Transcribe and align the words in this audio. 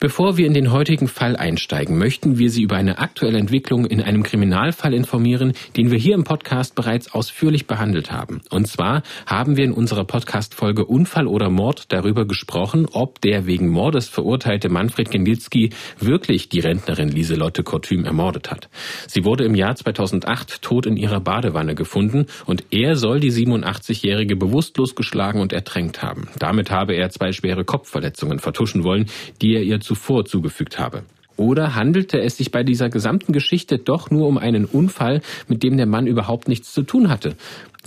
Bevor 0.00 0.36
wir 0.36 0.46
in 0.46 0.52
den 0.52 0.70
heutigen 0.70 1.08
Fall 1.08 1.34
einsteigen, 1.34 1.96
möchten 1.96 2.38
wir 2.38 2.50
Sie 2.50 2.62
über 2.62 2.76
eine 2.76 2.98
aktuelle 2.98 3.38
Entwicklung 3.38 3.86
in 3.86 4.02
einem 4.02 4.22
Kriminalfall 4.22 4.92
informieren, 4.92 5.54
den 5.78 5.90
wir 5.90 5.98
hier 5.98 6.14
im 6.14 6.24
Podcast 6.24 6.74
bereits 6.74 7.14
ausführlich 7.14 7.66
behandelt 7.66 8.12
haben. 8.12 8.42
Und 8.50 8.68
zwar 8.68 9.02
haben 9.24 9.56
wir 9.56 9.64
in 9.64 9.72
unserer 9.72 10.04
Podcast-Folge 10.04 10.84
Unfall 10.84 11.26
oder 11.26 11.48
Mord 11.48 11.90
darüber 11.90 12.26
gesprochen, 12.26 12.86
ob 12.92 13.22
der 13.22 13.46
wegen 13.46 13.68
Mordes 13.68 14.10
verurteilte 14.10 14.68
Manfred 14.68 15.10
Genditzki 15.10 15.70
wirklich 15.98 16.50
die 16.50 16.60
Rentnerin 16.60 17.08
Lieselotte 17.08 17.62
Kortüm 17.62 18.04
ermordet 18.04 18.50
hat. 18.50 18.68
Sie 19.06 19.24
wurde 19.24 19.44
im 19.44 19.54
Jahr 19.54 19.74
2008 19.74 20.60
tot 20.60 20.84
in 20.84 20.98
ihrer 20.98 21.20
Badewanne 21.20 21.74
gefunden 21.74 22.26
und 22.44 22.62
er 22.70 22.94
soll 22.94 23.20
die 23.20 23.32
87-Jährige 23.32 24.36
bewusstlos 24.36 24.94
geschlagen 24.94 25.40
und 25.40 25.54
ertränkt 25.54 26.02
haben. 26.02 26.28
Damit 26.38 26.70
habe 26.70 26.92
er 26.92 27.08
zwei 27.08 27.32
schwere 27.32 27.64
Kopfverletzungen 27.64 28.38
vertuschen 28.38 28.84
wollen, 28.84 29.06
die 29.40 29.54
er 29.54 29.62
ihr 29.62 29.77
zuvor 29.80 30.24
zugefügt 30.24 30.78
habe. 30.78 31.02
Oder 31.36 31.76
handelte 31.76 32.20
es 32.20 32.36
sich 32.36 32.50
bei 32.50 32.64
dieser 32.64 32.88
gesamten 32.88 33.32
Geschichte 33.32 33.78
doch 33.78 34.10
nur 34.10 34.26
um 34.26 34.38
einen 34.38 34.64
Unfall, 34.64 35.22
mit 35.46 35.62
dem 35.62 35.76
der 35.76 35.86
Mann 35.86 36.08
überhaupt 36.08 36.48
nichts 36.48 36.72
zu 36.72 36.82
tun 36.82 37.08
hatte? 37.08 37.36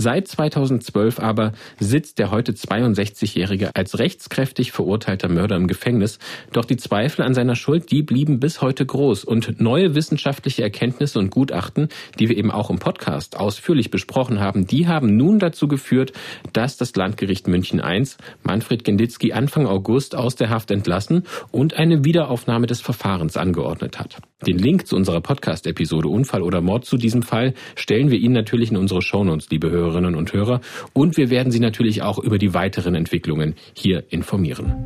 Seit 0.01 0.27
2012 0.27 1.19
aber 1.19 1.51
sitzt 1.79 2.17
der 2.17 2.31
heute 2.31 2.53
62-Jährige 2.53 3.75
als 3.75 3.99
rechtskräftig 3.99 4.71
verurteilter 4.71 5.29
Mörder 5.29 5.55
im 5.57 5.67
Gefängnis. 5.67 6.17
Doch 6.53 6.65
die 6.65 6.77
Zweifel 6.77 7.21
an 7.21 7.35
seiner 7.35 7.55
Schuld, 7.55 7.91
die 7.91 8.01
blieben 8.01 8.39
bis 8.39 8.63
heute 8.63 8.83
groß. 8.83 9.23
Und 9.23 9.61
neue 9.61 9.93
wissenschaftliche 9.93 10.63
Erkenntnisse 10.63 11.19
und 11.19 11.29
Gutachten, 11.29 11.89
die 12.17 12.29
wir 12.29 12.37
eben 12.37 12.49
auch 12.49 12.71
im 12.71 12.79
Podcast 12.79 13.37
ausführlich 13.37 13.91
besprochen 13.91 14.39
haben, 14.39 14.65
die 14.65 14.87
haben 14.87 15.17
nun 15.17 15.37
dazu 15.37 15.67
geführt, 15.67 16.13
dass 16.51 16.77
das 16.77 16.95
Landgericht 16.95 17.47
München 17.47 17.79
I 17.85 18.03
Manfred 18.41 18.83
Genditzki 18.83 19.33
Anfang 19.33 19.67
August 19.67 20.15
aus 20.15 20.35
der 20.35 20.49
Haft 20.49 20.71
entlassen 20.71 21.25
und 21.51 21.75
eine 21.75 22.03
Wiederaufnahme 22.03 22.65
des 22.65 22.81
Verfahrens 22.81 23.37
angeordnet 23.37 23.99
hat. 23.99 24.17
Den 24.47 24.57
Link 24.57 24.87
zu 24.87 24.95
unserer 24.95 25.21
Podcast-Episode 25.21 26.07
Unfall 26.07 26.41
oder 26.41 26.61
Mord 26.61 26.85
zu 26.85 26.97
diesem 26.97 27.21
Fall 27.21 27.53
stellen 27.75 28.09
wir 28.09 28.17
Ihnen 28.17 28.33
natürlich 28.33 28.71
in 28.71 28.77
unsere 28.77 29.03
Shownotes, 29.03 29.51
liebe 29.51 29.69
Hörer 29.69 29.90
Hörerinnen 29.91 30.15
und 30.15 30.31
Hörer. 30.33 30.61
Und 30.93 31.17
wir 31.17 31.29
werden 31.29 31.51
Sie 31.51 31.59
natürlich 31.59 32.01
auch 32.01 32.17
über 32.17 32.37
die 32.37 32.53
weiteren 32.53 32.95
Entwicklungen 32.95 33.55
hier 33.73 34.03
informieren. 34.09 34.85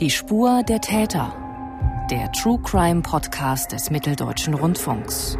Die 0.00 0.10
Spur 0.10 0.62
der 0.68 0.80
Täter. 0.80 1.34
Der 2.10 2.32
True 2.32 2.58
Crime 2.64 3.02
Podcast 3.02 3.72
des 3.72 3.90
Mitteldeutschen 3.90 4.54
Rundfunks. 4.54 5.36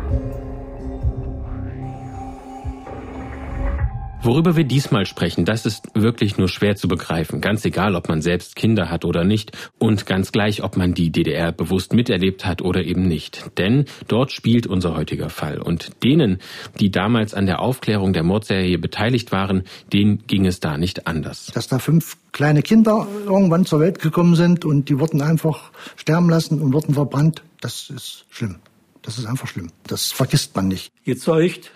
Worüber 4.21 4.57
wir 4.57 4.65
diesmal 4.65 5.07
sprechen, 5.07 5.45
das 5.45 5.65
ist 5.65 5.89
wirklich 5.95 6.39
nur 6.39 6.49
schwer 6.49 6.75
zu 6.75 6.89
begreifen. 6.89 7.41
Ganz 7.41 7.65
egal, 7.65 7.95
ob 7.95 8.09
man 8.09 8.21
selbst 8.21 8.57
Kinder 8.57 8.91
hat 8.91 9.05
oder 9.05 9.23
nicht 9.23 9.57
und 9.79 10.07
ganz 10.07 10.33
gleich, 10.33 10.65
ob 10.65 10.77
man 10.77 10.93
die 10.93 11.11
DDR 11.11 11.53
bewusst 11.53 11.93
miterlebt 11.93 12.45
hat 12.45 12.61
oder 12.61 12.83
eben 12.83 13.07
nicht. 13.07 13.45
Denn 13.59 13.85
dort 14.09 14.33
spielt 14.33 14.67
unser 14.67 14.97
heutiger 14.97 15.31
Fall. 15.31 15.61
Und 15.61 16.03
denen, 16.03 16.39
die 16.81 16.91
damals 16.91 17.33
an 17.33 17.47
der 17.47 17.61
Aufklärung 17.61 18.13
der 18.13 18.25
Mordserie 18.25 18.77
beteiligt 18.79 19.31
waren, 19.31 19.63
denen 19.93 20.27
ging 20.27 20.47
es 20.47 20.59
da 20.59 20.77
nicht 20.79 21.07
anders. 21.07 21.47
Dass 21.55 21.69
da 21.69 21.79
fünf 21.79 22.17
kleine 22.33 22.63
Kinder 22.63 23.07
irgendwann 23.25 23.67
zur 23.67 23.79
Welt 23.79 24.01
gekommen 24.01 24.35
sind 24.35 24.65
und 24.65 24.89
die 24.89 24.99
wurden 24.99 25.23
einfach 25.23 25.71
sterben 25.95 26.29
lassen 26.29 26.61
und 26.61 26.73
wurden 26.73 26.95
verbrannt, 26.95 27.45
das 27.61 27.89
ist 27.89 28.27
schlimm. 28.31 28.57
Das 29.03 29.17
ist 29.17 29.27
einfach 29.27 29.47
schlimm. 29.47 29.71
Das 29.87 30.11
vergisst 30.11 30.57
man 30.57 30.67
nicht. 30.69 30.93
Gezeugt, 31.05 31.71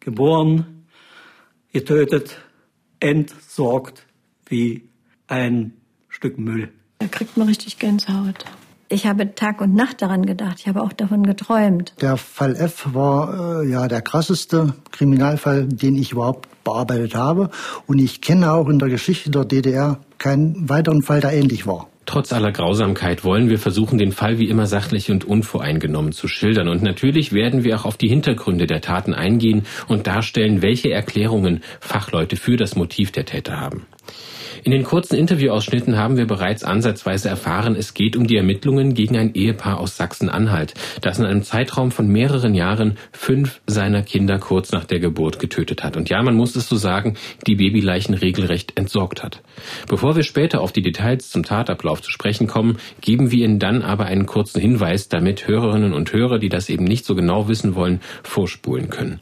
geboren, 0.00 0.81
getötet, 1.72 2.38
entsorgt 3.00 4.06
wie 4.46 4.88
ein 5.26 5.72
Stück 6.08 6.38
Müll. 6.38 6.68
Da 6.98 7.06
kriegt 7.08 7.36
man 7.36 7.48
richtig 7.48 7.78
Gänsehaut. 7.78 8.44
Ich 8.88 9.06
habe 9.06 9.34
Tag 9.34 9.62
und 9.62 9.74
Nacht 9.74 10.02
daran 10.02 10.26
gedacht. 10.26 10.58
Ich 10.60 10.68
habe 10.68 10.82
auch 10.82 10.92
davon 10.92 11.22
geträumt. 11.22 11.94
Der 12.02 12.18
Fall 12.18 12.54
F 12.56 12.88
war 12.92 13.62
äh, 13.62 13.68
ja 13.70 13.88
der 13.88 14.02
krasseste 14.02 14.74
Kriminalfall, 14.90 15.66
den 15.66 15.96
ich 15.96 16.12
überhaupt 16.12 16.46
bearbeitet 16.62 17.14
habe. 17.14 17.48
Und 17.86 17.98
ich 17.98 18.20
kenne 18.20 18.52
auch 18.52 18.68
in 18.68 18.78
der 18.78 18.90
Geschichte 18.90 19.30
der 19.30 19.46
DDR 19.46 19.98
keinen 20.18 20.68
weiteren 20.68 21.02
Fall, 21.02 21.22
der 21.22 21.32
ähnlich 21.32 21.66
war. 21.66 21.88
Trotz 22.12 22.34
aller 22.34 22.52
Grausamkeit 22.52 23.24
wollen 23.24 23.48
wir 23.48 23.58
versuchen, 23.58 23.96
den 23.96 24.12
Fall 24.12 24.38
wie 24.38 24.50
immer 24.50 24.66
sachlich 24.66 25.10
und 25.10 25.24
unvoreingenommen 25.24 26.12
zu 26.12 26.28
schildern. 26.28 26.68
Und 26.68 26.82
natürlich 26.82 27.32
werden 27.32 27.64
wir 27.64 27.74
auch 27.74 27.86
auf 27.86 27.96
die 27.96 28.08
Hintergründe 28.08 28.66
der 28.66 28.82
Taten 28.82 29.14
eingehen 29.14 29.62
und 29.88 30.06
darstellen, 30.06 30.60
welche 30.60 30.90
Erklärungen 30.90 31.62
Fachleute 31.80 32.36
für 32.36 32.58
das 32.58 32.76
Motiv 32.76 33.12
der 33.12 33.24
Täter 33.24 33.58
haben. 33.58 33.86
In 34.64 34.70
den 34.70 34.84
kurzen 34.84 35.16
Interviewausschnitten 35.16 35.96
haben 35.96 36.16
wir 36.16 36.26
bereits 36.26 36.62
ansatzweise 36.62 37.28
erfahren, 37.28 37.74
es 37.74 37.94
geht 37.94 38.16
um 38.16 38.26
die 38.26 38.36
Ermittlungen 38.36 38.94
gegen 38.94 39.16
ein 39.16 39.34
Ehepaar 39.34 39.80
aus 39.80 39.96
Sachsen-Anhalt, 39.96 40.74
das 41.00 41.18
in 41.18 41.24
einem 41.24 41.42
Zeitraum 41.42 41.90
von 41.90 42.06
mehreren 42.06 42.54
Jahren 42.54 42.96
fünf 43.12 43.60
seiner 43.66 44.02
Kinder 44.02 44.38
kurz 44.38 44.70
nach 44.70 44.84
der 44.84 45.00
Geburt 45.00 45.38
getötet 45.38 45.82
hat. 45.82 45.96
Und 45.96 46.10
ja, 46.10 46.22
man 46.22 46.36
muss 46.36 46.54
es 46.54 46.68
so 46.68 46.76
sagen, 46.76 47.16
die 47.46 47.56
Babyleichen 47.56 48.14
regelrecht 48.14 48.76
entsorgt 48.76 49.22
hat. 49.22 49.42
Bevor 49.88 50.16
wir 50.16 50.22
später 50.22 50.60
auf 50.60 50.72
die 50.72 50.82
Details 50.82 51.30
zum 51.30 51.42
Tatablauf 51.42 52.02
zu 52.02 52.10
sprechen 52.10 52.46
kommen, 52.46 52.78
geben 53.00 53.30
wir 53.30 53.44
Ihnen 53.44 53.58
dann 53.58 53.82
aber 53.82 54.06
einen 54.06 54.26
kurzen 54.26 54.60
Hinweis, 54.60 55.08
damit 55.08 55.48
Hörerinnen 55.48 55.92
und 55.92 56.12
Hörer, 56.12 56.38
die 56.38 56.48
das 56.48 56.68
eben 56.68 56.84
nicht 56.84 57.04
so 57.04 57.14
genau 57.14 57.48
wissen 57.48 57.74
wollen, 57.74 58.00
vorspulen 58.22 58.90
können. 58.90 59.18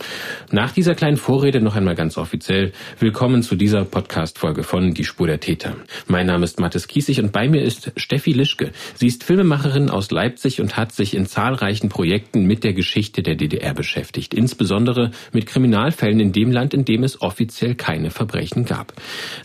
Nach 0.51 0.73
dieser 0.73 0.95
kleinen 0.95 1.17
Vorrede 1.17 1.61
noch 1.61 1.77
einmal 1.77 1.95
ganz 1.95 2.19
offiziell 2.19 2.73
willkommen 2.99 3.43
zu 3.43 3.55
dieser 3.55 3.85
Podcast-Folge 3.85 4.63
von 4.63 4.93
Die 4.93 5.05
Spur 5.05 5.20
der 5.27 5.41
Täter. 5.41 5.77
Mein 6.07 6.27
Name 6.27 6.45
ist 6.45 6.61
Mathis 6.61 6.89
Kiesig 6.89 7.21
und 7.21 7.33
bei 7.33 7.49
mir 7.49 7.63
ist 7.63 7.93
Steffi 7.97 8.33
Lischke. 8.33 8.73
Sie 8.95 9.07
ist 9.07 9.25
Filmemacherin 9.25 9.91
aus 9.91 10.11
Leipzig 10.11 10.61
und 10.61 10.77
hat 10.77 10.93
sich 10.93 11.15
in 11.15 11.27
zahlreichen 11.27 11.89
Projekten 11.89 12.45
mit 12.45 12.65
der 12.65 12.73
Geschichte 12.73 13.23
der 13.23 13.35
DDR 13.35 13.75
beschäftigt, 13.75 14.35
insbesondere 14.35 15.11
mit 15.33 15.47
Kriminalfällen 15.47 16.21
in 16.21 16.33
dem 16.33 16.51
Land, 16.51 16.75
in 16.75 16.85
dem 16.85 17.03
es 17.03 17.21
offiziell 17.21 17.75
keine 17.75 18.11
Verbrechen 18.11 18.65
gab. 18.65 18.93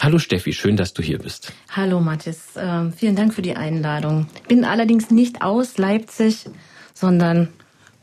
Hallo 0.02 0.18
Steffi, 0.18 0.53
schön, 0.53 0.78
dass 0.78 0.94
du 0.94 1.02
hier 1.02 1.19
bist. 1.19 1.53
Hallo 1.69 2.00
Mathis, 2.00 2.56
äh, 2.56 2.92
vielen 2.92 3.16
Dank 3.16 3.34
für 3.34 3.42
die 3.42 3.56
Einladung. 3.56 4.28
Bin 4.47 4.66
allerdings 4.66 5.12
nicht 5.12 5.42
aus 5.42 5.78
Leipzig, 5.78 6.46
sondern 6.94 7.50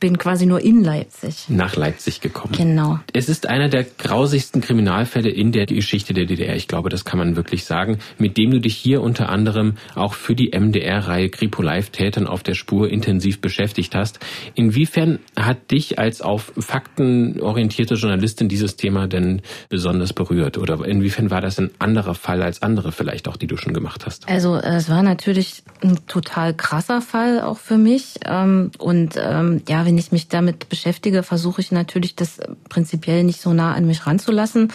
bin 0.02 0.18
quasi 0.18 0.46
nur 0.46 0.60
in 0.60 0.82
Leipzig. 0.82 1.44
Nach 1.48 1.76
Leipzig 1.76 2.20
gekommen. 2.20 2.54
Genau. 2.56 2.98
Es 3.12 3.28
ist 3.28 3.48
einer 3.48 3.68
der 3.68 3.84
grausigsten 3.84 4.60
Kriminalfälle 4.60 5.30
in 5.30 5.52
der 5.52 5.66
Geschichte 5.66 6.12
der 6.12 6.24
DDR. 6.24 6.56
Ich 6.56 6.66
glaube, 6.66 6.88
das 6.88 7.04
kann 7.04 7.20
man 7.20 7.36
wirklich 7.36 7.64
sagen, 7.64 7.98
mit 8.18 8.36
dem 8.36 8.50
du 8.50 8.58
dich 8.58 8.76
hier 8.76 9.00
unter 9.00 9.28
anderem 9.28 9.74
auch 9.94 10.14
für 10.14 10.34
die 10.34 10.58
MDR-Reihe 10.58 11.28
Kripo 11.28 11.62
Live 11.62 11.90
Tätern 11.90 12.26
auf 12.26 12.42
der 12.42 12.54
Spur 12.54 12.90
intensiv 12.90 13.40
beschäftigt 13.40 13.94
hast. 13.94 14.18
Inwiefern 14.56 15.20
hat 15.36 15.70
dich 15.70 16.00
als 16.00 16.20
auf 16.20 16.52
Fakten 16.58 17.40
orientierte 17.40 17.94
Journalistin 17.94 18.48
dieses 18.48 18.74
Thema 18.74 19.06
denn 19.06 19.40
besonders 19.68 20.12
berührt? 20.12 20.58
Oder 20.58 20.84
inwiefern 20.84 21.30
war 21.30 21.40
das 21.40 21.60
ein 21.60 21.70
anderer 21.78 22.16
Fall 22.16 22.42
als 22.42 22.60
andere 22.60 22.90
vielleicht 22.90 23.28
auch, 23.28 23.36
die 23.36 23.46
du 23.46 23.56
schon 23.56 23.72
gemacht 23.72 24.04
hast? 24.04 24.28
Also 24.28 24.56
es 24.56 24.88
war 24.88 25.04
natürlich 25.04 25.62
ein 25.80 26.04
total 26.08 26.54
krasser 26.54 27.00
Fall 27.02 27.40
auch 27.40 27.58
für 27.58 27.78
mich. 27.78 28.14
Ähm, 28.26 28.72
und 28.78 29.14
ähm, 29.16 29.62
ja, 29.68 29.86
wenn 29.86 29.91
ich 29.98 30.12
mich 30.12 30.28
damit 30.28 30.68
beschäftige, 30.68 31.22
versuche 31.22 31.60
ich 31.60 31.72
natürlich, 31.72 32.16
das 32.16 32.38
prinzipiell 32.68 33.24
nicht 33.24 33.40
so 33.40 33.52
nah 33.52 33.74
an 33.74 33.86
mich 33.86 34.06
ranzulassen 34.06 34.72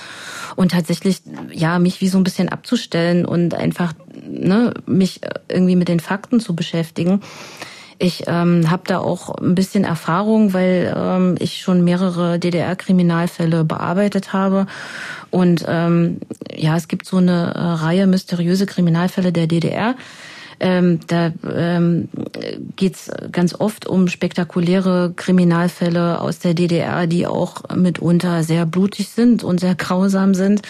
und 0.56 0.72
tatsächlich, 0.72 1.22
ja, 1.52 1.80
mich 1.80 2.02
wie 2.02 2.08
so 2.08 2.18
ein 2.18 2.24
bisschen 2.24 2.50
abzustellen 2.50 3.26
und 3.26 3.54
einfach 3.54 3.94
ne, 4.22 4.74
mich 4.86 5.22
irgendwie 5.48 5.76
mit 5.76 5.88
den 5.88 6.00
Fakten 6.00 6.40
zu 6.40 6.56
beschäftigen. 6.56 7.22
Ich 8.00 8.26
ähm, 8.28 8.70
habe 8.70 8.84
da 8.86 9.00
auch 9.00 9.36
ein 9.36 9.56
bisschen 9.56 9.84
Erfahrung, 9.84 10.54
weil 10.54 10.94
ähm, 10.96 11.36
ich 11.40 11.62
schon 11.62 11.84
mehrere 11.84 12.38
DDR-Kriminalfälle 12.38 13.64
bearbeitet 13.64 14.34
habe. 14.34 14.68
Und 15.32 15.66
ähm, 15.68 16.20
ja, 16.56 16.78
es 16.78 16.88
gibt 16.88 17.08
so 17.08 17.18
eine 17.18 17.54
äh, 17.56 17.60
Reihe 17.60 18.06
mysteriöse 18.06 18.68
Kriminalfälle 18.68 19.32
der 19.32 19.48
DDR. 19.48 19.96
Ähm, 20.60 21.00
da 21.08 21.32
ähm, 21.54 22.10
geht 22.76 22.96
es 22.96 23.12
ganz 23.32 23.54
oft 23.54 23.88
um 23.88 24.08
spektakuläre 24.08 25.14
Kriminalfälle 25.16 26.20
aus 26.20 26.40
der 26.40 26.54
DDR, 26.54 27.08
die 27.08 27.28
auch 27.28 27.64
mitunter 27.76 28.44
sehr 28.44 28.66
blutig 28.66 29.10
sind 29.10 29.44
und 29.44 29.60
sehr 29.60 29.76
grausam 29.76 30.34
sind. 30.34 30.62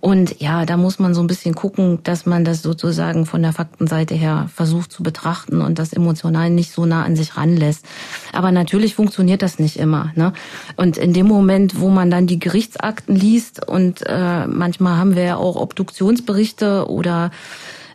Und 0.00 0.40
ja, 0.40 0.64
da 0.64 0.76
muss 0.76 0.98
man 0.98 1.14
so 1.14 1.20
ein 1.20 1.26
bisschen 1.26 1.54
gucken, 1.54 1.98
dass 2.04 2.24
man 2.24 2.44
das 2.44 2.62
sozusagen 2.62 3.26
von 3.26 3.42
der 3.42 3.52
Faktenseite 3.52 4.14
her 4.14 4.48
versucht 4.54 4.92
zu 4.92 5.02
betrachten 5.02 5.60
und 5.60 5.78
das 5.78 5.92
emotional 5.92 6.50
nicht 6.50 6.72
so 6.72 6.86
nah 6.86 7.02
an 7.02 7.16
sich 7.16 7.36
ranlässt. 7.36 7.84
Aber 8.32 8.52
natürlich 8.52 8.94
funktioniert 8.94 9.42
das 9.42 9.58
nicht 9.58 9.76
immer. 9.76 10.12
Ne? 10.14 10.32
Und 10.76 10.96
in 10.96 11.12
dem 11.12 11.26
Moment, 11.26 11.80
wo 11.80 11.88
man 11.88 12.10
dann 12.10 12.26
die 12.26 12.38
Gerichtsakten 12.38 13.16
liest 13.16 13.66
und 13.66 14.04
äh, 14.06 14.46
manchmal 14.46 14.96
haben 14.96 15.16
wir 15.16 15.24
ja 15.24 15.36
auch 15.36 15.56
Obduktionsberichte 15.56 16.88
oder 16.88 17.30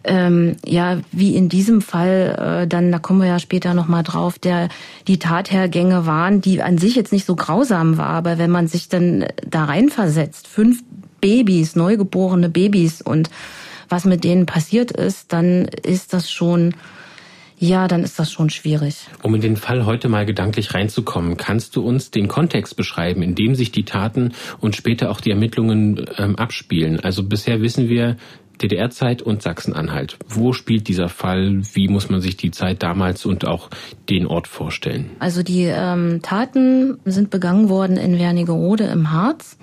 ähm, 0.04 0.58
ja, 0.66 1.00
wie 1.12 1.36
in 1.36 1.50
diesem 1.50 1.82
Fall, 1.82 2.64
äh, 2.64 2.68
dann, 2.68 2.92
da 2.92 3.00
kommen 3.00 3.22
wir 3.22 3.28
ja 3.28 3.40
später 3.40 3.74
nochmal 3.74 4.04
drauf, 4.04 4.38
der 4.40 4.70
die 5.08 5.20
Tathergänge 5.20 6.06
waren, 6.06 6.42
die 6.42 6.62
an 6.62 6.78
sich 6.78 6.96
jetzt 6.96 7.14
nicht 7.14 7.26
so 7.26 7.36
grausam 7.36 7.98
war, 7.98 8.10
aber 8.10 8.38
wenn 8.38 8.52
man 8.52 8.68
sich 8.68 8.90
dann 8.90 9.26
da 9.48 9.66
reinversetzt, 9.66 10.48
fünf 10.48 10.84
Babys, 11.22 11.76
neugeborene 11.76 12.50
Babys 12.50 13.02
und 13.02 13.30
was 13.88 14.06
mit 14.06 14.24
denen 14.24 14.46
passiert 14.46 14.92
ist, 14.92 15.32
dann 15.32 15.66
ist 15.66 16.14
das 16.14 16.30
schon 16.30 16.74
ja, 17.64 17.88
dann 17.88 18.04
ist 18.04 18.20
das 18.20 18.30
schon 18.30 18.50
schwierig. 18.50 19.08
Um 19.22 19.36
in 19.36 19.40
den 19.40 19.56
Fall 19.56 19.86
heute 19.86 20.10
mal 20.10 20.26
gedanklich 20.26 20.74
reinzukommen, 20.74 21.38
kannst 21.38 21.78
du 21.78 21.82
uns 21.82 22.12
den 22.12 22.28
Kontext 22.28 22.76
beschreiben, 22.76 23.22
in 23.22 23.36
dem 23.36 23.56
sich 23.56 23.72
die 23.72 23.86
Taten 23.86 24.34
und 24.60 24.76
später 24.76 25.10
auch 25.10 25.22
die 25.22 25.30
Ermittlungen 25.30 26.06
ähm, 26.18 26.36
abspielen? 26.36 27.00
Also 27.00 27.24
bisher 27.24 27.62
wissen 27.62 27.88
wir, 27.88 28.18
DDR-Zeit 28.62 29.22
und 29.22 29.42
Sachsen-Anhalt. 29.42 30.18
Wo 30.28 30.54
spielt 30.54 30.88
dieser 30.88 31.10
Fall? 31.10 31.62
Wie 31.74 31.88
muss 31.88 32.10
man 32.10 32.22
sich 32.22 32.38
die 32.38 32.52
Zeit 32.52 32.84
damals 32.84 33.26
und 33.26 33.46
auch 33.48 33.70
den 34.10 34.28
Ort 34.28 34.48
vorstellen? 34.48 35.10
Also 35.20 35.44
die 35.44 35.64
ähm, 35.64 36.22
Taten 36.22 36.98
sind 37.06 37.30
begangen 37.30 37.70
worden 37.70 37.98
in 37.98 38.18
Wernigerode 38.20 38.86
im 38.86 39.12
Harz. 39.12 39.58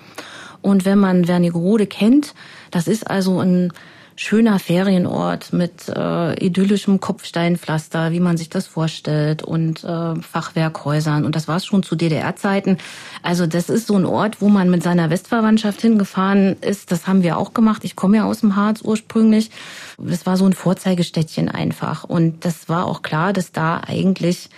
Und 0.61 0.85
wenn 0.85 0.99
man 0.99 1.27
Wernigerode 1.27 1.87
kennt, 1.87 2.35
das 2.69 2.87
ist 2.87 3.09
also 3.09 3.39
ein 3.39 3.73
schöner 4.15 4.59
Ferienort 4.59 5.53
mit 5.53 5.87
äh, 5.87 6.45
idyllischem 6.45 6.99
Kopfsteinpflaster, 6.99 8.11
wie 8.11 8.19
man 8.19 8.37
sich 8.37 8.49
das 8.49 8.67
vorstellt, 8.67 9.43
und 9.43 9.83
äh, 9.83 10.15
Fachwerkhäusern. 10.15 11.25
Und 11.25 11.35
das 11.35 11.47
war 11.47 11.57
es 11.57 11.65
schon 11.65 11.83
zu 11.83 11.95
DDR-Zeiten. 11.95 12.77
Also 13.23 13.47
das 13.47 13.69
ist 13.69 13.87
so 13.87 13.95
ein 13.95 14.05
Ort, 14.05 14.41
wo 14.41 14.49
man 14.49 14.69
mit 14.69 14.83
seiner 14.83 15.09
Westverwandtschaft 15.09 15.81
hingefahren 15.81 16.57
ist. 16.61 16.91
Das 16.91 17.07
haben 17.07 17.23
wir 17.23 17.37
auch 17.37 17.53
gemacht. 17.53 17.83
Ich 17.83 17.95
komme 17.95 18.17
ja 18.17 18.25
aus 18.25 18.41
dem 18.41 18.55
Harz 18.55 18.81
ursprünglich. 18.83 19.51
Das 19.97 20.25
war 20.25 20.37
so 20.37 20.45
ein 20.45 20.53
Vorzeigestädtchen 20.53 21.49
einfach. 21.49 22.03
Und 22.03 22.45
das 22.45 22.69
war 22.69 22.85
auch 22.85 23.01
klar, 23.01 23.33
dass 23.33 23.51
da 23.51 23.81
eigentlich 23.85 24.49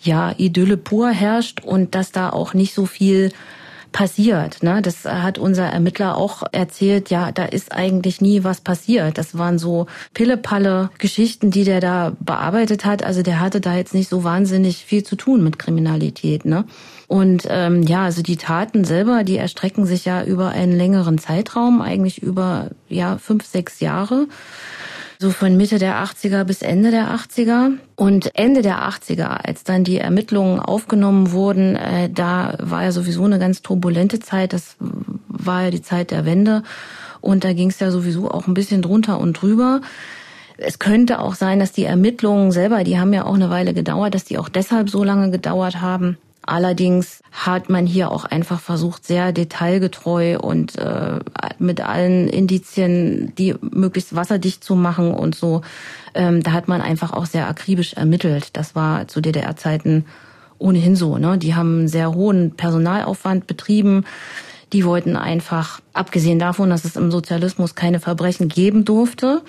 ja 0.00 0.34
Idylle 0.36 0.76
pur 0.76 1.10
herrscht 1.10 1.64
und 1.64 1.94
dass 1.94 2.12
da 2.12 2.30
auch 2.30 2.54
nicht 2.54 2.74
so 2.74 2.86
viel 2.86 3.32
passiert. 3.94 4.62
Ne? 4.64 4.82
Das 4.82 5.04
hat 5.04 5.38
unser 5.38 5.66
Ermittler 5.66 6.18
auch 6.18 6.42
erzählt, 6.50 7.10
ja, 7.10 7.30
da 7.32 7.44
ist 7.44 7.72
eigentlich 7.72 8.20
nie 8.20 8.42
was 8.42 8.60
passiert. 8.60 9.16
Das 9.16 9.38
waren 9.38 9.56
so 9.56 9.86
pillepalle 10.12 10.90
Geschichten, 10.98 11.52
die 11.52 11.64
der 11.64 11.80
da 11.80 12.12
bearbeitet 12.18 12.84
hat. 12.84 13.04
Also 13.04 13.22
der 13.22 13.40
hatte 13.40 13.60
da 13.60 13.76
jetzt 13.76 13.94
nicht 13.94 14.10
so 14.10 14.24
wahnsinnig 14.24 14.84
viel 14.84 15.04
zu 15.04 15.14
tun 15.14 15.44
mit 15.44 15.60
Kriminalität. 15.60 16.44
Ne? 16.44 16.64
Und 17.06 17.46
ähm, 17.48 17.82
ja, 17.82 18.04
also 18.04 18.20
die 18.20 18.36
Taten 18.36 18.84
selber, 18.84 19.22
die 19.22 19.36
erstrecken 19.36 19.86
sich 19.86 20.04
ja 20.04 20.24
über 20.24 20.48
einen 20.48 20.76
längeren 20.76 21.18
Zeitraum, 21.18 21.80
eigentlich 21.80 22.20
über 22.20 22.70
ja 22.88 23.18
fünf, 23.18 23.46
sechs 23.46 23.78
Jahre 23.78 24.26
so 25.18 25.30
von 25.30 25.56
Mitte 25.56 25.78
der 25.78 26.04
80er 26.04 26.44
bis 26.44 26.62
Ende 26.62 26.90
der 26.90 27.14
80er. 27.14 27.72
Und 27.96 28.30
Ende 28.34 28.62
der 28.62 28.88
80er, 28.88 29.26
als 29.26 29.64
dann 29.64 29.84
die 29.84 29.98
Ermittlungen 29.98 30.60
aufgenommen 30.60 31.32
wurden, 31.32 31.76
äh, 31.76 32.10
da 32.10 32.56
war 32.60 32.84
ja 32.84 32.92
sowieso 32.92 33.24
eine 33.24 33.38
ganz 33.38 33.62
turbulente 33.62 34.20
Zeit. 34.20 34.52
Das 34.52 34.76
war 35.28 35.64
ja 35.64 35.70
die 35.70 35.82
Zeit 35.82 36.10
der 36.10 36.24
Wende. 36.24 36.62
Und 37.20 37.44
da 37.44 37.52
ging 37.52 37.70
es 37.70 37.80
ja 37.80 37.90
sowieso 37.90 38.30
auch 38.30 38.46
ein 38.46 38.54
bisschen 38.54 38.82
drunter 38.82 39.18
und 39.18 39.34
drüber. 39.40 39.80
Es 40.56 40.78
könnte 40.78 41.20
auch 41.20 41.34
sein, 41.34 41.58
dass 41.58 41.72
die 41.72 41.84
Ermittlungen 41.84 42.52
selber, 42.52 42.84
die 42.84 42.98
haben 42.98 43.12
ja 43.12 43.24
auch 43.24 43.34
eine 43.34 43.50
Weile 43.50 43.74
gedauert, 43.74 44.14
dass 44.14 44.24
die 44.24 44.38
auch 44.38 44.48
deshalb 44.48 44.88
so 44.90 45.02
lange 45.02 45.30
gedauert 45.30 45.80
haben, 45.80 46.18
Allerdings 46.46 47.22
hat 47.32 47.70
man 47.70 47.86
hier 47.86 48.10
auch 48.10 48.24
einfach 48.24 48.60
versucht, 48.60 49.06
sehr 49.06 49.32
detailgetreu 49.32 50.38
und 50.38 50.76
äh, 50.78 51.20
mit 51.58 51.80
allen 51.80 52.28
Indizien, 52.28 53.32
die 53.36 53.54
möglichst 53.60 54.14
wasserdicht 54.14 54.62
zu 54.62 54.74
machen 54.74 55.14
und 55.14 55.34
so. 55.34 55.62
Ähm, 56.14 56.42
da 56.42 56.52
hat 56.52 56.68
man 56.68 56.80
einfach 56.80 57.12
auch 57.12 57.26
sehr 57.26 57.48
akribisch 57.48 57.94
ermittelt. 57.94 58.56
Das 58.56 58.74
war 58.74 59.08
zu 59.08 59.20
DDR-Zeiten 59.20 60.04
ohnehin 60.58 60.96
so. 60.96 61.18
Ne? 61.18 61.38
Die 61.38 61.54
haben 61.54 61.78
einen 61.78 61.88
sehr 61.88 62.14
hohen 62.14 62.52
Personalaufwand 62.52 63.46
betrieben. 63.46 64.04
Die 64.72 64.84
wollten 64.84 65.16
einfach, 65.16 65.80
abgesehen 65.92 66.38
davon, 66.38 66.70
dass 66.70 66.84
es 66.84 66.96
im 66.96 67.10
Sozialismus 67.10 67.74
keine 67.74 68.00
Verbrechen 68.00 68.48
geben 68.48 68.84
durfte, 68.84 69.42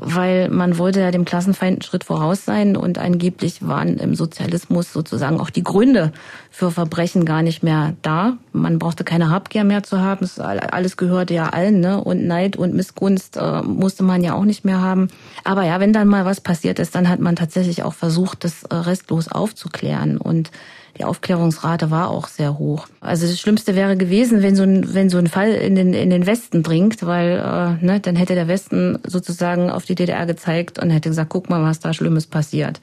weil 0.00 0.48
man 0.50 0.78
wollte 0.78 1.00
ja 1.00 1.10
dem 1.10 1.24
Klassenfeind 1.24 1.72
einen 1.72 1.82
Schritt 1.82 2.04
voraus 2.04 2.44
sein 2.44 2.76
und 2.76 2.98
angeblich 2.98 3.66
waren 3.66 3.96
im 3.96 4.14
Sozialismus 4.14 4.92
sozusagen 4.92 5.40
auch 5.40 5.50
die 5.50 5.62
Gründe 5.62 6.12
für 6.50 6.70
Verbrechen 6.70 7.24
gar 7.24 7.42
nicht 7.42 7.62
mehr 7.62 7.94
da. 8.02 8.36
Man 8.52 8.78
brauchte 8.78 9.04
keine 9.04 9.30
Habgier 9.30 9.64
mehr 9.64 9.82
zu 9.82 10.00
haben, 10.00 10.28
alles 10.38 10.96
gehörte 10.96 11.34
ja 11.34 11.48
allen, 11.48 11.80
ne? 11.80 12.02
Und 12.02 12.26
Neid 12.26 12.56
und 12.56 12.74
Missgunst 12.74 13.36
äh, 13.36 13.62
musste 13.62 14.02
man 14.02 14.22
ja 14.22 14.34
auch 14.34 14.44
nicht 14.44 14.64
mehr 14.64 14.80
haben. 14.80 15.08
Aber 15.44 15.64
ja, 15.64 15.80
wenn 15.80 15.92
dann 15.92 16.08
mal 16.08 16.24
was 16.24 16.40
passiert 16.40 16.78
ist, 16.78 16.94
dann 16.94 17.08
hat 17.08 17.20
man 17.20 17.36
tatsächlich 17.36 17.82
auch 17.82 17.94
versucht, 17.94 18.44
das 18.44 18.64
äh, 18.64 18.74
restlos 18.74 19.28
aufzuklären 19.28 20.18
und 20.18 20.50
die 20.98 21.04
Aufklärungsrate 21.04 21.90
war 21.90 22.10
auch 22.10 22.28
sehr 22.28 22.58
hoch. 22.58 22.86
Also 23.00 23.26
das 23.26 23.38
Schlimmste 23.38 23.74
wäre 23.74 23.96
gewesen, 23.96 24.42
wenn 24.42 24.56
so 24.56 24.62
ein, 24.62 24.94
wenn 24.94 25.10
so 25.10 25.18
ein 25.18 25.26
Fall 25.26 25.50
in 25.50 25.74
den, 25.74 25.92
in 25.92 26.10
den 26.10 26.26
Westen 26.26 26.62
dringt, 26.62 27.04
weil 27.04 27.38
äh, 27.38 27.84
ne, 27.84 28.00
dann 28.00 28.16
hätte 28.16 28.34
der 28.34 28.48
Westen 28.48 28.98
sozusagen 29.06 29.70
auf 29.70 29.84
die 29.84 29.94
DDR 29.94 30.26
gezeigt 30.26 30.78
und 30.78 30.90
hätte 30.90 31.10
gesagt, 31.10 31.30
guck 31.30 31.50
mal, 31.50 31.62
was 31.62 31.80
da 31.80 31.92
Schlimmes 31.92 32.26
passiert. 32.26 32.80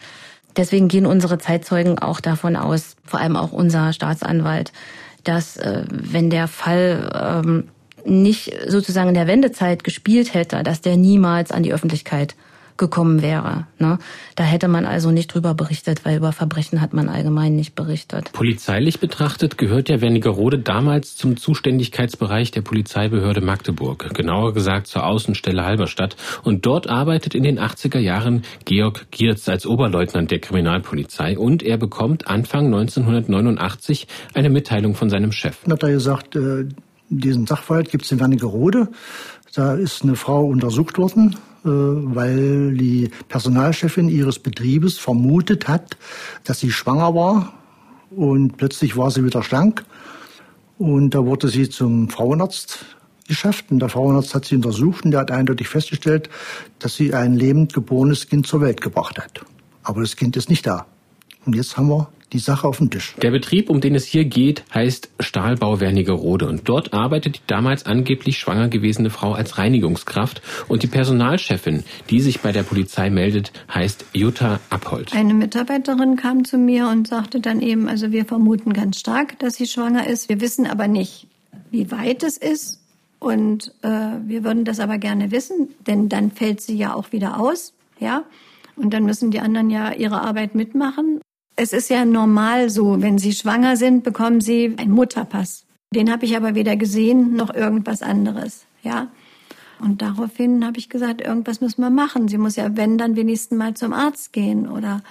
Deswegen 0.56 0.88
gehen 0.88 1.08
unsere 1.08 1.40
Zeitzeugen 1.40 1.98
auch 1.98 2.20
davon 2.20 2.56
aus, 2.56 2.96
vor 3.04 3.20
allem 3.20 3.36
auch 3.36 3.52
unser 3.52 3.94
Staatsanwalt, 3.94 4.72
dass 5.24 5.58
äh, 5.58 5.84
wenn 5.90 6.30
der 6.30 6.48
Fall 6.48 7.42
ähm, 7.46 7.70
nicht 8.06 8.54
sozusagen 8.68 9.10
in 9.10 9.16
der 9.16 9.28
Wendezeit 9.28 9.84
gespielt 9.84 10.34
hätte, 10.34 10.62
dass 10.64 10.82
der 10.82 10.98
niemals 10.98 11.52
an 11.52 11.64
die 11.64 11.74
Öffentlichkeit 11.74 12.36
gekommen 12.78 13.22
wäre. 13.22 13.68
Ne? 13.80 14.00
Da 14.36 14.44
hätte 14.44 14.68
man 14.68 14.86
also 14.86 15.12
nicht 15.12 15.34
drüber 15.34 15.54
berichtet, 15.54 16.06
weil 16.06 16.18
über 16.18 16.32
Verbrechen 16.32 16.82
hat 16.82 16.94
man 16.94 17.10
allgemein 17.10 17.56
nicht 17.56 17.76
berichtet. 17.76 18.32
Polizeilich 18.34 19.00
betrachtet 19.00 19.58
gehört 19.58 19.90
ja 19.90 20.02
Wernigerode 20.02 20.60
damals 20.60 21.16
zum 21.16 21.38
Zuständigkeitsbereich 21.38 22.52
der 22.52 22.62
Polizeibehörde 22.62 23.42
Magdeburg, 23.42 24.14
genauer 24.14 24.54
gesagt 24.54 24.88
zur 24.88 25.06
Außenstelle 25.06 25.64
Halberstadt. 25.64 26.16
Und 26.44 26.66
dort 26.66 26.90
arbeitet 26.90 27.36
in 27.36 27.44
den 27.44 27.60
80er 27.60 28.00
Jahren 28.00 28.44
Georg 28.66 29.08
Giertz 29.12 29.48
als 29.48 29.66
Oberleutnant 29.66 30.32
der 30.32 30.40
Kriminalpolizei 30.40 31.38
und 31.38 31.64
er 31.64 31.78
bekommt 31.78 32.28
Anfang 32.28 32.66
1989 32.66 34.08
eine 34.34 34.50
Mitteilung 34.50 34.96
von 34.96 35.10
seinem 35.10 35.32
Chef. 35.32 35.58
Hat 35.70 35.84
er 35.84 35.92
gesagt, 35.92 36.36
äh, 36.36 36.66
diesen 37.10 37.46
Sachverhalt 37.46 37.92
gibt 37.92 38.06
es 38.06 38.12
in 38.12 38.20
Wernigerode. 38.20 38.88
Da 39.54 39.76
ist 39.76 40.04
eine 40.04 40.16
Frau 40.16 40.46
untersucht 40.46 40.98
worden 40.98 41.36
weil 41.64 42.76
die 42.76 43.10
Personalchefin 43.30 44.10
ihres 44.10 44.40
Betriebes 44.40 44.98
vermutet 44.98 45.68
hat, 45.68 45.98
dass 46.44 46.60
sie 46.60 46.72
schwanger 46.72 47.16
war 47.16 47.54
und 48.12 48.58
plötzlich 48.58 48.98
war 48.98 49.12
sie 49.12 49.24
wieder 49.24 49.44
schlank 49.44 49.84
und 50.78 51.12
da 51.12 51.26
wurde 51.26 51.48
sie 51.48 51.70
zum 51.70 52.10
Frauenarzt 52.10 52.86
geschafft 53.28 53.66
und 53.72 53.80
der 53.80 53.90
Frauenarzt 53.90 54.36
hat 54.36 54.46
sie 54.46 54.56
untersucht 54.56 55.06
und 55.06 55.12
der 55.12 55.22
hat 55.22 55.32
eindeutig 55.32 55.68
festgestellt, 55.70 56.30
dass 56.80 56.96
sie 56.96 57.14
ein 57.14 57.34
lebend 57.34 57.74
geborenes 57.74 58.28
Kind 58.28 58.48
zur 58.48 58.62
Welt 58.62 58.82
gebracht 58.82 59.18
hat. 59.18 59.46
Aber 59.84 60.02
das 60.02 60.16
Kind 60.16 60.36
ist 60.36 60.50
nicht 60.50 60.66
da. 60.68 60.86
Und 61.46 61.56
jetzt 61.56 61.78
haben 61.78 61.88
wir 61.88 62.10
die 62.34 62.40
Sache 62.40 62.68
auf 62.68 62.80
dem 62.80 62.90
Tisch. 62.90 63.16
Der 63.22 63.32
Betrieb, 63.32 63.70
um 63.70 63.80
den 63.80 63.96
es 63.96 64.06
hier 64.06 64.26
geht, 64.26 64.64
heißt 64.74 65.10
Stahlbau 65.20 65.80
Wernigerode 65.80 66.48
und 66.48 66.68
dort 66.68 66.94
arbeitet 66.94 67.38
die 67.38 67.42
damals 67.48 67.86
angeblich 67.86 68.38
schwanger 68.38 68.68
gewesene 68.68 69.10
Frau 69.10 69.34
als 69.34 69.58
Reinigungskraft 69.58 70.42
und 70.68 70.84
die 70.84 70.88
Personalchefin, 70.88 71.84
die 72.10 72.20
sich 72.20 72.42
bei 72.42 72.52
der 72.52 72.64
Polizei 72.64 73.10
meldet, 73.10 73.54
heißt 73.74 74.06
Jutta 74.14 74.60
Abhold. 74.70 75.14
Eine 75.14 75.34
Mitarbeiterin 75.34 76.16
kam 76.16 76.44
zu 76.44 76.58
mir 76.58 76.88
und 76.88 77.08
sagte 77.08 77.40
dann 77.40 77.62
eben, 77.62 77.88
also 77.88 78.12
wir 78.12 78.26
vermuten 78.26 78.74
ganz 78.74 79.00
stark, 79.00 79.40
dass 79.40 79.56
sie 79.56 79.68
schwanger 79.68 80.08
ist. 80.08 80.30
Wir 80.30 80.42
wissen 80.42 80.66
aber 80.66 80.88
nicht, 80.88 81.28
wie 81.72 81.92
weit 81.92 82.24
es 82.24 82.38
ist 82.38 82.80
und 83.20 83.74
äh, 83.84 83.90
wir 84.26 84.44
würden 84.44 84.66
das 84.66 84.80
aber 84.80 84.98
gerne 84.98 85.32
wissen, 85.32 85.70
denn 85.88 86.10
dann 86.10 86.32
fällt 86.32 86.62
sie 86.62 86.76
ja 86.76 86.94
auch 86.94 87.12
wieder 87.12 87.40
aus, 87.40 87.74
ja. 88.00 88.24
Und 88.76 88.94
dann 88.94 89.06
müssen 89.06 89.32
die 89.32 89.40
anderen 89.40 89.70
ja 89.70 89.94
ihre 89.94 90.22
Arbeit 90.22 90.56
mitmachen. 90.56 91.22
Es 91.56 91.72
ist 91.74 91.90
ja 91.90 92.04
normal 92.06 92.70
so, 92.70 93.02
wenn 93.02 93.18
Sie 93.18 93.34
schwanger 93.34 93.78
sind, 93.78 94.04
bekommen 94.04 94.42
Sie 94.42 94.76
einen 94.78 94.92
Mutterpass. 94.92 95.66
Den 95.94 96.12
habe 96.12 96.26
ich 96.26 96.36
aber 96.36 96.56
weder 96.56 96.76
gesehen 96.76 97.36
noch 97.36 97.54
irgendwas 97.54 98.02
anderes, 98.02 98.66
ja. 98.82 99.10
Und 99.80 100.02
daraufhin 100.02 100.66
habe 100.66 100.78
ich 100.78 100.90
gesagt, 100.90 101.22
irgendwas 101.22 101.62
müssen 101.62 101.82
wir 101.82 101.90
machen. 101.90 102.28
Sie 102.28 102.38
muss 102.38 102.56
ja, 102.56 102.76
wenn, 102.78 102.98
dann 102.98 103.16
wenigstens 103.16 103.58
mal 103.58 103.74
zum 103.74 103.94
Arzt 103.94 104.32
gehen 104.34 104.68
oder 104.68 105.02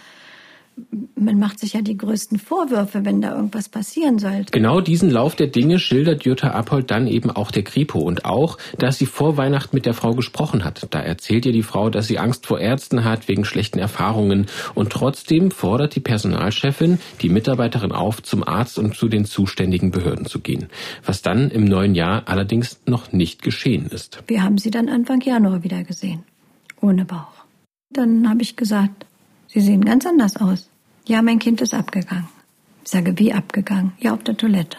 man 1.22 1.38
macht 1.38 1.58
sich 1.58 1.74
ja 1.74 1.82
die 1.82 1.96
größten 1.96 2.38
Vorwürfe, 2.38 3.04
wenn 3.04 3.20
da 3.20 3.34
irgendwas 3.34 3.68
passieren 3.68 4.18
sollte. 4.18 4.50
Genau 4.50 4.80
diesen 4.80 5.10
Lauf 5.10 5.36
der 5.36 5.46
Dinge 5.46 5.78
schildert 5.78 6.24
Jutta 6.24 6.50
Appold 6.50 6.90
dann 6.90 7.06
eben 7.06 7.30
auch 7.30 7.50
der 7.50 7.62
Kripo 7.62 8.00
und 8.00 8.24
auch, 8.24 8.58
dass 8.78 8.98
sie 8.98 9.06
vor 9.06 9.36
Weihnachten 9.36 9.74
mit 9.76 9.86
der 9.86 9.94
Frau 9.94 10.14
gesprochen 10.14 10.64
hat. 10.64 10.86
Da 10.90 11.00
erzählt 11.00 11.46
ihr 11.46 11.52
die 11.52 11.62
Frau, 11.62 11.90
dass 11.90 12.08
sie 12.08 12.18
Angst 12.18 12.46
vor 12.46 12.60
Ärzten 12.60 13.04
hat 13.04 13.28
wegen 13.28 13.44
schlechten 13.44 13.78
Erfahrungen 13.78 14.46
und 14.74 14.90
trotzdem 14.90 15.50
fordert 15.50 15.94
die 15.94 16.00
Personalchefin 16.00 16.98
die 17.20 17.28
Mitarbeiterin 17.28 17.92
auf, 17.92 18.22
zum 18.22 18.46
Arzt 18.46 18.78
und 18.78 18.96
zu 18.96 19.08
den 19.08 19.24
zuständigen 19.24 19.90
Behörden 19.90 20.26
zu 20.26 20.40
gehen, 20.40 20.68
was 21.04 21.22
dann 21.22 21.50
im 21.50 21.64
neuen 21.64 21.94
Jahr 21.94 22.24
allerdings 22.26 22.80
noch 22.86 23.12
nicht 23.12 23.42
geschehen 23.42 23.86
ist. 23.86 24.22
Wir 24.26 24.42
haben 24.42 24.58
sie 24.58 24.70
dann 24.70 24.88
Anfang 24.88 25.20
Januar 25.20 25.62
wieder 25.62 25.84
gesehen, 25.84 26.24
ohne 26.80 27.04
Bauch. 27.04 27.44
Dann 27.90 28.28
habe 28.28 28.42
ich 28.42 28.56
gesagt, 28.56 29.06
Sie 29.52 29.60
sehen 29.60 29.84
ganz 29.84 30.06
anders 30.06 30.38
aus. 30.38 30.70
Ja, 31.06 31.20
mein 31.20 31.38
Kind 31.38 31.60
ist 31.60 31.74
abgegangen. 31.74 32.28
Ich 32.84 32.90
sage, 32.90 33.18
wie 33.18 33.34
abgegangen? 33.34 33.92
Ja, 33.98 34.14
auf 34.14 34.22
der 34.22 34.36
Toilette. 34.36 34.78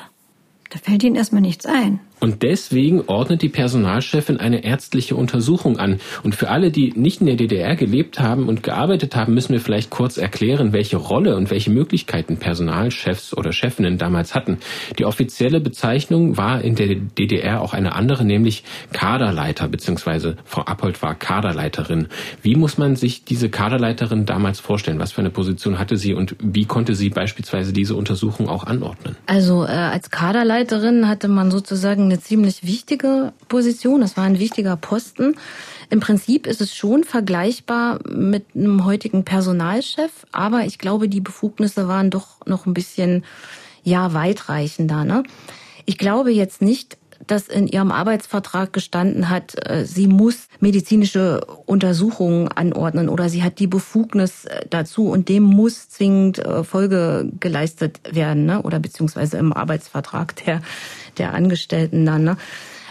Da 0.71 0.79
fällt 0.79 1.03
Ihnen 1.03 1.15
erstmal 1.15 1.41
nichts 1.41 1.67
ein. 1.67 1.99
Und 2.23 2.41
deswegen 2.41 3.01
ordnet 3.07 3.41
die 3.41 3.49
Personalchefin 3.49 4.39
eine 4.39 4.63
ärztliche 4.63 5.17
Untersuchung 5.17 5.77
an. 5.77 5.99
Und 6.23 6.35
für 6.35 6.47
alle, 6.47 6.71
die 6.71 6.93
nicht 6.95 7.19
in 7.19 7.27
der 7.27 7.35
DDR 7.35 7.75
gelebt 7.75 8.21
haben 8.21 8.47
und 8.47 8.63
gearbeitet 8.63 9.17
haben, 9.17 9.33
müssen 9.33 9.51
wir 9.51 9.59
vielleicht 9.59 9.89
kurz 9.89 10.15
erklären, 10.15 10.71
welche 10.71 10.95
Rolle 10.95 11.35
und 11.35 11.51
welche 11.51 11.69
Möglichkeiten 11.69 12.37
Personalchefs 12.37 13.35
oder 13.35 13.51
Chefinnen 13.51 13.97
damals 13.97 14.35
hatten. 14.35 14.59
Die 14.97 15.03
offizielle 15.03 15.59
Bezeichnung 15.59 16.37
war 16.37 16.61
in 16.61 16.75
der 16.75 16.95
DDR 16.95 17.59
auch 17.59 17.73
eine 17.73 17.93
andere, 17.93 18.23
nämlich 18.23 18.63
Kaderleiter, 18.93 19.67
beziehungsweise 19.67 20.37
Frau 20.45 20.61
Appold 20.61 21.01
war 21.01 21.15
Kaderleiterin. 21.15 22.07
Wie 22.41 22.55
muss 22.55 22.77
man 22.77 22.95
sich 22.95 23.25
diese 23.25 23.49
Kaderleiterin 23.49 24.25
damals 24.25 24.61
vorstellen? 24.61 24.97
Was 24.97 25.11
für 25.11 25.19
eine 25.19 25.29
Position 25.29 25.77
hatte 25.77 25.97
sie 25.97 26.13
und 26.13 26.37
wie 26.41 26.63
konnte 26.63 26.95
sie 26.95 27.09
beispielsweise 27.09 27.73
diese 27.73 27.95
Untersuchung 27.95 28.47
auch 28.47 28.63
anordnen? 28.63 29.17
Also 29.25 29.65
äh, 29.65 29.71
als 29.71 30.09
Kaderleiterin 30.09 31.09
hatte 31.09 31.27
man 31.27 31.51
sozusagen 31.51 32.12
eine 32.13 32.21
ziemlich 32.21 32.63
wichtige 32.63 33.33
Position. 33.47 34.01
Das 34.01 34.17
war 34.17 34.23
ein 34.23 34.39
wichtiger 34.39 34.77
Posten. 34.77 35.35
Im 35.89 35.99
Prinzip 35.99 36.47
ist 36.47 36.61
es 36.61 36.75
schon 36.75 37.03
vergleichbar 37.03 37.99
mit 38.07 38.45
einem 38.55 38.85
heutigen 38.85 39.25
Personalchef, 39.25 40.11
aber 40.31 40.65
ich 40.65 40.77
glaube, 40.77 41.09
die 41.09 41.21
Befugnisse 41.21 41.87
waren 41.87 42.09
doch 42.09 42.45
noch 42.45 42.65
ein 42.65 42.73
bisschen 42.73 43.25
ja 43.83 44.13
weitreichender. 44.13 45.03
Ne? 45.03 45.23
Ich 45.85 45.97
glaube 45.97 46.31
jetzt 46.31 46.61
nicht, 46.61 46.97
dass 47.27 47.47
in 47.47 47.67
ihrem 47.67 47.91
Arbeitsvertrag 47.91 48.73
gestanden 48.73 49.29
hat, 49.29 49.55
äh, 49.69 49.85
sie 49.85 50.07
muss 50.07 50.47
medizinische 50.59 51.41
Untersuchungen 51.65 52.49
anordnen 52.49 53.09
oder 53.09 53.29
sie 53.29 53.43
hat 53.43 53.59
die 53.59 53.67
Befugnis 53.67 54.45
äh, 54.45 54.65
dazu 54.69 55.09
und 55.09 55.29
dem 55.29 55.43
muss 55.43 55.89
zwingend 55.89 56.39
äh, 56.39 56.63
Folge 56.63 57.29
geleistet 57.39 58.01
werden, 58.11 58.45
ne? 58.45 58.61
oder 58.61 58.79
beziehungsweise 58.79 59.37
im 59.37 59.53
Arbeitsvertrag 59.53 60.35
der, 60.45 60.61
der 61.17 61.33
Angestellten 61.33 62.05
dann. 62.05 62.23
Ne? 62.23 62.37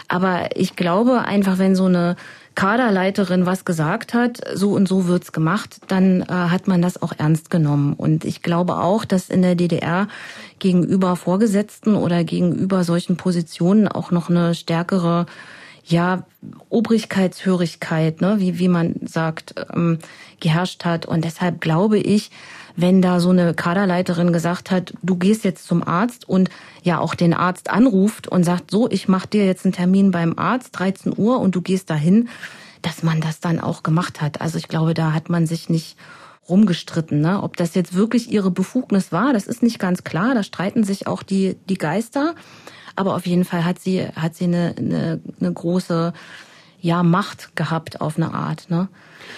Aber 0.07 0.55
ich 0.55 0.75
glaube 0.75 1.21
einfach, 1.21 1.57
wenn 1.57 1.75
so 1.75 1.85
eine 1.85 2.15
Kaderleiterin 2.55 3.45
was 3.45 3.65
gesagt 3.65 4.13
hat, 4.13 4.41
so 4.53 4.73
und 4.73 4.87
so 4.87 5.07
wird's 5.07 5.31
gemacht, 5.31 5.77
dann 5.87 6.21
äh, 6.21 6.25
hat 6.27 6.67
man 6.67 6.81
das 6.81 7.01
auch 7.01 7.13
ernst 7.17 7.49
genommen. 7.49 7.93
Und 7.93 8.25
ich 8.25 8.43
glaube 8.43 8.77
auch, 8.77 9.05
dass 9.05 9.29
in 9.29 9.41
der 9.41 9.55
DDR 9.55 10.07
gegenüber 10.59 11.15
Vorgesetzten 11.15 11.95
oder 11.95 12.23
gegenüber 12.23 12.83
solchen 12.83 13.17
Positionen 13.17 13.87
auch 13.87 14.11
noch 14.11 14.29
eine 14.29 14.53
stärkere 14.53 15.25
ja, 15.85 16.23
Obrigkeitshörigkeit, 16.69 18.21
ne, 18.21 18.35
wie, 18.39 18.59
wie 18.59 18.69
man 18.69 18.95
sagt, 19.03 19.55
ähm, 19.73 19.99
geherrscht 20.39 20.85
hat. 20.85 21.05
Und 21.05 21.25
deshalb 21.25 21.59
glaube 21.59 21.97
ich, 21.97 22.31
wenn 22.75 23.01
da 23.01 23.19
so 23.19 23.29
eine 23.29 23.53
Kaderleiterin 23.53 24.33
gesagt 24.33 24.71
hat, 24.71 24.93
du 25.03 25.15
gehst 25.15 25.43
jetzt 25.43 25.67
zum 25.67 25.87
Arzt 25.87 26.27
und 26.27 26.49
ja 26.81 26.99
auch 26.99 27.15
den 27.15 27.33
Arzt 27.33 27.69
anruft 27.69 28.27
und 28.27 28.43
sagt, 28.43 28.71
so, 28.71 28.89
ich 28.89 29.07
mache 29.07 29.27
dir 29.27 29.45
jetzt 29.45 29.65
einen 29.65 29.73
Termin 29.73 30.11
beim 30.11 30.37
Arzt, 30.37 30.77
13 30.79 31.13
Uhr 31.15 31.39
und 31.39 31.55
du 31.55 31.61
gehst 31.61 31.89
dahin, 31.89 32.29
dass 32.81 33.03
man 33.03 33.21
das 33.21 33.39
dann 33.39 33.59
auch 33.59 33.83
gemacht 33.83 34.21
hat. 34.21 34.41
Also 34.41 34.57
ich 34.57 34.67
glaube, 34.67 34.93
da 34.93 35.13
hat 35.13 35.29
man 35.29 35.47
sich 35.47 35.69
nicht 35.69 35.97
rumgestritten. 36.49 37.21
Ne? 37.21 37.41
Ob 37.41 37.57
das 37.57 37.75
jetzt 37.75 37.93
wirklich 37.93 38.31
ihre 38.31 38.51
Befugnis 38.51 39.11
war, 39.11 39.33
das 39.33 39.47
ist 39.47 39.63
nicht 39.63 39.79
ganz 39.79 40.03
klar. 40.03 40.33
Da 40.33 40.43
streiten 40.43 40.83
sich 40.83 41.07
auch 41.07 41.23
die, 41.23 41.55
die 41.69 41.77
Geister. 41.77 42.35
Aber 42.95 43.15
auf 43.15 43.25
jeden 43.25 43.45
Fall 43.45 43.65
hat 43.65 43.79
sie, 43.79 44.05
hat 44.07 44.35
sie 44.35 44.45
eine, 44.45 44.75
eine, 44.77 45.21
eine 45.39 45.53
große 45.53 46.13
ja, 46.81 47.01
Macht 47.01 47.55
gehabt 47.55 48.01
auf 48.01 48.17
eine 48.17 48.33
Art. 48.33 48.69
Ne? 48.69 48.89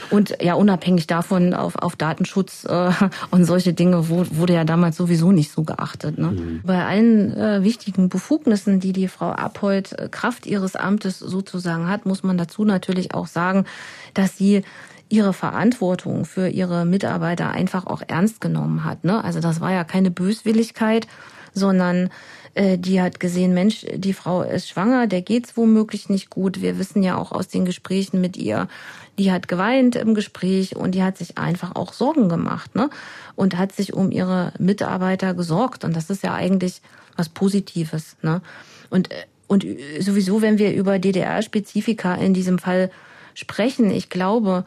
Und 0.10 0.38
ja, 0.42 0.54
unabhängig 0.54 1.08
davon 1.08 1.54
auf, 1.54 1.76
auf 1.76 1.96
Datenschutz 1.96 2.66
äh, 2.66 2.92
und 3.32 3.46
solche 3.46 3.74
Dinge 3.74 4.10
wurde 4.10 4.54
ja 4.54 4.64
damals 4.64 4.98
sowieso 4.98 5.32
nicht 5.32 5.52
so 5.52 5.64
geachtet. 5.64 6.18
Ne? 6.18 6.28
Mhm. 6.28 6.62
Bei 6.64 6.86
allen 6.86 7.36
äh, 7.36 7.64
wichtigen 7.64 8.10
Befugnissen, 8.10 8.80
die 8.80 8.94
die 8.94 9.08
Frau 9.08 9.32
Abhold 9.32 9.98
äh, 9.98 10.10
Kraft 10.10 10.46
ihres 10.46 10.76
Amtes 10.76 11.20
sozusagen 11.20 11.88
hat, 11.90 12.06
muss 12.06 12.24
man 12.24 12.38
dazu 12.38 12.66
natürlich 12.66 13.14
auch 13.14 13.28
sagen, 13.28 13.66
dass 14.14 14.38
sie 14.38 14.64
ihre 15.10 15.34
Verantwortung 15.34 16.26
für 16.26 16.48
ihre 16.48 16.86
Mitarbeiter 16.86 17.52
einfach 17.52 17.86
auch 17.86 18.02
ernst 18.08 18.42
genommen 18.42 18.84
hat. 18.84 19.04
Ne? 19.04 19.24
Also 19.24 19.40
das 19.40 19.62
war 19.62 19.72
ja 19.72 19.84
keine 19.84 20.12
Böswilligkeit, 20.12 21.08
sondern 21.54 22.10
äh, 22.56 22.78
die 22.78 23.02
hat 23.02 23.20
gesehen, 23.20 23.54
Mensch, 23.54 23.86
die 23.94 24.14
Frau 24.14 24.42
ist 24.42 24.70
schwanger, 24.70 25.08
der 25.08 25.22
geht's 25.22 25.56
womöglich 25.58 26.10
nicht 26.10 26.30
gut. 26.30 26.62
Wir 26.62 26.80
wissen 26.80 27.04
ja 27.04 27.18
auch 27.18 27.32
aus 27.32 27.48
den 27.48 27.66
Gesprächen 27.66 28.20
mit 28.22 28.38
ihr, 28.38 28.68
die 29.18 29.32
hat 29.32 29.48
geweint 29.48 29.96
im 29.96 30.14
Gespräch 30.14 30.76
und 30.76 30.92
die 30.94 31.04
hat 31.04 31.18
sich 31.18 31.38
einfach 31.38 31.76
auch 31.76 31.94
Sorgen 31.94 32.30
gemacht, 32.30 32.76
ne? 32.76 32.90
Und 33.36 33.58
hat 33.58 33.72
sich 33.72 33.94
um 33.94 34.12
ihre 34.12 34.54
Mitarbeiter 34.60 35.34
gesorgt. 35.34 35.84
Und 35.84 35.96
das 35.96 36.10
ist 36.10 36.24
ja 36.24 36.34
eigentlich 36.34 36.82
was 37.16 37.30
Positives, 37.30 38.18
ne? 38.22 38.42
Und, 38.90 39.12
äh, 39.12 39.26
und 39.48 39.66
sowieso, 40.00 40.42
wenn 40.42 40.58
wir 40.58 40.74
über 40.74 41.00
DDR-Spezifika 41.00 42.16
in 42.16 42.34
diesem 42.34 42.58
Fall 42.60 42.92
sprechen, 43.36 43.92
ich 43.92 44.10
glaube, 44.10 44.66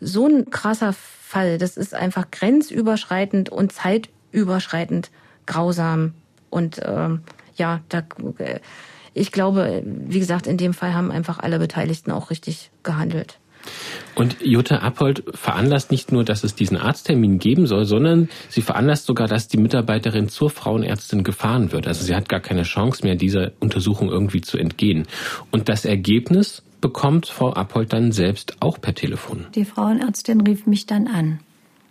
so 0.00 0.26
ein 0.26 0.50
krasser 0.50 0.92
Fall, 0.92 1.58
das 1.58 1.76
ist 1.76 1.94
einfach 1.94 2.30
grenzüberschreitend 2.30 3.48
und 3.48 3.72
zeitüberschreitend 3.72 5.10
grausam. 5.46 6.14
Und 6.50 6.80
ähm, 6.84 7.22
ja, 7.56 7.80
da, 7.88 8.02
äh, 8.38 8.60
ich 9.14 9.32
glaube, 9.32 9.82
wie 9.84 10.20
gesagt, 10.20 10.46
in 10.46 10.58
dem 10.58 10.74
Fall 10.74 10.92
haben 10.92 11.10
einfach 11.10 11.38
alle 11.38 11.58
Beteiligten 11.58 12.10
auch 12.10 12.30
richtig 12.30 12.70
gehandelt. 12.82 13.38
Und 14.14 14.36
Jutta 14.40 14.78
Appold 14.78 15.24
veranlasst 15.34 15.90
nicht 15.90 16.12
nur, 16.12 16.24
dass 16.24 16.44
es 16.44 16.54
diesen 16.54 16.76
Arzttermin 16.76 17.38
geben 17.38 17.66
soll, 17.66 17.84
sondern 17.84 18.28
sie 18.48 18.62
veranlasst 18.62 19.06
sogar, 19.06 19.28
dass 19.28 19.48
die 19.48 19.58
Mitarbeiterin 19.58 20.28
zur 20.28 20.50
Frauenärztin 20.50 21.22
gefahren 21.22 21.72
wird. 21.72 21.86
Also 21.86 22.04
sie 22.04 22.14
hat 22.14 22.28
gar 22.28 22.40
keine 22.40 22.62
Chance 22.62 23.04
mehr, 23.04 23.16
dieser 23.16 23.52
Untersuchung 23.60 24.08
irgendwie 24.08 24.40
zu 24.40 24.58
entgehen. 24.58 25.06
Und 25.50 25.68
das 25.68 25.84
Ergebnis 25.84 26.62
bekommt 26.80 27.26
Frau 27.26 27.52
Appold 27.52 27.92
dann 27.92 28.12
selbst 28.12 28.56
auch 28.60 28.80
per 28.80 28.94
Telefon. 28.94 29.46
Die 29.54 29.64
Frauenärztin 29.64 30.40
rief 30.40 30.66
mich 30.66 30.86
dann 30.86 31.08
an, 31.08 31.40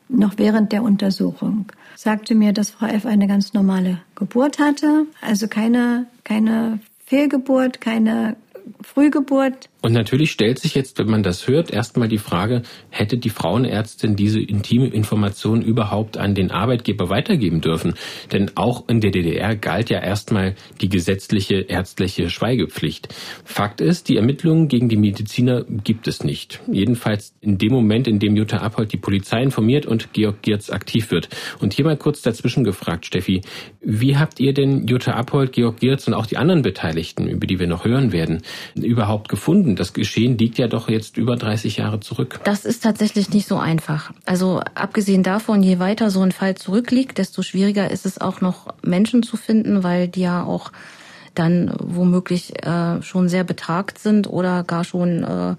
noch 0.07 0.33
während 0.37 0.71
der 0.71 0.83
Untersuchung, 0.83 1.65
sagte 1.95 2.35
mir, 2.35 2.53
dass 2.53 2.71
Frau 2.71 2.87
F. 2.87 3.05
eine 3.05 3.27
ganz 3.27 3.53
normale 3.53 3.99
Geburt 4.15 4.59
hatte, 4.59 5.05
also 5.21 5.47
keine, 5.47 6.07
keine 6.23 6.79
Fehlgeburt, 7.05 7.81
keine 7.81 8.35
Frühgeburt. 8.81 9.69
Und 9.81 9.93
natürlich 9.93 10.31
stellt 10.31 10.57
sich 10.57 10.73
jetzt, 10.73 10.97
wenn 10.97 11.09
man 11.09 11.21
das 11.21 11.47
hört, 11.47 11.69
erstmal 11.69 12.07
die 12.07 12.17
Frage, 12.17 12.63
hätte 12.89 13.17
die 13.17 13.29
Frauenärztin 13.29 14.15
diese 14.15 14.39
intime 14.39 14.87
Information 14.87 15.61
überhaupt 15.61 16.17
an 16.17 16.33
den 16.33 16.49
Arbeitgeber 16.49 17.09
weitergeben 17.09 17.61
dürfen? 17.61 17.93
Denn 18.31 18.51
auch 18.55 18.89
in 18.89 18.99
der 18.99 19.11
DDR 19.11 19.55
galt 19.55 19.91
ja 19.91 19.99
erstmal 19.99 20.55
die 20.81 20.89
gesetzliche 20.89 21.57
ärztliche 21.61 22.29
Schweigepflicht. 22.31 23.13
Fakt 23.43 23.79
ist, 23.79 24.09
die 24.09 24.17
Ermittlungen 24.17 24.69
gegen 24.69 24.89
die 24.89 24.97
Mediziner 24.97 25.63
gibt 25.63 26.07
es 26.07 26.23
nicht. 26.23 26.61
Jedenfalls 26.67 27.35
in 27.41 27.59
dem 27.59 27.71
Moment, 27.71 28.07
in 28.07 28.17
dem 28.17 28.35
Jutta 28.35 28.57
Appold 28.57 28.91
die 28.91 28.97
Polizei 28.97 29.43
informiert 29.43 29.85
und 29.85 30.13
Georg 30.13 30.41
Giertz 30.41 30.71
aktiv 30.71 31.11
wird. 31.11 31.29
Und 31.59 31.73
hier 31.73 31.85
mal 31.85 31.97
kurz 31.97 32.23
dazwischen 32.23 32.63
gefragt, 32.63 33.05
Steffi, 33.05 33.41
wie 33.81 34.17
habt 34.17 34.39
ihr 34.39 34.53
denn 34.53 34.87
Jutta 34.87 35.13
Appold, 35.13 35.51
Georg 35.51 35.79
Giertz 35.79 36.07
und 36.07 36.15
auch 36.15 36.25
die 36.25 36.37
anderen 36.37 36.63
Beteiligten, 36.63 37.27
über 37.27 37.45
die 37.45 37.59
wir 37.59 37.67
noch 37.67 37.85
hören 37.85 38.11
werden, 38.11 38.41
überhaupt 38.75 39.29
gefunden? 39.29 39.75
Das 39.75 39.93
Geschehen 39.93 40.37
liegt 40.37 40.57
ja 40.57 40.67
doch 40.67 40.89
jetzt 40.89 41.17
über 41.17 41.35
30 41.35 41.77
Jahre 41.77 41.99
zurück. 41.99 42.39
Das 42.43 42.65
ist 42.65 42.83
tatsächlich 42.83 43.29
nicht 43.29 43.47
so 43.47 43.57
einfach. 43.57 44.11
Also 44.25 44.61
abgesehen 44.75 45.23
davon, 45.23 45.63
je 45.63 45.79
weiter 45.79 46.09
so 46.09 46.21
ein 46.21 46.31
Fall 46.31 46.55
zurückliegt, 46.55 47.17
desto 47.17 47.41
schwieriger 47.41 47.89
ist 47.91 48.05
es 48.05 48.19
auch 48.19 48.41
noch 48.41 48.73
Menschen 48.81 49.23
zu 49.23 49.37
finden, 49.37 49.83
weil 49.83 50.07
die 50.07 50.21
ja 50.21 50.43
auch 50.43 50.71
dann 51.33 51.73
womöglich 51.79 52.65
äh, 52.65 53.01
schon 53.01 53.29
sehr 53.29 53.43
betagt 53.43 53.99
sind 53.99 54.27
oder 54.27 54.63
gar 54.63 54.83
schon 54.83 55.23
äh, 55.23 55.55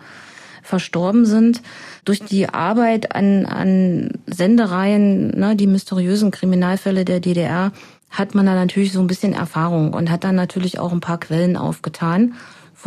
verstorben 0.62 1.24
sind. 1.24 1.62
Durch 2.04 2.20
die 2.20 2.48
Arbeit 2.48 3.14
an, 3.14 3.46
an 3.46 4.10
Sendereien, 4.26 5.38
ne, 5.38 5.56
die 5.56 5.66
mysteriösen 5.66 6.30
Kriminalfälle 6.30 7.04
der 7.04 7.20
DDR, 7.20 7.72
hat 8.10 8.34
man 8.34 8.46
da 8.46 8.54
natürlich 8.54 8.92
so 8.92 9.00
ein 9.00 9.06
bisschen 9.06 9.32
Erfahrung 9.32 9.92
und 9.92 10.10
hat 10.10 10.24
dann 10.24 10.34
natürlich 10.34 10.78
auch 10.78 10.92
ein 10.92 11.00
paar 11.00 11.18
Quellen 11.18 11.56
aufgetan 11.56 12.34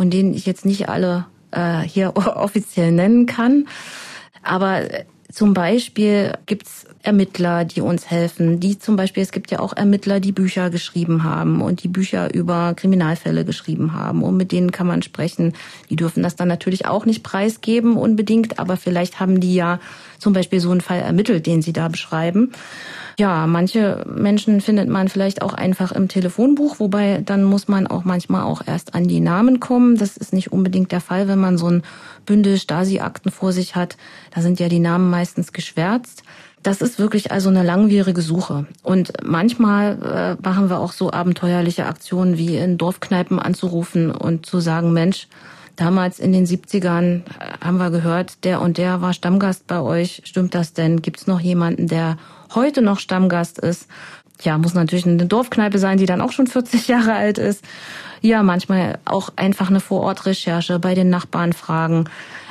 von 0.00 0.08
denen 0.08 0.32
ich 0.32 0.46
jetzt 0.46 0.64
nicht 0.64 0.88
alle 0.88 1.26
äh, 1.50 1.80
hier 1.80 2.16
offiziell 2.16 2.90
nennen 2.90 3.26
kann. 3.26 3.68
Aber 4.42 4.80
zum 5.30 5.52
Beispiel 5.52 6.32
gibt's 6.46 6.86
Ermittler, 7.02 7.66
die 7.66 7.82
uns 7.82 8.10
helfen. 8.10 8.60
Die 8.60 8.78
zum 8.78 8.96
Beispiel, 8.96 9.22
es 9.22 9.30
gibt 9.30 9.50
ja 9.50 9.60
auch 9.60 9.76
Ermittler, 9.76 10.18
die 10.18 10.32
Bücher 10.32 10.70
geschrieben 10.70 11.22
haben 11.22 11.60
und 11.60 11.82
die 11.82 11.88
Bücher 11.88 12.32
über 12.32 12.72
Kriminalfälle 12.72 13.44
geschrieben 13.44 13.92
haben. 13.92 14.22
Und 14.22 14.38
mit 14.38 14.52
denen 14.52 14.72
kann 14.72 14.86
man 14.86 15.02
sprechen. 15.02 15.52
Die 15.90 15.96
dürfen 15.96 16.22
das 16.22 16.34
dann 16.34 16.48
natürlich 16.48 16.86
auch 16.86 17.04
nicht 17.04 17.22
preisgeben 17.22 17.98
unbedingt, 17.98 18.58
aber 18.58 18.78
vielleicht 18.78 19.20
haben 19.20 19.38
die 19.38 19.54
ja 19.54 19.80
zum 20.18 20.32
Beispiel 20.32 20.60
so 20.60 20.70
einen 20.70 20.80
Fall 20.80 21.00
ermittelt, 21.00 21.44
den 21.44 21.60
Sie 21.60 21.74
da 21.74 21.88
beschreiben. 21.88 22.52
Ja, 23.20 23.46
manche 23.46 24.02
Menschen 24.06 24.62
findet 24.62 24.88
man 24.88 25.08
vielleicht 25.08 25.42
auch 25.42 25.52
einfach 25.52 25.92
im 25.92 26.08
Telefonbuch, 26.08 26.80
wobei 26.80 27.20
dann 27.22 27.44
muss 27.44 27.68
man 27.68 27.86
auch 27.86 28.02
manchmal 28.02 28.44
auch 28.44 28.62
erst 28.66 28.94
an 28.94 29.08
die 29.08 29.20
Namen 29.20 29.60
kommen. 29.60 29.98
Das 29.98 30.16
ist 30.16 30.32
nicht 30.32 30.52
unbedingt 30.52 30.90
der 30.90 31.02
Fall, 31.02 31.28
wenn 31.28 31.38
man 31.38 31.58
so 31.58 31.66
ein 31.66 31.82
Bündel 32.24 32.56
Stasi-Akten 32.56 33.30
vor 33.30 33.52
sich 33.52 33.76
hat. 33.76 33.98
Da 34.34 34.40
sind 34.40 34.58
ja 34.58 34.70
die 34.70 34.78
Namen 34.78 35.10
meistens 35.10 35.52
geschwärzt. 35.52 36.22
Das 36.62 36.80
ist 36.80 36.98
wirklich 36.98 37.30
also 37.30 37.50
eine 37.50 37.62
langwierige 37.62 38.22
Suche. 38.22 38.64
Und 38.82 39.12
manchmal 39.22 40.38
äh, 40.40 40.42
machen 40.42 40.70
wir 40.70 40.78
auch 40.78 40.92
so 40.92 41.12
abenteuerliche 41.12 41.84
Aktionen 41.84 42.38
wie 42.38 42.56
in 42.56 42.78
Dorfkneipen 42.78 43.38
anzurufen 43.38 44.12
und 44.12 44.46
zu 44.46 44.60
sagen, 44.60 44.94
Mensch, 44.94 45.28
damals 45.76 46.20
in 46.20 46.32
den 46.32 46.46
70ern 46.46 47.16
äh, 47.16 47.20
haben 47.62 47.76
wir 47.76 47.90
gehört, 47.90 48.44
der 48.44 48.62
und 48.62 48.78
der 48.78 49.02
war 49.02 49.12
Stammgast 49.12 49.66
bei 49.66 49.78
euch. 49.78 50.22
Stimmt 50.24 50.54
das 50.54 50.72
denn? 50.72 51.02
Gibt 51.02 51.18
es 51.18 51.26
noch 51.26 51.40
jemanden, 51.40 51.86
der 51.86 52.16
heute 52.54 52.82
noch 52.82 52.98
Stammgast 52.98 53.58
ist? 53.58 53.86
Ja, 54.42 54.56
muss 54.58 54.74
natürlich 54.74 55.06
eine 55.06 55.26
Dorfkneipe 55.26 55.78
sein, 55.78 55.98
die 55.98 56.06
dann 56.06 56.20
auch 56.20 56.32
schon 56.32 56.46
40 56.46 56.88
Jahre 56.88 57.12
alt 57.12 57.38
ist. 57.38 57.64
Ja, 58.22 58.42
manchmal 58.42 58.98
auch 59.04 59.30
einfach 59.36 59.68
eine 59.68 59.80
Vorortrecherche 59.80 60.78
bei 60.78 60.94
den 60.94 61.10
Nachbarn 61.10 61.52
fragen. 61.52 62.04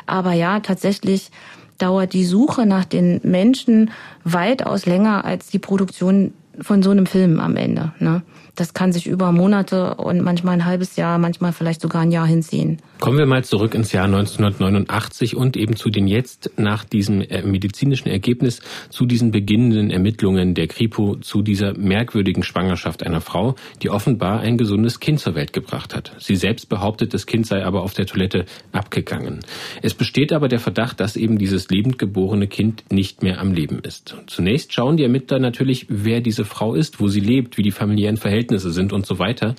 Aber 0.05 0.33
ja, 0.33 0.59
tatsächlich 0.59 1.31
dauert 1.77 2.13
die 2.13 2.25
Suche 2.25 2.65
nach 2.65 2.85
den 2.85 3.21
Menschen 3.23 3.91
weitaus 4.23 4.85
länger 4.85 5.25
als 5.25 5.47
die 5.47 5.59
Produktion 5.59 6.33
von 6.61 6.83
so 6.83 6.91
einem 6.91 7.05
Film 7.05 7.39
am 7.39 7.55
Ende. 7.55 7.93
Ne? 7.99 8.23
Das 8.55 8.73
kann 8.73 8.91
sich 8.91 9.07
über 9.07 9.31
Monate 9.31 9.95
und 9.95 10.21
manchmal 10.21 10.55
ein 10.55 10.65
halbes 10.65 10.97
Jahr, 10.97 11.17
manchmal 11.17 11.53
vielleicht 11.53 11.79
sogar 11.79 12.01
ein 12.01 12.11
Jahr 12.11 12.27
hinziehen. 12.27 12.81
Kommen 12.99 13.17
wir 13.17 13.25
mal 13.25 13.45
zurück 13.45 13.73
ins 13.73 13.93
Jahr 13.93 14.03
1989 14.03 15.37
und 15.37 15.55
eben 15.55 15.77
zu 15.77 15.89
den 15.89 16.07
jetzt 16.07 16.51
nach 16.57 16.83
diesem 16.83 17.21
äh, 17.21 17.41
medizinischen 17.43 18.09
Ergebnis 18.09 18.59
zu 18.89 19.05
diesen 19.05 19.31
beginnenden 19.31 19.89
Ermittlungen 19.89 20.55
der 20.55 20.67
Kripo 20.67 21.15
zu 21.15 21.41
dieser 21.41 21.77
merkwürdigen 21.77 22.43
Schwangerschaft 22.43 23.03
einer 23.03 23.21
Frau, 23.21 23.55
die 23.81 23.89
offenbar 23.89 24.41
ein 24.41 24.57
gesundes 24.57 24.99
Kind 24.99 25.21
zur 25.21 25.35
Welt 25.35 25.53
gebracht 25.53 25.95
hat. 25.95 26.11
Sie 26.19 26.35
selbst 26.35 26.67
behauptet, 26.67 27.13
das 27.13 27.25
Kind 27.25 27.47
sei 27.47 27.63
aber 27.63 27.83
auf 27.83 27.93
der 27.93 28.07
Toilette 28.07 28.43
abgegangen. 28.73 29.39
Es 29.81 29.93
besteht 29.93 30.33
aber 30.33 30.49
der 30.49 30.59
Verdacht, 30.59 30.99
dass 30.99 31.15
eben 31.15 31.37
dieses 31.37 31.69
lebend 31.69 31.97
geborene 31.97 32.47
Kind 32.47 32.83
nicht 32.91 33.23
mehr 33.23 33.39
am 33.39 33.53
Leben 33.53 33.79
ist. 33.79 34.17
Zunächst 34.27 34.73
schauen 34.73 34.97
die 34.97 35.03
Ermittler 35.03 35.39
natürlich, 35.39 35.85
wer 35.87 36.19
diese 36.19 36.43
Frau 36.49 36.75
ist, 36.75 36.99
wo 36.99 37.07
sie 37.07 37.19
lebt, 37.19 37.57
wie 37.57 37.63
die 37.63 37.71
familiären 37.71 38.17
Verhältnisse 38.17 38.71
sind 38.71 38.91
und 38.91 39.05
so 39.05 39.19
weiter. 39.19 39.55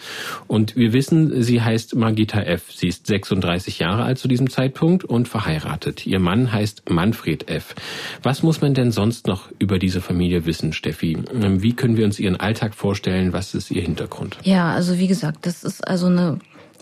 Und 0.46 0.76
wir 0.76 0.92
wissen, 0.92 1.42
sie 1.42 1.62
heißt 1.62 1.94
Margita 1.94 2.40
F. 2.40 2.70
Sie 2.70 2.88
ist 2.88 3.06
36 3.06 3.78
Jahre 3.78 4.02
alt 4.02 4.18
zu 4.18 4.28
diesem 4.28 4.50
Zeitpunkt 4.50 5.04
und 5.04 5.28
verheiratet. 5.28 6.06
Ihr 6.06 6.20
Mann 6.20 6.52
heißt 6.52 6.90
Manfred 6.90 7.48
F. 7.48 7.74
Was 8.22 8.42
muss 8.42 8.60
man 8.60 8.74
denn 8.74 8.90
sonst 8.90 9.26
noch 9.26 9.50
über 9.58 9.78
diese 9.78 10.00
Familie 10.00 10.44
wissen, 10.46 10.72
Steffi? 10.72 11.18
Wie 11.32 11.72
können 11.72 11.96
wir 11.96 12.04
uns 12.04 12.18
ihren 12.18 12.36
Alltag 12.36 12.74
vorstellen? 12.74 13.32
Was 13.32 13.54
ist 13.54 13.70
ihr 13.70 13.82
Hintergrund? 13.82 14.36
Ja, 14.42 14.72
also 14.72 14.98
wie 14.98 15.06
gesagt, 15.06 15.46
das 15.46 15.64
ist 15.64 15.86
also 15.86 16.06
eine 16.06 16.38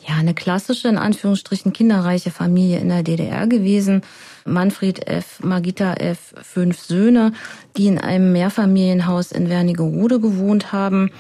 ja, 0.09 0.15
eine 0.17 0.33
klassische, 0.33 0.89
in 0.89 0.97
Anführungsstrichen, 0.97 1.73
kinderreiche 1.73 2.31
Familie 2.31 2.79
in 2.79 2.89
der 2.89 3.03
DDR 3.03 3.47
gewesen. 3.47 4.03
Manfred 4.49 5.07
F., 5.07 5.41
Margita 5.43 5.95
F., 5.95 6.35
fünf 6.43 6.81
Söhne, 6.81 7.33
die 7.77 7.87
in 7.87 7.99
einem 7.99 8.33
Mehrfamilienhaus 8.33 9.33
in 9.33 9.49
Wernigerode 9.49 10.21
gewohnt 10.21 10.73
haben. 10.73 11.11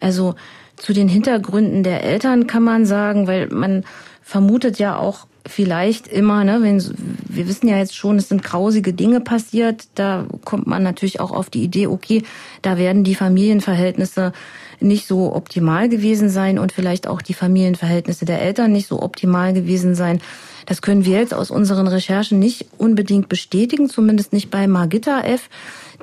Also 0.00 0.34
zu 0.76 0.92
den 0.92 1.08
Hintergründen 1.08 1.82
der 1.82 2.04
Eltern 2.04 2.46
kann 2.46 2.62
man 2.62 2.86
sagen, 2.86 3.26
weil 3.26 3.48
man 3.48 3.84
vermutet 4.22 4.78
ja 4.78 4.96
auch 4.96 5.26
vielleicht 5.46 6.06
immer, 6.06 6.44
ne, 6.44 6.58
wenn 6.60 6.82
wir 7.28 7.48
wissen 7.48 7.68
ja 7.68 7.78
jetzt 7.78 7.96
schon, 7.96 8.16
es 8.16 8.28
sind 8.28 8.44
grausige 8.44 8.92
Dinge 8.92 9.20
passiert, 9.20 9.88
da 9.94 10.26
kommt 10.44 10.66
man 10.66 10.82
natürlich 10.82 11.20
auch 11.20 11.32
auf 11.32 11.50
die 11.50 11.62
Idee, 11.62 11.86
okay, 11.86 12.22
da 12.62 12.76
werden 12.76 13.04
die 13.04 13.14
Familienverhältnisse 13.14 14.32
nicht 14.80 15.06
so 15.06 15.34
optimal 15.34 15.88
gewesen 15.88 16.28
sein 16.28 16.58
und 16.58 16.72
vielleicht 16.72 17.08
auch 17.08 17.22
die 17.22 17.34
Familienverhältnisse 17.34 18.26
der 18.26 18.42
Eltern 18.42 18.72
nicht 18.72 18.86
so 18.86 19.02
optimal 19.02 19.52
gewesen 19.52 19.94
sein. 19.94 20.20
Das 20.68 20.82
können 20.82 21.06
wir 21.06 21.18
jetzt 21.18 21.32
aus 21.32 21.50
unseren 21.50 21.88
Recherchen 21.88 22.38
nicht 22.38 22.66
unbedingt 22.76 23.30
bestätigen, 23.30 23.88
zumindest 23.88 24.34
nicht 24.34 24.50
bei 24.50 24.66
Margitta 24.66 25.22
F. 25.22 25.48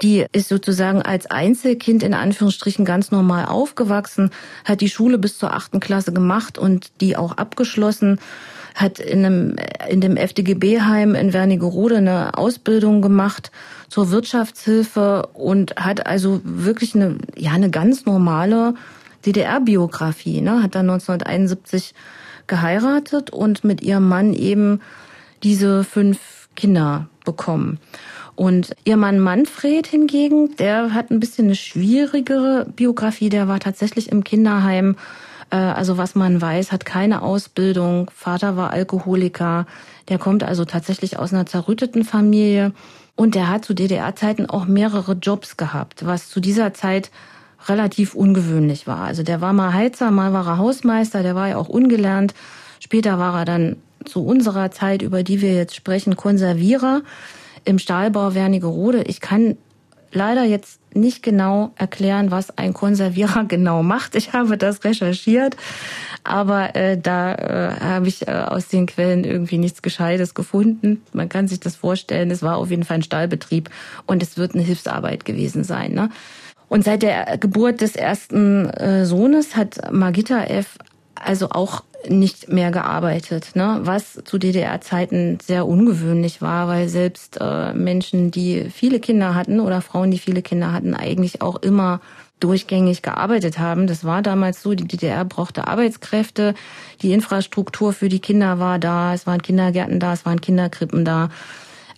Die 0.01 0.25
ist 0.31 0.50
sozusagen 0.50 1.03
als 1.03 1.27
Einzelkind 1.29 2.01
in 2.01 2.15
Anführungsstrichen 2.15 2.84
ganz 2.84 3.12
normal 3.12 3.45
aufgewachsen, 3.45 4.31
hat 4.63 4.81
die 4.81 4.89
Schule 4.89 5.19
bis 5.19 5.38
zur 5.38 5.53
achten 5.53 5.79
Klasse 5.79 6.13
gemacht 6.13 6.57
und 6.57 6.89
die 7.00 7.15
auch 7.15 7.34
abgeschlossen, 7.34 8.19
hat 8.74 8.98
in, 8.98 9.24
einem, 9.24 9.55
in 9.88 10.01
dem 10.01 10.17
FDGB-Heim 10.17 11.13
in 11.13 11.31
Wernigerode 11.31 11.98
eine 11.98 12.36
Ausbildung 12.36 13.03
gemacht 13.03 13.51
zur 13.88 14.10
Wirtschaftshilfe 14.10 15.29
und 15.34 15.75
hat 15.75 16.07
also 16.07 16.41
wirklich 16.43 16.95
eine, 16.95 17.19
ja, 17.38 17.51
eine 17.51 17.69
ganz 17.69 18.07
normale 18.07 18.74
DDR-Biografie, 19.27 20.42
ne? 20.42 20.63
hat 20.63 20.74
dann 20.74 20.89
1971 20.89 21.94
geheiratet 22.48 23.29
und 23.29 23.64
mit 23.64 23.81
ihrem 23.81 24.08
Mann 24.08 24.34
eben 24.34 24.81
diese 25.44 25.84
fünf 25.84 26.50
Kinder 26.55 27.08
bekommen. 27.25 27.79
Und 28.36 28.75
ihr 28.84 28.98
Mann 28.98 29.20
Manfred 29.20 29.88
hingegen, 29.88 30.55
der 30.58 30.94
hat 30.94 31.10
ein 31.10 31.20
bisschen 31.20 31.46
eine 31.46 31.55
schwierigere 31.55 32.66
Biografie. 32.75 33.29
Der 33.29 33.48
war 33.48 33.60
tatsächlich 33.60 34.12
im 34.12 34.24
Kinderheim. 34.24 34.98
Äh, 35.51 35.55
also 35.55 35.98
was 35.98 36.16
man 36.16 36.42
weiß, 36.42 36.72
hat 36.72 36.86
keine 36.86 37.22
Ausbildung. 37.22 38.12
Vater 38.14 38.58
war 38.58 38.72
Alkoholiker. 38.72 39.66
Der 40.10 40.18
kommt 40.18 40.44
also 40.44 40.66
tatsächlich 40.66 41.18
aus 41.18 41.34
einer 41.34 41.46
zerrütteten 41.46 42.03
Familie. 42.03 42.74
Und 43.16 43.36
der 43.36 43.48
hat 43.48 43.64
zu 43.64 43.74
DDR-Zeiten 43.74 44.48
auch 44.48 44.66
mehrere 44.66 45.14
Jobs 45.14 45.55
gehabt, 45.55 46.05
was 46.05 46.29
zu 46.29 46.42
dieser 46.42 46.74
Zeit 46.74 47.12
relativ 47.69 48.15
ungewöhnlich 48.15 48.87
war. 48.87 49.01
Also 49.01 49.23
der 49.23 49.41
war 49.41 49.53
mal 49.53 49.73
Heizer, 49.73 50.11
mal 50.11 50.33
war 50.33 50.47
er 50.47 50.57
Hausmeister, 50.57 51.23
der 51.23 51.35
war 51.35 51.49
ja 51.49 51.57
auch 51.57 51.69
ungelernt. 51.69 52.33
Später 52.79 53.19
war 53.19 53.39
er 53.39 53.45
dann 53.45 53.77
zu 54.05 54.23
unserer 54.25 54.71
Zeit, 54.71 55.01
über 55.01 55.23
die 55.23 55.41
wir 55.41 55.53
jetzt 55.53 55.75
sprechen, 55.75 56.15
Konservierer 56.15 57.01
im 57.63 57.79
Stahlbau 57.79 58.35
Wernigerode. 58.35 59.03
Ich 59.03 59.19
kann 59.19 59.57
leider 60.11 60.43
jetzt 60.43 60.79
nicht 60.93 61.21
genau 61.21 61.73
erklären, 61.75 62.31
was 62.31 62.57
ein 62.57 62.73
Konservierer 62.73 63.43
genau 63.47 63.83
macht. 63.83 64.15
Ich 64.15 64.33
habe 64.33 64.57
das 64.57 64.83
recherchiert, 64.83 65.57
aber 66.23 66.75
äh, 66.75 66.97
da 66.97 67.35
äh, 67.35 67.79
habe 67.79 68.07
ich 68.07 68.27
äh, 68.27 68.31
aus 68.31 68.69
den 68.69 68.85
Quellen 68.85 69.23
irgendwie 69.23 69.57
nichts 69.57 69.81
Gescheites 69.81 70.33
gefunden. 70.33 71.03
Man 71.11 71.29
kann 71.29 71.47
sich 71.47 71.59
das 71.59 71.75
vorstellen, 71.75 72.31
es 72.31 72.41
war 72.41 72.57
auf 72.57 72.69
jeden 72.69 72.83
Fall 72.83 72.97
ein 72.97 73.03
Stahlbetrieb 73.03 73.69
und 74.05 74.23
es 74.23 74.37
wird 74.37 74.53
eine 74.53 74.63
Hilfsarbeit 74.63 75.25
gewesen 75.25 75.63
sein. 75.63 75.93
Ne? 75.93 76.09
Und 76.67 76.83
seit 76.83 77.03
der 77.03 77.37
Geburt 77.37 77.81
des 77.81 77.95
ersten 77.95 78.69
äh, 78.69 79.05
Sohnes 79.05 79.55
hat 79.55 79.91
Margita 79.91 80.43
F. 80.43 80.77
also 81.15 81.49
auch 81.49 81.83
nicht 82.09 82.49
mehr 82.49 82.71
gearbeitet, 82.71 83.55
ne? 83.55 83.79
was 83.81 84.21
zu 84.25 84.37
DDR-Zeiten 84.37 85.39
sehr 85.41 85.67
ungewöhnlich 85.67 86.41
war, 86.41 86.67
weil 86.67 86.87
selbst 86.87 87.39
äh, 87.41 87.73
Menschen, 87.73 88.31
die 88.31 88.69
viele 88.69 88.99
Kinder 88.99 89.35
hatten 89.35 89.59
oder 89.59 89.81
Frauen, 89.81 90.11
die 90.11 90.19
viele 90.19 90.41
Kinder 90.41 90.71
hatten, 90.71 90.93
eigentlich 90.93 91.41
auch 91.41 91.55
immer 91.57 92.01
durchgängig 92.39 93.01
gearbeitet 93.01 93.59
haben. 93.59 93.87
Das 93.87 94.03
war 94.03 94.21
damals 94.21 94.61
so, 94.61 94.73
die 94.73 94.87
DDR 94.87 95.23
brauchte 95.25 95.67
Arbeitskräfte, 95.67 96.53
die 97.01 97.13
Infrastruktur 97.13 97.93
für 97.93 98.09
die 98.09 98.19
Kinder 98.19 98.59
war 98.59 98.77
da, 98.77 99.13
es 99.13 99.25
waren 99.25 99.41
Kindergärten 99.41 99.99
da, 99.99 100.13
es 100.13 100.25
waren 100.25 100.41
Kinderkrippen 100.41 101.05
da. 101.05 101.29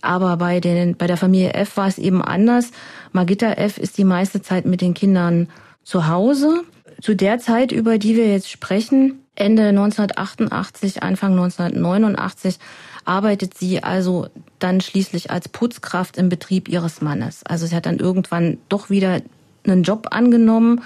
Aber 0.00 0.36
bei, 0.36 0.60
den, 0.60 0.96
bei 0.96 1.06
der 1.06 1.16
Familie 1.16 1.54
F 1.54 1.76
war 1.76 1.88
es 1.88 1.98
eben 1.98 2.22
anders. 2.22 2.70
Margitta 3.12 3.52
F 3.52 3.78
ist 3.78 3.98
die 3.98 4.04
meiste 4.04 4.42
Zeit 4.42 4.64
mit 4.64 4.80
den 4.80 4.94
Kindern 4.94 5.48
zu 5.82 6.08
Hause. 6.08 6.62
Zu 7.00 7.14
der 7.14 7.38
Zeit, 7.38 7.72
über 7.72 7.98
die 7.98 8.16
wir 8.16 8.30
jetzt 8.30 8.50
sprechen, 8.50 9.20
Ende 9.34 9.68
1988, 9.68 11.02
Anfang 11.02 11.32
1989, 11.32 12.58
arbeitet 13.04 13.54
sie 13.54 13.82
also 13.82 14.26
dann 14.58 14.80
schließlich 14.80 15.30
als 15.30 15.48
Putzkraft 15.48 16.18
im 16.18 16.28
Betrieb 16.28 16.68
ihres 16.68 17.00
Mannes. 17.00 17.44
Also 17.44 17.66
sie 17.66 17.74
hat 17.74 17.86
dann 17.86 17.98
irgendwann 17.98 18.58
doch 18.68 18.90
wieder 18.90 19.20
einen 19.64 19.82
Job 19.84 20.08
angenommen. 20.10 20.82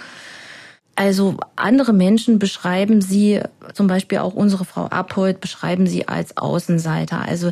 Also 0.94 1.37
andere 1.57 1.92
Menschen 1.92 2.38
beschreiben 2.38 3.01
sie, 3.01 3.40
zum 3.72 3.87
Beispiel 3.87 4.18
auch 4.18 4.35
unsere 4.35 4.66
Frau 4.66 4.87
Abhold, 4.87 5.40
beschreiben 5.40 5.87
sie 5.87 6.07
als 6.07 6.37
Außenseiter. 6.37 7.22
Also 7.22 7.51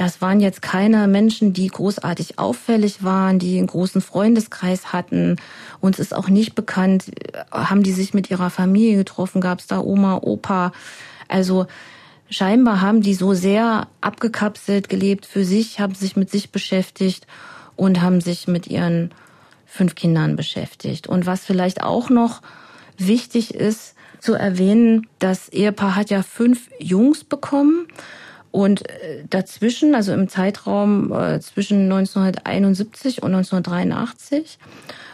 das 0.00 0.22
waren 0.22 0.40
jetzt 0.40 0.62
keine 0.62 1.06
Menschen, 1.08 1.52
die 1.52 1.66
großartig 1.66 2.38
auffällig 2.38 3.04
waren, 3.04 3.38
die 3.38 3.58
einen 3.58 3.66
großen 3.66 4.00
Freundeskreis 4.00 4.94
hatten. 4.94 5.36
Uns 5.82 5.98
ist 5.98 6.14
auch 6.14 6.30
nicht 6.30 6.54
bekannt, 6.54 7.10
haben 7.50 7.82
die 7.82 7.92
sich 7.92 8.14
mit 8.14 8.30
ihrer 8.30 8.48
Familie 8.48 8.96
getroffen, 8.96 9.42
gab 9.42 9.58
es 9.58 9.66
da 9.66 9.78
Oma, 9.78 10.20
Opa. 10.22 10.72
Also 11.28 11.66
scheinbar 12.30 12.80
haben 12.80 13.02
die 13.02 13.12
so 13.12 13.34
sehr 13.34 13.88
abgekapselt 14.00 14.88
gelebt 14.88 15.26
für 15.26 15.44
sich, 15.44 15.80
haben 15.80 15.94
sich 15.94 16.16
mit 16.16 16.30
sich 16.30 16.50
beschäftigt 16.50 17.26
und 17.76 18.00
haben 18.00 18.22
sich 18.22 18.48
mit 18.48 18.68
ihren 18.68 19.10
fünf 19.66 19.96
Kindern 19.96 20.34
beschäftigt. 20.34 21.08
Und 21.08 21.26
was 21.26 21.44
vielleicht 21.44 21.82
auch 21.82 22.08
noch 22.08 22.40
wichtig 22.96 23.54
ist 23.54 23.96
zu 24.18 24.32
erwähnen, 24.32 25.08
das 25.18 25.50
Ehepaar 25.50 25.94
hat 25.94 26.08
ja 26.08 26.22
fünf 26.22 26.70
Jungs 26.78 27.22
bekommen 27.22 27.86
Und 28.50 28.88
äh, 28.88 29.24
dazwischen, 29.28 29.94
also 29.94 30.12
im 30.12 30.28
Zeitraum 30.28 31.12
äh, 31.12 31.40
zwischen 31.40 31.84
1971 31.84 33.22
und 33.22 33.34
1983 33.34 34.58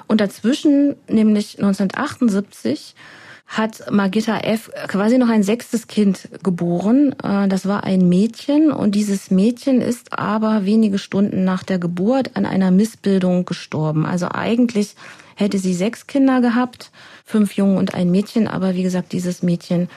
und 0.06 0.20
dazwischen, 0.20 0.96
nämlich 1.08 1.58
1978, 1.58 2.94
hat 3.46 3.90
Margitta 3.92 4.38
F. 4.38 4.70
quasi 4.88 5.18
noch 5.18 5.28
ein 5.28 5.44
sechstes 5.44 5.86
Kind 5.86 6.28
geboren. 6.42 7.14
Äh, 7.22 7.48
das 7.48 7.66
war 7.66 7.84
ein 7.84 8.08
Mädchen 8.08 8.72
und 8.72 8.94
dieses 8.94 9.30
Mädchen 9.30 9.80
ist 9.80 10.18
aber 10.18 10.64
wenige 10.64 10.98
Stunden 10.98 11.44
nach 11.44 11.62
der 11.62 11.78
Geburt 11.78 12.32
an 12.34 12.46
einer 12.46 12.70
Missbildung 12.70 13.44
gestorben. 13.44 14.04
Also 14.04 14.28
eigentlich 14.32 14.96
hätte 15.36 15.58
sie 15.58 15.74
sechs 15.74 16.06
Kinder 16.06 16.40
gehabt, 16.40 16.90
fünf 17.24 17.52
Jungen 17.52 17.76
und 17.76 17.94
ein 17.94 18.10
Mädchen, 18.10 18.48
aber 18.48 18.74
wie 18.74 18.82
gesagt, 18.82 19.12
dieses 19.12 19.42
Mädchen 19.42 19.88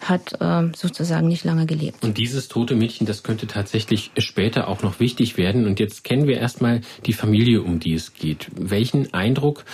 hat 0.00 0.40
äh, 0.40 0.68
sozusagen 0.76 1.28
nicht 1.28 1.44
lange 1.44 1.66
gelebt. 1.66 2.04
Und 2.04 2.18
dieses 2.18 2.48
tote 2.48 2.74
Mädchen, 2.76 3.06
das 3.06 3.22
könnte 3.22 3.46
tatsächlich 3.46 4.10
später 4.18 4.68
auch 4.68 4.82
noch 4.82 5.00
wichtig 5.00 5.36
werden. 5.36 5.66
Und 5.66 5.80
jetzt 5.80 6.04
kennen 6.04 6.26
wir 6.26 6.38
erstmal 6.38 6.82
die 7.06 7.12
Familie, 7.12 7.62
um 7.62 7.80
die 7.80 7.94
es 7.94 8.14
geht. 8.14 8.48
Welchen 8.54 9.12
Eindruck 9.12 9.64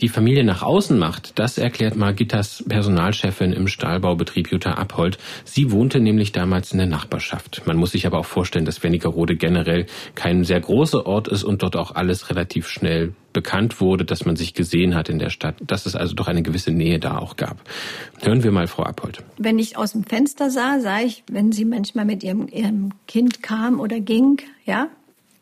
die 0.00 0.08
Familie 0.08 0.44
nach 0.44 0.62
außen 0.62 0.98
macht, 0.98 1.38
das 1.38 1.58
erklärt 1.58 1.96
Margittas 1.96 2.64
Personalchefin 2.68 3.52
im 3.52 3.68
Stahlbaubetrieb 3.68 4.50
Jutta 4.50 4.74
Abhold. 4.74 5.18
Sie 5.44 5.70
wohnte 5.70 6.00
nämlich 6.00 6.32
damals 6.32 6.72
in 6.72 6.78
der 6.78 6.86
Nachbarschaft. 6.86 7.62
Man 7.66 7.76
muss 7.76 7.92
sich 7.92 8.06
aber 8.06 8.18
auch 8.18 8.26
vorstellen, 8.26 8.64
dass 8.64 8.82
Wernigerode 8.82 9.36
generell 9.36 9.86
kein 10.14 10.44
sehr 10.44 10.60
großer 10.60 11.06
Ort 11.06 11.28
ist 11.28 11.44
und 11.44 11.62
dort 11.62 11.76
auch 11.76 11.94
alles 11.94 12.30
relativ 12.30 12.68
schnell 12.68 13.14
bekannt 13.32 13.80
wurde, 13.80 14.04
dass 14.04 14.24
man 14.24 14.36
sich 14.36 14.54
gesehen 14.54 14.94
hat 14.94 15.08
in 15.08 15.18
der 15.18 15.30
Stadt, 15.30 15.56
dass 15.60 15.86
es 15.86 15.96
also 15.96 16.14
doch 16.14 16.28
eine 16.28 16.42
gewisse 16.42 16.70
Nähe 16.70 16.98
da 16.98 17.18
auch 17.18 17.36
gab. 17.36 17.62
Hören 18.22 18.42
wir 18.42 18.52
mal 18.52 18.66
Frau 18.66 18.84
Abhold. 18.84 19.22
Wenn 19.38 19.58
ich 19.58 19.76
aus 19.76 19.92
dem 19.92 20.04
Fenster 20.04 20.50
sah, 20.50 20.80
sah 20.80 21.00
ich, 21.00 21.24
wenn 21.30 21.52
sie 21.52 21.64
manchmal 21.64 22.04
mit 22.04 22.22
ihrem, 22.22 22.48
ihrem 22.48 22.92
Kind 23.06 23.42
kam 23.42 23.80
oder 23.80 24.00
ging, 24.00 24.40
ja, 24.64 24.88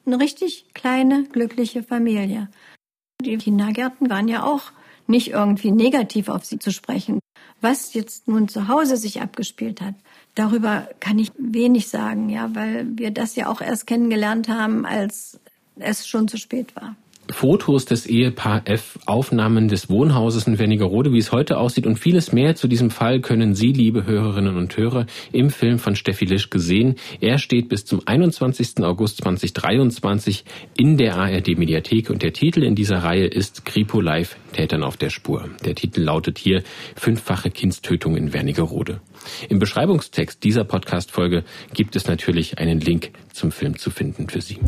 eine 0.04 0.18
richtig 0.18 0.66
kleine, 0.74 1.24
glückliche 1.30 1.82
Familie. 1.82 2.48
Die 3.22 3.36
Kindergärten 3.38 4.10
waren 4.10 4.28
ja 4.28 4.44
auch 4.44 4.72
nicht 5.06 5.28
irgendwie 5.28 5.70
negativ 5.70 6.28
auf 6.28 6.44
sie 6.44 6.58
zu 6.58 6.70
sprechen. 6.70 7.20
Was 7.60 7.94
jetzt 7.94 8.28
nun 8.28 8.48
zu 8.48 8.68
Hause 8.68 8.96
sich 8.96 9.20
abgespielt 9.20 9.80
hat, 9.80 9.94
darüber 10.34 10.88
kann 11.00 11.18
ich 11.18 11.30
wenig 11.38 11.88
sagen, 11.88 12.28
ja, 12.28 12.54
weil 12.54 12.86
wir 12.96 13.10
das 13.10 13.36
ja 13.36 13.48
auch 13.48 13.60
erst 13.60 13.86
kennengelernt 13.86 14.48
haben, 14.48 14.84
als 14.84 15.38
es 15.76 16.06
schon 16.06 16.28
zu 16.28 16.38
spät 16.38 16.74
war. 16.76 16.96
Fotos 17.30 17.84
des 17.84 18.06
Ehepaar 18.06 18.62
F, 18.66 18.98
Aufnahmen 19.06 19.68
des 19.68 19.88
Wohnhauses 19.88 20.46
in 20.46 20.58
Wernigerode, 20.58 21.12
wie 21.12 21.18
es 21.18 21.32
heute 21.32 21.58
aussieht 21.58 21.86
und 21.86 21.98
vieles 21.98 22.32
mehr 22.32 22.54
zu 22.56 22.68
diesem 22.68 22.90
Fall 22.90 23.20
können 23.20 23.54
Sie, 23.54 23.72
liebe 23.72 24.04
Hörerinnen 24.04 24.56
und 24.56 24.76
Hörer, 24.76 25.06
im 25.32 25.50
Film 25.50 25.78
von 25.78 25.96
Steffi 25.96 26.24
Lischke 26.24 26.58
sehen. 26.58 26.96
Er 27.20 27.38
steht 27.38 27.68
bis 27.68 27.84
zum 27.84 28.02
21. 28.04 28.82
August 28.82 29.18
2023 29.18 30.44
in 30.76 30.96
der 30.96 31.16
ARD 31.16 31.56
Mediathek 31.56 32.10
und 32.10 32.22
der 32.22 32.32
Titel 32.32 32.62
in 32.62 32.74
dieser 32.74 32.98
Reihe 32.98 33.26
ist 33.26 33.64
Kripo 33.64 34.00
Live 34.00 34.36
Tätern 34.52 34.82
auf 34.82 34.96
der 34.96 35.10
Spur. 35.10 35.48
Der 35.64 35.74
Titel 35.74 36.02
lautet 36.02 36.38
hier 36.38 36.62
Fünffache 36.96 37.50
Kindstötung 37.50 38.16
in 38.16 38.32
Wernigerode. 38.32 39.00
Im 39.48 39.58
Beschreibungstext 39.58 40.42
dieser 40.44 40.64
Podcast-Folge 40.64 41.44
gibt 41.72 41.96
es 41.96 42.06
natürlich 42.06 42.58
einen 42.58 42.80
Link 42.80 43.10
zum 43.32 43.52
Film 43.52 43.78
zu 43.78 43.90
finden 43.90 44.28
für 44.28 44.40
Sie. 44.40 44.58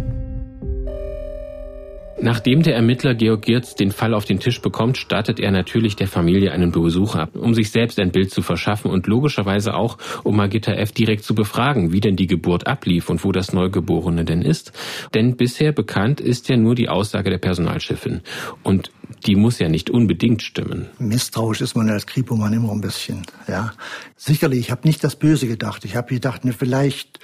Nachdem 2.20 2.62
der 2.62 2.76
Ermittler 2.76 3.14
Georg 3.14 3.42
Giertz 3.42 3.74
den 3.74 3.90
Fall 3.90 4.14
auf 4.14 4.24
den 4.24 4.38
Tisch 4.38 4.60
bekommt, 4.60 4.96
startet 4.96 5.40
er 5.40 5.50
natürlich 5.50 5.96
der 5.96 6.06
Familie 6.06 6.52
einen 6.52 6.70
Besuch 6.70 7.16
ab, 7.16 7.30
um 7.34 7.54
sich 7.54 7.70
selbst 7.70 7.98
ein 7.98 8.12
Bild 8.12 8.30
zu 8.30 8.40
verschaffen 8.40 8.90
und 8.90 9.06
logischerweise 9.06 9.74
auch, 9.74 9.98
um 10.22 10.36
Magitta 10.36 10.72
F. 10.72 10.92
direkt 10.92 11.24
zu 11.24 11.34
befragen, 11.34 11.92
wie 11.92 12.00
denn 12.00 12.16
die 12.16 12.26
Geburt 12.26 12.66
ablief 12.66 13.10
und 13.10 13.24
wo 13.24 13.32
das 13.32 13.52
Neugeborene 13.52 14.24
denn 14.24 14.42
ist. 14.42 14.72
Denn 15.12 15.36
bisher 15.36 15.72
bekannt 15.72 16.20
ist 16.20 16.48
ja 16.48 16.56
nur 16.56 16.74
die 16.74 16.88
Aussage 16.88 17.30
der 17.30 17.38
Personalchefin. 17.38 18.22
Und 18.62 18.90
die 19.26 19.36
muss 19.36 19.58
ja 19.58 19.68
nicht 19.68 19.90
unbedingt 19.90 20.42
stimmen. 20.42 20.86
Misstrauisch 20.98 21.60
ist 21.60 21.76
man 21.76 21.90
als 21.90 22.06
Kripomann 22.06 22.52
immer 22.52 22.72
ein 22.72 22.80
bisschen, 22.80 23.22
ja. 23.48 23.72
Sicherlich, 24.16 24.60
ich 24.60 24.70
habe 24.70 24.86
nicht 24.86 25.02
das 25.02 25.16
Böse 25.16 25.46
gedacht. 25.46 25.84
Ich 25.84 25.96
habe 25.96 26.14
gedacht, 26.14 26.44
ne, 26.44 26.52
vielleicht 26.52 27.18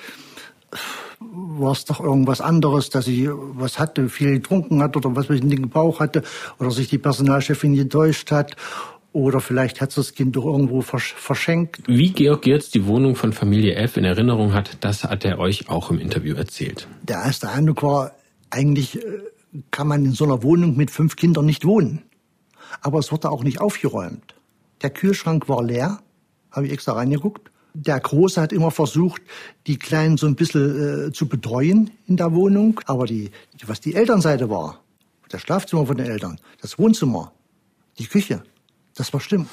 war 1.20 1.72
es 1.72 1.85
doch 1.85 2.00
irgendwas 2.00 2.40
anderes, 2.40 2.90
dass 2.90 3.04
sie 3.04 3.28
was 3.30 3.78
hatte, 3.78 4.09
viel 4.09 4.33
getrunken 4.33 4.83
hat 4.83 4.96
oder 4.96 5.14
was 5.14 5.28
einen 5.30 5.50
dicken 5.50 5.68
Bauch 5.68 6.00
hatte 6.00 6.22
oder 6.59 6.70
sich 6.70 6.88
die 6.88 6.98
Personalchefin 6.98 7.74
getäuscht 7.74 8.30
hat 8.30 8.56
oder 9.12 9.40
vielleicht 9.40 9.80
hat 9.80 9.92
sie 9.92 10.00
das 10.00 10.14
Kind 10.14 10.37
doch 10.37 10.46
irgendwo 10.46 10.83
verschenkt. 10.83 11.83
Wie 11.87 12.12
Georg 12.12 12.46
jetzt 12.46 12.74
die 12.74 12.87
Wohnung 12.87 13.16
von 13.16 13.33
Familie 13.33 13.74
F 13.74 13.96
in 13.96 14.04
Erinnerung 14.04 14.54
hat, 14.54 14.78
das 14.80 15.04
hat 15.04 15.24
er 15.24 15.38
euch 15.38 15.68
auch 15.68 15.90
im 15.90 15.98
Interview 15.98 16.35
erzählt. 16.37 16.87
Der 17.02 17.22
erste 17.24 17.50
Eindruck 17.50 17.83
war, 17.83 18.12
eigentlich 18.50 18.96
äh, 18.96 19.20
kann 19.70 19.88
man 19.88 20.04
in 20.04 20.12
so 20.12 20.24
einer 20.24 20.42
Wohnung 20.42 20.76
mit 20.76 20.90
fünf 20.90 21.16
Kindern 21.16 21.44
nicht 21.44 21.64
wohnen. 21.64 22.02
Aber 22.83 23.00
es 23.00 23.11
wurde 23.11 23.30
auch 23.30 23.42
nicht 23.42 23.61
aufgeräumt. 23.61 24.35
Der 24.83 24.90
Kühlschrank 24.90 25.48
war 25.48 25.62
leer, 25.62 25.98
habe 26.52 26.66
ich 26.66 26.72
extra 26.72 26.92
reingeguckt. 26.92 27.50
Der 27.74 28.00
Große 28.00 28.40
hat 28.40 28.52
immer 28.52 28.70
versucht, 28.70 29.22
die 29.66 29.78
Kleinen 29.78 30.16
so 30.16 30.26
ein 30.26 30.37
bisschen 30.37 31.09
äh, 31.09 31.12
zu 31.12 31.28
betreuen 31.28 31.90
in 32.06 32.16
der 32.16 32.33
Wohnung. 32.33 32.80
Aber 32.87 33.06
die, 33.06 33.30
was 33.66 33.80
die 33.80 33.94
Elternseite 33.94 34.50
war, 34.50 34.80
das 35.28 35.42
Schlafzimmer 35.42 35.87
von 35.87 35.96
den 35.96 36.06
Eltern, 36.06 36.40
das 36.61 36.78
Wohnzimmer, 36.78 37.33
die 37.98 38.06
Küche, 38.06 38.42
das 38.96 39.12
war 39.12 39.20
stimmt. 39.20 39.48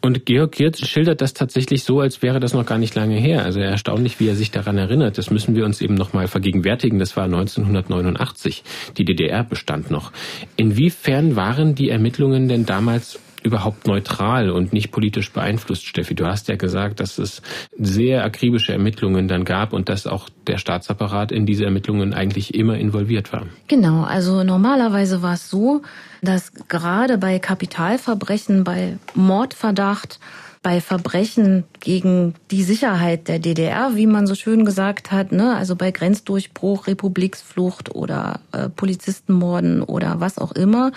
Und 0.00 0.26
Georg 0.26 0.52
Kirz 0.52 0.78
schildert 0.86 1.20
das 1.20 1.34
tatsächlich 1.34 1.82
so, 1.82 2.00
als 2.00 2.22
wäre 2.22 2.38
das 2.38 2.52
noch 2.52 2.66
gar 2.66 2.78
nicht 2.78 2.94
lange 2.94 3.16
her. 3.18 3.42
Also 3.42 3.58
erstaunlich, 3.58 4.20
wie 4.20 4.28
er 4.28 4.36
sich 4.36 4.50
daran 4.50 4.78
erinnert. 4.78 5.18
Das 5.18 5.30
müssen 5.30 5.56
wir 5.56 5.64
uns 5.64 5.80
eben 5.80 5.94
noch 5.94 6.12
mal 6.12 6.28
vergegenwärtigen. 6.28 6.98
Das 6.98 7.16
war 7.16 7.24
1989. 7.24 8.62
Die 8.96 9.04
DDR 9.04 9.42
bestand 9.42 9.90
noch. 9.90 10.12
Inwiefern 10.56 11.36
waren 11.36 11.74
die 11.74 11.88
Ermittlungen 11.88 12.48
denn 12.48 12.66
damals 12.66 13.18
überhaupt 13.46 13.86
neutral 13.86 14.50
und 14.50 14.72
nicht 14.72 14.90
politisch 14.90 15.32
beeinflusst, 15.32 15.86
Steffi? 15.86 16.14
Du 16.14 16.26
hast 16.26 16.48
ja 16.48 16.56
gesagt, 16.56 17.00
dass 17.00 17.18
es 17.18 17.42
sehr 17.78 18.24
akribische 18.24 18.72
Ermittlungen 18.72 19.28
dann 19.28 19.44
gab 19.44 19.72
und 19.72 19.88
dass 19.88 20.06
auch 20.06 20.28
der 20.46 20.58
Staatsapparat 20.58 21.32
in 21.32 21.46
diese 21.46 21.64
Ermittlungen 21.64 22.12
eigentlich 22.12 22.54
immer 22.54 22.76
involviert 22.76 23.32
war. 23.32 23.46
Genau, 23.68 24.02
also 24.02 24.42
normalerweise 24.42 25.22
war 25.22 25.34
es 25.34 25.48
so, 25.48 25.82
dass 26.22 26.52
gerade 26.68 27.18
bei 27.18 27.38
Kapitalverbrechen, 27.38 28.64
bei 28.64 28.98
Mordverdacht, 29.14 30.18
bei 30.66 30.80
Verbrechen 30.80 31.62
gegen 31.78 32.34
die 32.50 32.64
Sicherheit 32.64 33.28
der 33.28 33.38
DDR, 33.38 33.92
wie 33.94 34.08
man 34.08 34.26
so 34.26 34.34
schön 34.34 34.64
gesagt 34.64 35.12
hat, 35.12 35.30
ne? 35.30 35.54
also 35.54 35.76
bei 35.76 35.92
Grenzdurchbruch, 35.92 36.88
Republiksflucht 36.88 37.94
oder 37.94 38.40
äh, 38.50 38.68
Polizistenmorden 38.68 39.80
oder 39.80 40.18
was 40.18 40.38
auch 40.38 40.50
immer, 40.50 40.90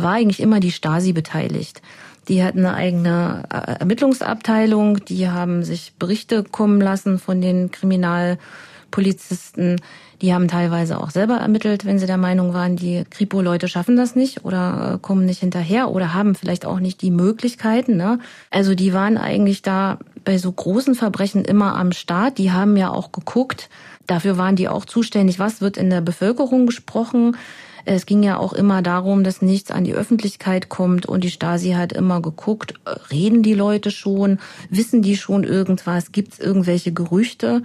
war 0.00 0.12
eigentlich 0.12 0.40
immer 0.40 0.60
die 0.60 0.72
Stasi 0.72 1.12
beteiligt. 1.12 1.82
Die 2.28 2.44
hatten 2.44 2.60
eine 2.60 2.74
eigene 2.74 3.42
äh, 3.50 3.80
Ermittlungsabteilung, 3.80 5.04
die 5.04 5.28
haben 5.28 5.64
sich 5.64 5.94
Berichte 5.98 6.44
kommen 6.44 6.80
lassen 6.80 7.18
von 7.18 7.40
den 7.40 7.72
Kriminalpolizisten. 7.72 9.80
Die 10.20 10.32
haben 10.32 10.46
teilweise 10.46 11.00
auch 11.00 11.10
selber 11.10 11.38
ermittelt, 11.38 11.84
wenn 11.84 11.98
sie 11.98 12.06
der 12.06 12.16
Meinung 12.16 12.54
waren, 12.54 12.76
die 12.76 13.02
Kripo-Leute 13.10 13.66
schaffen 13.66 13.96
das 13.96 14.14
nicht 14.14 14.44
oder 14.44 14.92
äh, 14.94 14.98
kommen 15.00 15.26
nicht 15.26 15.40
hinterher 15.40 15.90
oder 15.90 16.14
haben 16.14 16.36
vielleicht 16.36 16.64
auch 16.64 16.78
nicht 16.78 17.02
die 17.02 17.10
Möglichkeiten. 17.10 17.96
Ne? 17.96 18.20
Also 18.48 18.76
die 18.76 18.92
waren 18.92 19.18
eigentlich 19.18 19.62
da 19.62 19.98
bei 20.24 20.38
so 20.38 20.52
großen 20.52 20.94
Verbrechen 20.94 21.44
immer 21.44 21.74
am 21.74 21.90
Start. 21.90 22.38
Die 22.38 22.52
haben 22.52 22.76
ja 22.76 22.90
auch 22.90 23.10
geguckt. 23.10 23.68
Dafür 24.06 24.38
waren 24.38 24.54
die 24.54 24.68
auch 24.68 24.84
zuständig. 24.84 25.40
Was 25.40 25.60
wird 25.60 25.76
in 25.76 25.90
der 25.90 26.02
Bevölkerung 26.02 26.66
gesprochen? 26.66 27.36
Es 27.84 28.06
ging 28.06 28.22
ja 28.22 28.38
auch 28.38 28.52
immer 28.52 28.82
darum, 28.82 29.24
dass 29.24 29.42
nichts 29.42 29.70
an 29.70 29.84
die 29.84 29.94
Öffentlichkeit 29.94 30.68
kommt 30.68 31.06
und 31.06 31.24
die 31.24 31.30
Stasi 31.30 31.70
hat 31.72 31.92
immer 31.92 32.20
geguckt, 32.20 32.74
reden 33.10 33.42
die 33.42 33.54
Leute 33.54 33.90
schon, 33.90 34.38
wissen 34.70 35.02
die 35.02 35.16
schon 35.16 35.44
irgendwas, 35.44 36.12
gibt 36.12 36.34
es 36.34 36.38
irgendwelche 36.38 36.92
Gerüchte? 36.92 37.62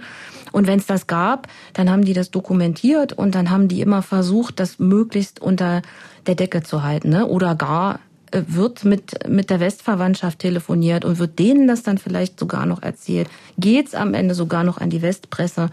Und 0.52 0.66
wenn 0.66 0.78
es 0.78 0.86
das 0.86 1.06
gab, 1.06 1.48
dann 1.72 1.90
haben 1.90 2.04
die 2.04 2.14
das 2.14 2.30
dokumentiert 2.30 3.12
und 3.12 3.34
dann 3.34 3.50
haben 3.50 3.68
die 3.68 3.80
immer 3.80 4.02
versucht, 4.02 4.60
das 4.60 4.78
möglichst 4.78 5.40
unter 5.40 5.82
der 6.26 6.34
Decke 6.34 6.62
zu 6.62 6.82
halten, 6.82 7.10
ne? 7.10 7.26
oder 7.26 7.54
gar 7.54 8.00
äh, 8.30 8.42
wird 8.46 8.84
mit, 8.84 9.28
mit 9.28 9.50
der 9.50 9.60
Westverwandtschaft 9.60 10.38
telefoniert 10.38 11.04
und 11.04 11.18
wird 11.18 11.38
denen 11.38 11.68
das 11.68 11.82
dann 11.82 11.98
vielleicht 11.98 12.38
sogar 12.38 12.66
noch 12.66 12.82
erzählt. 12.82 13.28
Geht's 13.58 13.94
am 13.94 14.14
Ende 14.14 14.34
sogar 14.34 14.64
noch 14.64 14.78
an 14.78 14.90
die 14.90 15.02
Westpresse? 15.02 15.70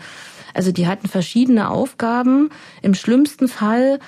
Also 0.53 0.71
die 0.71 0.87
hatten 0.87 1.09
verschiedene 1.09 1.69
Aufgaben. 1.69 2.49
Im 2.81 2.93
schlimmsten 2.93 3.49
Fall 3.49 3.99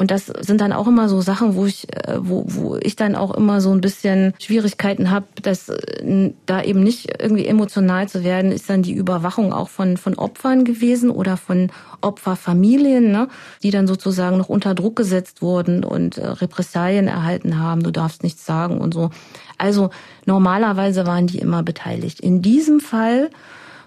und 0.00 0.10
das 0.10 0.28
sind 0.28 0.62
dann 0.62 0.72
auch 0.72 0.88
immer 0.88 1.10
so 1.10 1.20
Sachen, 1.20 1.54
wo 1.56 1.66
ich, 1.66 1.86
äh, 1.94 2.16
wo, 2.18 2.44
wo 2.46 2.78
ich 2.80 2.96
dann 2.96 3.14
auch 3.14 3.34
immer 3.34 3.60
so 3.60 3.70
ein 3.70 3.82
bisschen 3.82 4.32
Schwierigkeiten 4.38 5.10
habe, 5.10 5.26
dass 5.42 5.68
äh, 5.68 6.32
da 6.46 6.62
eben 6.62 6.82
nicht 6.82 7.20
irgendwie 7.20 7.44
emotional 7.44 8.08
zu 8.08 8.24
werden, 8.24 8.50
ist 8.50 8.70
dann 8.70 8.80
die 8.80 8.94
Überwachung 8.94 9.52
auch 9.52 9.68
von, 9.68 9.98
von 9.98 10.14
Opfern 10.14 10.64
gewesen 10.64 11.10
oder 11.10 11.36
von 11.36 11.70
Opferfamilien, 12.00 13.12
ne, 13.12 13.28
die 13.62 13.70
dann 13.70 13.86
sozusagen 13.86 14.38
noch 14.38 14.48
unter 14.48 14.74
Druck 14.74 14.96
gesetzt 14.96 15.42
wurden 15.42 15.84
und 15.84 16.16
äh, 16.16 16.26
Repressalien 16.26 17.06
erhalten 17.06 17.58
haben, 17.58 17.82
du 17.82 17.90
darfst 17.90 18.22
nichts 18.22 18.46
sagen 18.46 18.80
und 18.80 18.94
so. 18.94 19.10
Also 19.58 19.90
normalerweise 20.24 21.06
waren 21.06 21.26
die 21.26 21.40
immer 21.40 21.62
beteiligt. 21.62 22.20
In 22.20 22.40
diesem 22.40 22.80
Fall 22.80 23.28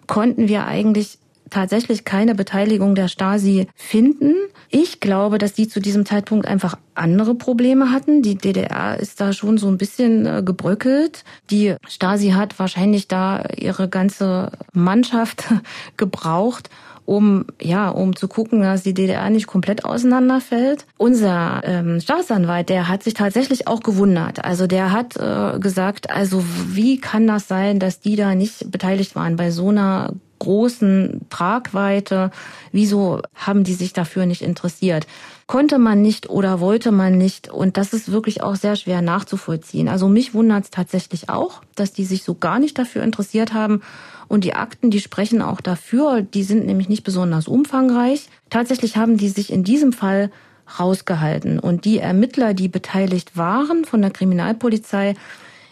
konnten 0.06 0.48
wir 0.48 0.68
eigentlich 0.68 1.18
tatsächlich 1.54 2.04
keine 2.04 2.36
Beteiligung 2.36 2.96
der 2.96 3.08
Stasi 3.08 3.68
finden. 3.76 4.34
Ich 4.70 5.00
glaube, 5.00 5.38
dass 5.38 5.54
die 5.54 5.68
zu 5.68 5.80
diesem 5.80 6.06
Zeitpunkt 6.06 6.48
einfach 6.48 6.76
andere 6.96 7.36
Probleme 7.36 7.92
hatten. 7.92 8.22
Die 8.22 8.36
DDR 8.36 9.00
ist 9.00 9.22
da 9.22 9.34
schon 9.34 9.58
so 9.58 9.68
ein 9.68 9.78
bisschen 9.78 10.26
äh, 10.26 10.42
gebröckelt. 10.44 11.24
Die 11.50 11.76
Stasi 11.88 12.32
hat 12.32 12.58
wahrscheinlich 12.60 13.08
da 13.08 13.44
ihre 13.56 13.88
ganze 13.88 14.52
Mannschaft 14.74 15.46
gebraucht 15.98 16.70
um 17.06 17.46
ja, 17.62 17.90
um 17.90 18.16
zu 18.16 18.28
gucken, 18.28 18.62
dass 18.62 18.84
die 18.84 18.94
DDR 18.94 19.30
nicht 19.30 19.48
komplett 19.48 19.86
auseinanderfällt. 19.86 20.86
Unser 20.98 21.62
ähm, 21.64 22.00
Staatsanwalt, 22.00 22.70
der 22.70 22.88
hat 22.88 23.04
sich 23.04 23.14
tatsächlich 23.14 23.68
auch 23.68 23.82
gewundert. 23.82 24.44
Also 24.44 24.68
der 24.68 24.92
hat 24.92 25.18
äh, 25.18 25.60
gesagt, 25.60 26.10
also 26.10 26.44
wie 26.70 27.00
kann 27.00 27.28
das 27.28 27.48
sein, 27.48 27.80
dass 27.80 28.00
die 28.00 28.16
da 28.16 28.36
nicht 28.36 28.72
beteiligt 28.72 29.16
waren 29.16 29.36
bei 29.36 29.52
so 29.52 29.70
einer 29.70 30.14
großen 30.44 31.22
Tragweite? 31.30 32.32
Wieso 32.72 33.22
haben 33.34 33.64
die 33.64 33.74
sich 33.74 33.94
dafür 33.94 34.26
nicht 34.26 34.42
interessiert? 34.42 35.08
Konnte 35.48 35.80
man 35.80 36.02
nicht 36.02 36.30
oder 36.30 36.60
wollte 36.60 36.92
man 36.92 37.18
nicht? 37.18 37.50
Und 37.50 37.78
das 37.78 37.94
ist 37.94 38.12
wirklich 38.12 38.44
auch 38.44 38.56
sehr 38.56 38.76
schwer 38.76 39.02
nachzuvollziehen. 39.02 39.88
Also 39.88 40.08
mich 40.08 40.34
wundert 40.34 40.66
es 40.66 40.70
tatsächlich 40.70 41.30
auch, 41.30 41.62
dass 41.76 41.94
die 41.94 42.06
sich 42.06 42.24
so 42.24 42.36
gar 42.36 42.60
nicht 42.60 42.78
dafür 42.78 43.04
interessiert 43.04 43.54
haben. 43.54 43.82
Und 44.28 44.44
die 44.44 44.56
Akten, 44.56 44.92
die 44.92 45.00
sprechen 45.00 45.42
auch 45.42 45.62
dafür, 45.62 46.22
die 46.22 46.44
sind 46.44 46.66
nämlich 46.66 46.90
nicht 46.90 47.04
besonders 47.04 47.48
umfangreich. 47.48 48.30
Tatsächlich 48.50 48.98
haben 48.98 49.18
die 49.18 49.30
sich 49.30 49.52
in 49.52 49.64
diesem 49.64 49.94
Fall 49.94 50.32
rausgehalten. 50.80 51.60
Und 51.60 51.86
die 51.86 52.00
Ermittler, 52.00 52.54
die 52.54 52.68
beteiligt 52.68 53.38
waren 53.38 53.86
von 53.86 54.02
der 54.02 54.12
Kriminalpolizei, 54.12 55.16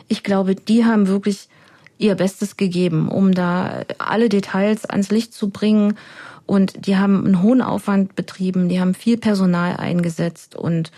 ich 0.07 0.23
glaube, 0.23 0.55
die 0.55 0.85
haben 0.85 1.07
wirklich 1.07 1.47
ihr 2.01 2.15
Bestes 2.15 2.57
gegeben, 2.57 3.09
um 3.09 3.33
da 3.33 3.83
alle 3.97 4.29
Details 4.29 4.85
ans 4.85 5.11
Licht 5.11 5.33
zu 5.33 5.49
bringen. 5.49 5.97
Und 6.45 6.87
die 6.87 6.97
haben 6.97 7.25
einen 7.25 7.41
hohen 7.41 7.61
Aufwand 7.61 8.15
betrieben, 8.15 8.67
die 8.67 8.81
haben 8.81 8.93
viel 8.93 9.17
Personal 9.17 9.77
eingesetzt 9.77 10.55
und 10.55 10.91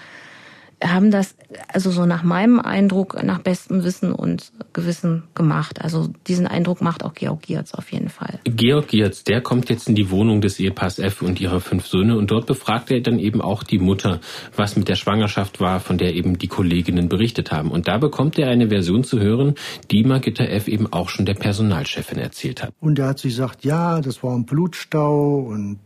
haben 0.84 1.12
das 1.12 1.36
also 1.68 1.92
so 1.92 2.06
nach 2.06 2.24
meinem 2.24 2.60
Eindruck, 2.60 3.22
nach 3.24 3.40
bestem 3.40 3.84
Wissen 3.84 4.12
und 4.12 4.52
Gewissen 4.74 5.24
gemacht. 5.36 5.82
Also 5.82 6.10
diesen 6.28 6.48
Eindruck 6.48 6.82
macht 6.82 7.04
auch 7.04 7.14
Georg 7.14 7.42
Giertz 7.42 7.74
auf 7.74 7.92
jeden 7.92 8.10
Fall. 8.10 8.40
Georg 8.46 8.88
Giertz, 8.88 9.24
der 9.24 9.42
kommt 9.42 9.70
jetzt 9.70 9.88
in 9.88 9.96
die 9.96 10.10
Wohnung 10.10 10.42
des 10.42 10.60
Ehepaars 10.60 11.00
F 11.00 11.22
und 11.22 11.40
ihrer 11.40 11.62
fünf 11.62 11.88
Söhne 11.88 12.18
und 12.18 12.32
dort 12.32 12.46
befragt 12.46 12.92
er 12.92 13.02
dann 13.02 13.20
eben 13.20 13.42
auch 13.42 13.64
die 13.64 13.80
Mutter, 13.80 14.20
was 14.56 14.76
mit 14.76 14.88
der 14.88 14.96
Schwangerschaft 14.96 15.60
war, 15.60 15.80
von 15.80 15.98
der 15.98 16.14
eben 16.14 16.38
die 16.38 16.48
Kolleginnen 16.48 17.10
berichtet 17.10 17.52
haben. 17.52 17.72
Und 17.72 17.88
da 17.88 17.98
bekommt 17.98 18.38
er 18.38 18.50
eine 18.50 18.70
Version 18.70 19.04
zu 19.04 19.20
hören, 19.20 19.56
die 19.92 20.04
Margitta 20.04 20.44
F 20.44 20.68
eben 20.68 20.92
auch 20.92 21.10
schon 21.10 21.26
der 21.26 21.36
Personalchefin 21.36 22.18
erzählt 22.18 22.64
hat. 22.64 22.74
Und 22.80 23.00
er 23.00 23.08
hat 23.08 23.20
sich 23.20 23.34
gesagt, 23.34 23.64
ja, 23.64 24.02
das 24.02 24.24
war 24.24 24.36
ein 24.36 24.46
Blutstau 24.46 25.40
und 25.40 25.80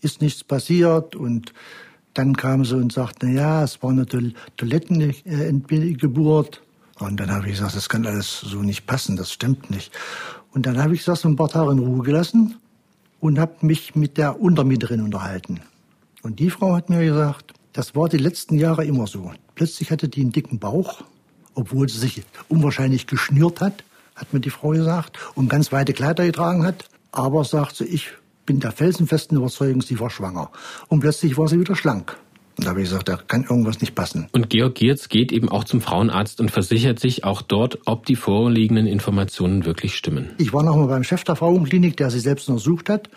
ist 0.00 0.20
nichts 0.20 0.42
passiert 0.42 1.14
und 1.14 1.52
dann 2.14 2.36
kam 2.36 2.64
sie 2.64 2.76
und 2.76 2.92
sagte, 2.92 3.26
na 3.26 3.32
ja, 3.32 3.64
es 3.64 3.82
war 3.82 3.90
eine 3.90 4.06
Toilettengeburt. 4.06 6.62
Und 6.98 7.18
dann 7.18 7.30
habe 7.30 7.46
ich 7.46 7.54
gesagt, 7.54 7.74
das 7.74 7.88
kann 7.88 8.06
alles 8.06 8.40
so 8.40 8.62
nicht 8.62 8.86
passen, 8.86 9.16
das 9.16 9.32
stimmt 9.32 9.70
nicht. 9.70 9.92
Und 10.52 10.66
dann 10.66 10.78
habe 10.78 10.94
ich 10.94 11.04
das 11.04 11.24
ein 11.24 11.36
paar 11.36 11.48
Tage 11.48 11.72
in 11.72 11.78
Ruhe 11.78 12.02
gelassen 12.02 12.56
und 13.20 13.38
habe 13.38 13.54
mich 13.62 13.94
mit 13.94 14.18
der 14.18 14.40
Untermieterin 14.40 15.00
unterhalten. 15.00 15.60
Und 16.22 16.38
die 16.38 16.50
Frau 16.50 16.76
hat 16.76 16.90
mir 16.90 17.04
gesagt, 17.04 17.54
das 17.72 17.96
war 17.96 18.08
die 18.08 18.18
letzten 18.18 18.58
Jahre 18.58 18.84
immer 18.84 19.06
so. 19.06 19.32
Plötzlich 19.54 19.90
hatte 19.90 20.08
die 20.08 20.20
einen 20.20 20.32
dicken 20.32 20.58
Bauch, 20.58 21.02
obwohl 21.54 21.88
sie 21.88 21.98
sich 21.98 22.22
unwahrscheinlich 22.48 23.06
geschnürt 23.06 23.60
hat, 23.60 23.84
hat 24.14 24.32
mir 24.32 24.40
die 24.40 24.50
Frau 24.50 24.70
gesagt, 24.70 25.18
und 25.34 25.48
ganz 25.48 25.72
weite 25.72 25.94
Kleider 25.94 26.24
getragen 26.24 26.64
hat. 26.64 26.84
Aber 27.10 27.44
sagt 27.44 27.76
sie, 27.76 27.84
ich 27.84 28.10
bin 28.46 28.60
der 28.60 28.72
felsenfesten 28.72 29.38
Überzeugung, 29.38 29.82
sie 29.82 29.98
war 30.00 30.10
schwanger. 30.10 30.50
Und 30.88 31.00
plötzlich 31.00 31.36
war 31.38 31.48
sie 31.48 31.60
wieder 31.60 31.76
schlank. 31.76 32.16
Und 32.58 32.66
da 32.66 32.70
habe 32.70 32.82
ich 32.82 32.88
gesagt, 32.90 33.08
da 33.08 33.16
kann 33.16 33.44
irgendwas 33.44 33.80
nicht 33.80 33.94
passen. 33.94 34.28
Und 34.32 34.50
Georg 34.50 34.74
Giertz 34.74 35.08
geht 35.08 35.32
eben 35.32 35.48
auch 35.48 35.64
zum 35.64 35.80
Frauenarzt 35.80 36.40
und 36.40 36.50
versichert 36.50 37.00
sich 37.00 37.24
auch 37.24 37.40
dort, 37.40 37.78
ob 37.86 38.04
die 38.04 38.16
vorliegenden 38.16 38.86
Informationen 38.86 39.64
wirklich 39.64 39.94
stimmen. 39.96 40.30
Ich 40.38 40.52
war 40.52 40.62
nochmal 40.62 40.88
beim 40.88 41.04
Chef 41.04 41.24
der 41.24 41.36
Frauenklinik, 41.36 41.96
der 41.96 42.10
sie 42.10 42.20
selbst 42.20 42.48
untersucht 42.48 42.90
hat. 42.90 43.08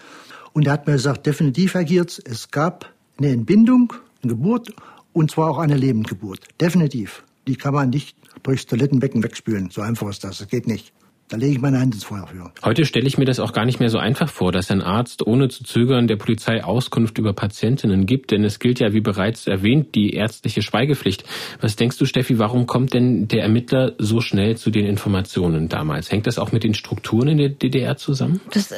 Und 0.53 0.65
der 0.65 0.73
hat 0.73 0.87
mir 0.87 0.93
gesagt, 0.93 1.25
definitiv, 1.25 1.73
Herr 1.73 1.83
Giertz, 1.83 2.21
es 2.23 2.49
gab 2.49 2.89
eine 3.17 3.29
Entbindung, 3.29 3.91
eine 4.23 4.33
Geburt 4.33 4.73
und 5.11 5.31
zwar 5.31 5.49
auch 5.49 5.57
eine 5.57 5.75
Lebendgeburt. 5.75 6.47
Definitiv. 6.61 7.23
Die 7.47 7.55
kann 7.55 7.73
man 7.73 7.89
nicht 7.89 8.15
durchs 8.43 8.65
Toilettenbecken 8.65 9.21
wegspülen. 9.21 9.69
So 9.69 9.81
einfach 9.81 10.09
ist 10.09 10.23
das. 10.23 10.37
Das 10.37 10.47
geht 10.47 10.65
nicht. 10.65 10.93
Da 11.27 11.37
lege 11.37 11.53
ich 11.53 11.61
meine 11.61 11.79
Hand 11.79 11.95
ins 11.95 12.03
Feuer 12.03 12.27
für. 12.27 12.51
Heute 12.63 12.85
stelle 12.85 13.07
ich 13.07 13.17
mir 13.17 13.25
das 13.25 13.39
auch 13.39 13.51
gar 13.51 13.65
nicht 13.65 13.79
mehr 13.79 13.89
so 13.89 13.97
einfach 13.97 14.29
vor, 14.29 14.51
dass 14.51 14.69
ein 14.69 14.83
Arzt 14.83 15.25
ohne 15.25 15.49
zu 15.49 15.63
zögern 15.63 16.07
der 16.07 16.17
Polizei 16.17 16.63
Auskunft 16.63 17.17
über 17.17 17.33
Patientinnen 17.33 18.05
gibt, 18.05 18.29
denn 18.29 18.43
es 18.43 18.59
gilt 18.59 18.79
ja, 18.79 18.93
wie 18.93 19.01
bereits 19.01 19.47
erwähnt, 19.47 19.95
die 19.95 20.11
ärztliche 20.11 20.61
Schweigepflicht. 20.61 21.23
Was 21.61 21.75
denkst 21.75 21.97
du, 21.97 22.05
Steffi, 22.05 22.37
warum 22.37 22.67
kommt 22.67 22.93
denn 22.93 23.27
der 23.27 23.41
Ermittler 23.41 23.93
so 23.97 24.21
schnell 24.21 24.55
zu 24.55 24.69
den 24.69 24.85
Informationen 24.85 25.67
damals? 25.67 26.11
Hängt 26.11 26.27
das 26.27 26.37
auch 26.37 26.51
mit 26.51 26.63
den 26.63 26.75
Strukturen 26.75 27.29
in 27.29 27.37
der 27.39 27.49
DDR 27.49 27.97
zusammen? 27.97 28.39
Das 28.53 28.71
äh, 28.71 28.75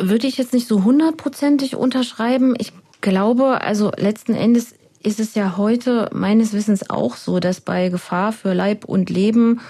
würde 0.00 0.26
ich 0.26 0.38
jetzt 0.38 0.54
nicht 0.54 0.68
so 0.68 0.84
hundertprozentig 0.84 1.76
unterschreiben. 1.76 2.54
Ich 2.56 2.72
glaube, 3.02 3.60
also 3.60 3.92
letzten 3.98 4.34
Endes 4.34 4.74
ist 5.02 5.20
es 5.20 5.34
ja 5.34 5.58
heute 5.58 6.08
meines 6.14 6.54
Wissens 6.54 6.88
auch 6.88 7.16
so, 7.16 7.40
dass 7.40 7.60
bei 7.60 7.90
Gefahr 7.90 8.32
für 8.32 8.54
Leib 8.54 8.86
und 8.86 9.10
Leben 9.10 9.60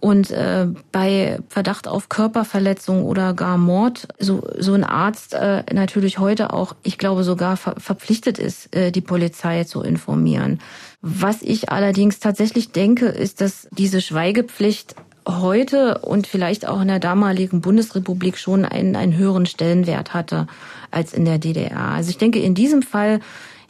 und 0.00 0.30
äh, 0.30 0.66
bei 0.92 1.38
Verdacht 1.48 1.86
auf 1.86 2.08
Körperverletzung 2.08 3.04
oder 3.04 3.34
gar 3.34 3.58
Mord 3.58 4.08
so, 4.18 4.42
so 4.58 4.72
ein 4.72 4.84
Arzt 4.84 5.34
äh, 5.34 5.62
natürlich 5.72 6.18
heute 6.18 6.52
auch, 6.52 6.74
ich 6.82 6.98
glaube 6.98 7.22
sogar 7.22 7.56
ver 7.56 7.74
verpflichtet 7.78 8.38
ist, 8.38 8.74
äh, 8.74 8.90
die 8.90 9.02
Polizei 9.02 9.64
zu 9.64 9.82
informieren. 9.82 10.60
Was 11.02 11.42
ich 11.42 11.70
allerdings 11.70 12.18
tatsächlich 12.18 12.72
denke, 12.72 13.06
ist, 13.06 13.40
dass 13.40 13.68
diese 13.72 14.00
Schweigepflicht 14.00 14.96
heute 15.26 15.98
und 15.98 16.26
vielleicht 16.26 16.66
auch 16.66 16.80
in 16.80 16.88
der 16.88 16.98
damaligen 16.98 17.60
Bundesrepublik 17.60 18.38
schon 18.38 18.64
einen, 18.64 18.96
einen 18.96 19.16
höheren 19.16 19.46
Stellenwert 19.46 20.14
hatte 20.14 20.46
als 20.90 21.12
in 21.12 21.24
der 21.24 21.38
DDR. 21.38 21.90
Also 21.90 22.10
ich 22.10 22.18
denke, 22.18 22.40
in 22.40 22.54
diesem 22.54 22.82
Fall 22.82 23.20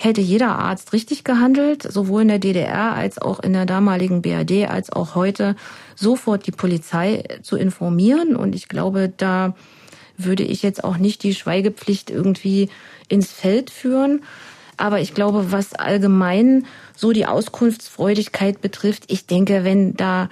hätte 0.01 0.21
jeder 0.23 0.59
Arzt 0.59 0.93
richtig 0.93 1.25
gehandelt, 1.25 1.83
sowohl 1.83 2.23
in 2.23 2.29
der 2.29 2.38
DDR 2.38 2.95
als 2.95 3.21
auch 3.21 3.40
in 3.40 3.53
der 3.53 3.66
damaligen 3.66 4.23
BRD 4.23 4.69
als 4.69 4.90
auch 4.90 5.14
heute, 5.14 5.57
sofort 6.01 6.47
die 6.47 6.53
Polizei 6.53 7.25
zu 7.43 7.57
informieren. 7.57 8.35
Und 8.35 8.55
ich 8.55 8.69
glaube, 8.69 9.13
da 9.15 9.55
würde 10.17 10.43
ich 10.43 10.63
jetzt 10.63 10.83
auch 10.83 10.97
nicht 10.97 11.23
die 11.23 11.35
Schweigepflicht 11.35 12.11
irgendwie 12.11 12.69
ins 13.09 13.31
Feld 13.31 13.71
führen. 13.71 14.23
Aber 14.77 15.01
ich 15.01 15.15
glaube, 15.15 15.53
was 15.53 15.75
allgemein 15.75 16.67
so 16.97 17.13
die 17.13 17.27
Auskunftsfreudigkeit 17.27 18.61
betrifft, 18.61 19.05
ich 19.09 19.27
denke, 19.27 19.63
wenn 19.63 19.95
da 19.95 20.31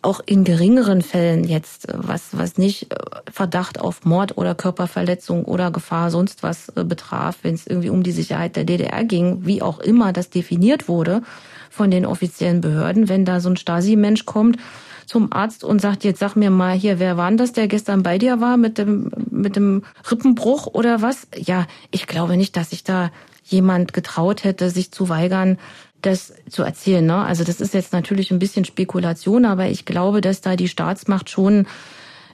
auch 0.00 0.20
in 0.24 0.44
geringeren 0.44 1.02
Fällen 1.02 1.44
jetzt, 1.44 1.86
was, 1.92 2.28
was 2.32 2.58
nicht 2.58 2.92
äh, 2.92 2.96
Verdacht 3.30 3.80
auf 3.80 4.04
Mord 4.04 4.36
oder 4.36 4.54
Körperverletzung 4.54 5.44
oder 5.44 5.70
Gefahr 5.70 6.10
sonst 6.10 6.42
was 6.42 6.68
äh, 6.70 6.84
betraf, 6.84 7.38
wenn 7.42 7.54
es 7.54 7.66
irgendwie 7.66 7.88
um 7.88 8.02
die 8.02 8.12
Sicherheit 8.12 8.56
der 8.56 8.64
DDR 8.64 9.04
ging, 9.04 9.46
wie 9.46 9.62
auch 9.62 9.80
immer 9.80 10.12
das 10.12 10.28
definiert 10.28 10.88
wurde 10.88 11.22
von 11.70 11.90
den 11.90 12.04
offiziellen 12.04 12.60
Behörden, 12.60 13.08
wenn 13.08 13.24
da 13.24 13.40
so 13.40 13.48
ein 13.48 13.56
Stasi-Mensch 13.56 14.26
kommt 14.26 14.58
zum 15.06 15.32
Arzt 15.32 15.64
und 15.64 15.80
sagt, 15.80 16.04
jetzt 16.04 16.20
sag 16.20 16.36
mir 16.36 16.50
mal 16.50 16.74
hier, 16.74 16.98
wer 16.98 17.16
war 17.16 17.28
denn 17.28 17.38
das, 17.38 17.52
der 17.52 17.68
gestern 17.68 18.02
bei 18.02 18.18
dir 18.18 18.40
war 18.40 18.56
mit 18.56 18.78
dem, 18.78 19.10
mit 19.30 19.56
dem 19.56 19.84
Rippenbruch 20.10 20.66
oder 20.66 21.02
was? 21.02 21.26
Ja, 21.36 21.66
ich 21.90 22.06
glaube 22.06 22.36
nicht, 22.36 22.56
dass 22.56 22.70
sich 22.70 22.84
da 22.84 23.10
jemand 23.44 23.92
getraut 23.92 24.44
hätte, 24.44 24.70
sich 24.70 24.90
zu 24.90 25.08
weigern, 25.08 25.58
das 26.02 26.34
zu 26.48 26.62
erzählen. 26.62 27.04
Ne? 27.04 27.16
Also 27.16 27.44
das 27.44 27.60
ist 27.60 27.74
jetzt 27.74 27.92
natürlich 27.92 28.30
ein 28.30 28.38
bisschen 28.38 28.64
Spekulation, 28.64 29.44
aber 29.44 29.66
ich 29.66 29.84
glaube, 29.84 30.20
dass 30.20 30.40
da 30.40 30.56
die 30.56 30.68
Staatsmacht 30.68 31.30
schon 31.30 31.66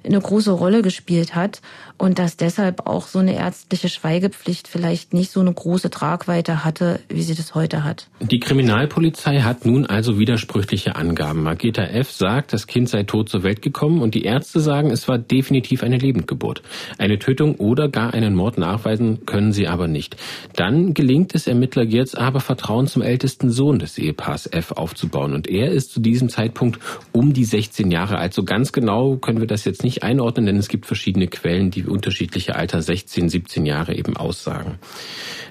eine 0.04 0.20
große 0.20 0.50
Rolle 0.50 0.82
gespielt 0.82 1.34
hat 1.34 1.60
und 1.98 2.18
dass 2.18 2.36
deshalb 2.36 2.86
auch 2.86 3.06
so 3.06 3.18
eine 3.18 3.34
ärztliche 3.34 3.88
Schweigepflicht 3.88 4.68
vielleicht 4.68 5.12
nicht 5.12 5.30
so 5.30 5.40
eine 5.40 5.52
große 5.52 5.90
Tragweite 5.90 6.64
hatte, 6.64 7.00
wie 7.08 7.22
sie 7.22 7.34
das 7.34 7.54
heute 7.54 7.84
hat. 7.84 8.08
Die 8.20 8.40
Kriminalpolizei 8.40 9.40
hat 9.40 9.66
nun 9.66 9.86
also 9.86 10.18
widersprüchliche 10.18 10.96
Angaben. 10.96 11.42
Margita 11.42 11.82
F. 11.82 12.10
sagt, 12.10 12.52
das 12.52 12.66
Kind 12.66 12.88
sei 12.88 13.02
tot 13.02 13.28
zur 13.28 13.42
Welt 13.42 13.60
gekommen 13.60 14.00
und 14.00 14.14
die 14.14 14.24
Ärzte 14.24 14.60
sagen, 14.60 14.90
es 14.90 15.08
war 15.08 15.18
definitiv 15.18 15.82
eine 15.82 15.98
Lebendgeburt. 15.98 16.62
Eine 16.96 17.18
Tötung 17.18 17.56
oder 17.56 17.88
gar 17.88 18.14
einen 18.14 18.34
Mord 18.34 18.56
nachweisen 18.56 19.26
können 19.26 19.52
sie 19.52 19.68
aber 19.68 19.86
nicht. 19.86 20.16
Dann 20.56 20.94
gelingt 20.94 21.34
es 21.34 21.46
Ermittler 21.46 21.84
Gerz 21.84 22.14
aber 22.14 22.40
Vertrauen 22.40 22.86
zum 22.86 23.02
ältesten 23.02 23.50
Sohn 23.50 23.78
des 23.78 23.98
Ehepaars 23.98 24.46
F. 24.46 24.72
aufzubauen 24.72 25.34
und 25.34 25.48
er 25.48 25.70
ist 25.70 25.92
zu 25.92 26.00
diesem 26.00 26.30
Zeitpunkt 26.30 26.80
um 27.12 27.34
die 27.34 27.44
16 27.44 27.90
Jahre 27.90 28.16
alt. 28.16 28.32
So 28.32 28.44
ganz 28.44 28.72
genau 28.72 29.16
können 29.16 29.40
wir 29.40 29.46
das 29.46 29.64
jetzt 29.66 29.84
nicht 29.84 29.89
einordnen, 30.02 30.46
denn 30.46 30.56
es 30.56 30.68
gibt 30.68 30.86
verschiedene 30.86 31.28
Quellen, 31.28 31.70
die 31.70 31.84
unterschiedliche 31.84 32.56
Alter 32.56 32.82
16, 32.82 33.28
17 33.28 33.66
Jahre 33.66 33.94
eben 33.94 34.16
aussagen. 34.16 34.78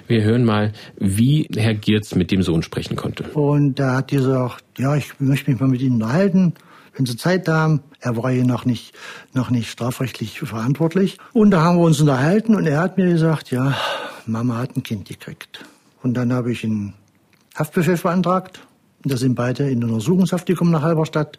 Wir 0.06 0.22
hören 0.22 0.44
mal, 0.44 0.72
wie 0.98 1.48
Herr 1.54 1.74
Giertz 1.74 2.14
mit 2.14 2.30
dem 2.30 2.42
Sohn 2.42 2.62
sprechen 2.62 2.96
konnte. 2.96 3.24
Und 3.34 3.78
da 3.78 3.98
hat 3.98 4.08
gesagt, 4.08 4.64
ja, 4.78 4.96
ich 4.96 5.20
möchte 5.20 5.50
mich 5.50 5.60
mal 5.60 5.68
mit 5.68 5.80
Ihnen 5.80 6.02
unterhalten. 6.02 6.54
wenn 6.96 7.06
sie 7.06 7.16
Zeit 7.16 7.48
haben. 7.48 7.80
Er 8.00 8.16
war 8.16 8.30
hier 8.30 8.44
noch 8.44 8.64
nicht, 8.64 8.94
noch 9.32 9.50
nicht 9.50 9.70
strafrechtlich 9.70 10.40
verantwortlich. 10.40 11.18
Und 11.32 11.50
da 11.50 11.62
haben 11.62 11.78
wir 11.78 11.84
uns 11.84 12.00
unterhalten 12.00 12.54
und 12.54 12.66
er 12.66 12.80
hat 12.80 12.98
mir 12.98 13.06
gesagt, 13.06 13.50
ja, 13.50 13.76
Mama 14.26 14.58
hat 14.58 14.76
ein 14.76 14.82
Kind 14.82 15.08
gekriegt. 15.08 15.64
Und 16.02 16.14
dann 16.14 16.32
habe 16.32 16.52
ich 16.52 16.64
einen 16.64 16.94
Haftbefehl 17.54 17.96
beantragt. 17.96 18.60
Da 19.04 19.16
sind 19.16 19.34
beide 19.34 19.70
in 19.70 19.82
Untersuchungshaft 19.84 20.46
gekommen 20.46 20.72
nach 20.72 20.82
Halberstadt 20.82 21.38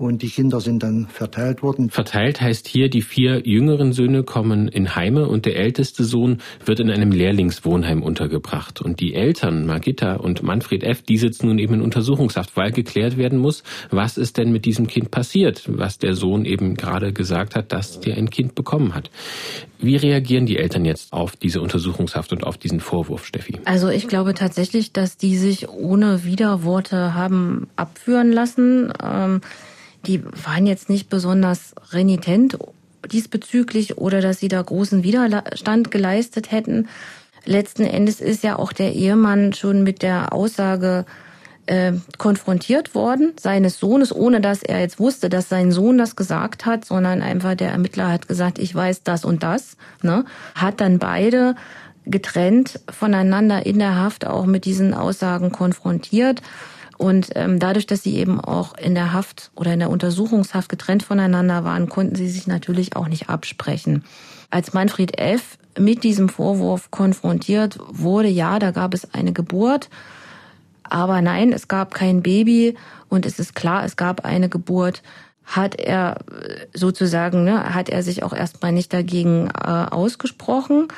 und 0.00 0.22
die 0.22 0.30
Kinder 0.30 0.60
sind 0.60 0.82
dann 0.82 1.06
verteilt 1.08 1.62
worden. 1.62 1.90
Verteilt 1.90 2.40
heißt 2.40 2.66
hier, 2.66 2.88
die 2.88 3.02
vier 3.02 3.42
jüngeren 3.44 3.92
Söhne 3.92 4.22
kommen 4.22 4.66
in 4.66 4.96
Heime 4.96 5.28
und 5.28 5.44
der 5.44 5.56
älteste 5.56 6.04
Sohn 6.04 6.38
wird 6.64 6.80
in 6.80 6.90
einem 6.90 7.12
Lehrlingswohnheim 7.12 8.02
untergebracht. 8.02 8.80
Und 8.80 9.00
die 9.00 9.12
Eltern, 9.12 9.66
Margitta 9.66 10.14
und 10.14 10.42
Manfred 10.42 10.84
F., 10.84 11.02
die 11.02 11.18
sitzen 11.18 11.48
nun 11.48 11.58
eben 11.58 11.74
in 11.74 11.82
Untersuchungshaft, 11.82 12.56
weil 12.56 12.72
geklärt 12.72 13.18
werden 13.18 13.38
muss, 13.38 13.62
was 13.90 14.16
ist 14.16 14.38
denn 14.38 14.52
mit 14.52 14.64
diesem 14.64 14.86
Kind 14.86 15.10
passiert, 15.10 15.64
was 15.66 15.98
der 15.98 16.14
Sohn 16.14 16.46
eben 16.46 16.76
gerade 16.76 17.12
gesagt 17.12 17.54
hat, 17.54 17.70
dass 17.70 18.00
der 18.00 18.16
ein 18.16 18.30
Kind 18.30 18.54
bekommen 18.54 18.94
hat. 18.94 19.10
Wie 19.80 19.96
reagieren 19.96 20.46
die 20.46 20.56
Eltern 20.56 20.86
jetzt 20.86 21.12
auf 21.12 21.36
diese 21.36 21.60
Untersuchungshaft 21.60 22.32
und 22.32 22.44
auf 22.44 22.56
diesen 22.56 22.80
Vorwurf, 22.80 23.26
Steffi? 23.26 23.60
Also 23.66 23.88
ich 23.88 24.08
glaube 24.08 24.32
tatsächlich, 24.32 24.94
dass 24.94 25.18
die 25.18 25.36
sich 25.36 25.68
ohne 25.68 26.24
Widerworte 26.24 27.12
haben 27.14 27.68
abführen 27.76 28.32
lassen. 28.32 28.94
Ähm 29.02 29.42
die 30.06 30.24
waren 30.24 30.66
jetzt 30.66 30.88
nicht 30.88 31.08
besonders 31.08 31.74
renitent 31.92 32.58
diesbezüglich 33.10 33.98
oder 33.98 34.20
dass 34.20 34.40
sie 34.40 34.48
da 34.48 34.60
großen 34.60 35.02
Widerstand 35.02 35.90
geleistet 35.90 36.50
hätten. 36.50 36.88
Letzten 37.44 37.84
Endes 37.84 38.20
ist 38.20 38.42
ja 38.44 38.58
auch 38.58 38.72
der 38.72 38.94
Ehemann 38.94 39.52
schon 39.52 39.82
mit 39.82 40.02
der 40.02 40.32
Aussage 40.32 41.06
äh, 41.66 41.92
konfrontiert 42.18 42.94
worden, 42.94 43.32
seines 43.38 43.78
Sohnes, 43.78 44.14
ohne 44.14 44.40
dass 44.40 44.62
er 44.62 44.80
jetzt 44.80 44.98
wusste, 44.98 45.28
dass 45.28 45.48
sein 45.48 45.72
Sohn 45.72 45.98
das 45.98 46.16
gesagt 46.16 46.66
hat, 46.66 46.84
sondern 46.84 47.22
einfach 47.22 47.54
der 47.54 47.70
Ermittler 47.70 48.08
hat 48.08 48.28
gesagt, 48.28 48.58
ich 48.58 48.74
weiß 48.74 49.02
das 49.02 49.24
und 49.24 49.42
das, 49.42 49.76
ne? 50.02 50.24
hat 50.54 50.80
dann 50.80 50.98
beide 50.98 51.54
getrennt 52.06 52.80
voneinander 52.90 53.64
in 53.66 53.78
der 53.78 53.96
Haft 53.96 54.26
auch 54.26 54.46
mit 54.46 54.64
diesen 54.64 54.94
Aussagen 54.94 55.52
konfrontiert. 55.52 56.42
Und 57.00 57.30
ähm, 57.34 57.58
dadurch, 57.58 57.86
dass 57.86 58.02
sie 58.02 58.16
eben 58.16 58.42
auch 58.42 58.76
in 58.76 58.94
der 58.94 59.14
Haft 59.14 59.52
oder 59.56 59.72
in 59.72 59.78
der 59.78 59.88
Untersuchungshaft 59.88 60.68
getrennt 60.68 61.02
voneinander 61.02 61.64
waren, 61.64 61.88
konnten 61.88 62.14
sie 62.14 62.28
sich 62.28 62.46
natürlich 62.46 62.94
auch 62.94 63.08
nicht 63.08 63.30
absprechen. 63.30 64.04
Als 64.50 64.74
Manfred 64.74 65.18
F. 65.18 65.56
mit 65.78 66.04
diesem 66.04 66.28
Vorwurf 66.28 66.90
konfrontiert 66.90 67.78
wurde, 67.88 68.28
ja, 68.28 68.58
da 68.58 68.70
gab 68.70 68.92
es 68.92 69.14
eine 69.14 69.32
Geburt, 69.32 69.88
aber 70.82 71.22
nein, 71.22 71.54
es 71.54 71.68
gab 71.68 71.94
kein 71.94 72.22
Baby 72.22 72.76
und 73.08 73.24
es 73.24 73.38
ist 73.38 73.54
klar, 73.54 73.82
es 73.86 73.96
gab 73.96 74.26
eine 74.26 74.50
Geburt 74.50 75.02
hat 75.46 75.76
er 75.76 76.18
äh, 76.30 76.66
sozusagen, 76.74 77.44
ne, 77.44 77.74
hat 77.74 77.88
er 77.88 78.02
sich 78.02 78.22
auch 78.24 78.34
erstmal 78.34 78.72
nicht 78.72 78.92
dagegen 78.92 79.48
äh, 79.48 79.70
ausgesprochen. 79.90 80.88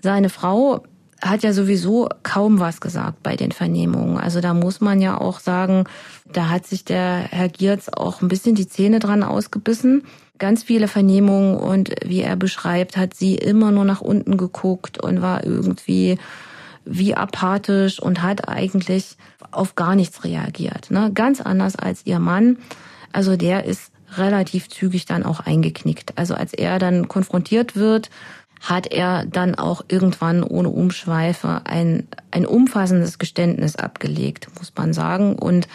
Seine 0.00 0.30
Frau 0.30 0.84
hat 1.24 1.42
ja 1.42 1.52
sowieso 1.52 2.08
kaum 2.22 2.60
was 2.60 2.80
gesagt 2.80 3.22
bei 3.22 3.36
den 3.36 3.50
Vernehmungen. 3.50 4.18
Also 4.18 4.40
da 4.40 4.52
muss 4.54 4.80
man 4.80 5.00
ja 5.00 5.18
auch 5.18 5.40
sagen, 5.40 5.84
da 6.30 6.50
hat 6.50 6.66
sich 6.66 6.84
der 6.84 7.26
Herr 7.30 7.48
Giertz 7.48 7.88
auch 7.88 8.20
ein 8.20 8.28
bisschen 8.28 8.54
die 8.54 8.68
Zähne 8.68 8.98
dran 8.98 9.22
ausgebissen. 9.22 10.04
Ganz 10.38 10.62
viele 10.62 10.88
Vernehmungen 10.88 11.56
und 11.56 11.90
wie 12.04 12.20
er 12.20 12.36
beschreibt, 12.36 12.96
hat 12.96 13.14
sie 13.14 13.36
immer 13.36 13.70
nur 13.70 13.84
nach 13.84 14.00
unten 14.00 14.36
geguckt 14.36 15.02
und 15.02 15.22
war 15.22 15.44
irgendwie 15.44 16.18
wie 16.84 17.14
apathisch 17.14 18.00
und 18.00 18.22
hat 18.22 18.48
eigentlich 18.48 19.16
auf 19.50 19.74
gar 19.74 19.94
nichts 19.94 20.24
reagiert. 20.24 20.90
Ne? 20.90 21.10
Ganz 21.14 21.40
anders 21.40 21.76
als 21.76 22.04
ihr 22.04 22.18
Mann. 22.18 22.58
Also 23.12 23.36
der 23.36 23.64
ist 23.64 23.92
relativ 24.16 24.68
zügig 24.68 25.06
dann 25.06 25.24
auch 25.24 25.40
eingeknickt. 25.40 26.18
Also 26.18 26.34
als 26.34 26.52
er 26.52 26.78
dann 26.78 27.08
konfrontiert 27.08 27.76
wird, 27.76 28.10
hat 28.64 28.86
er 28.86 29.26
dann 29.26 29.54
auch 29.54 29.84
irgendwann 29.88 30.42
ohne 30.42 30.70
Umschweife 30.70 31.62
ein, 31.64 32.08
ein 32.30 32.46
umfassendes 32.46 33.18
Geständnis 33.18 33.76
abgelegt, 33.76 34.48
muss 34.58 34.72
man 34.74 34.94
sagen. 34.94 35.38
Und 35.38 35.68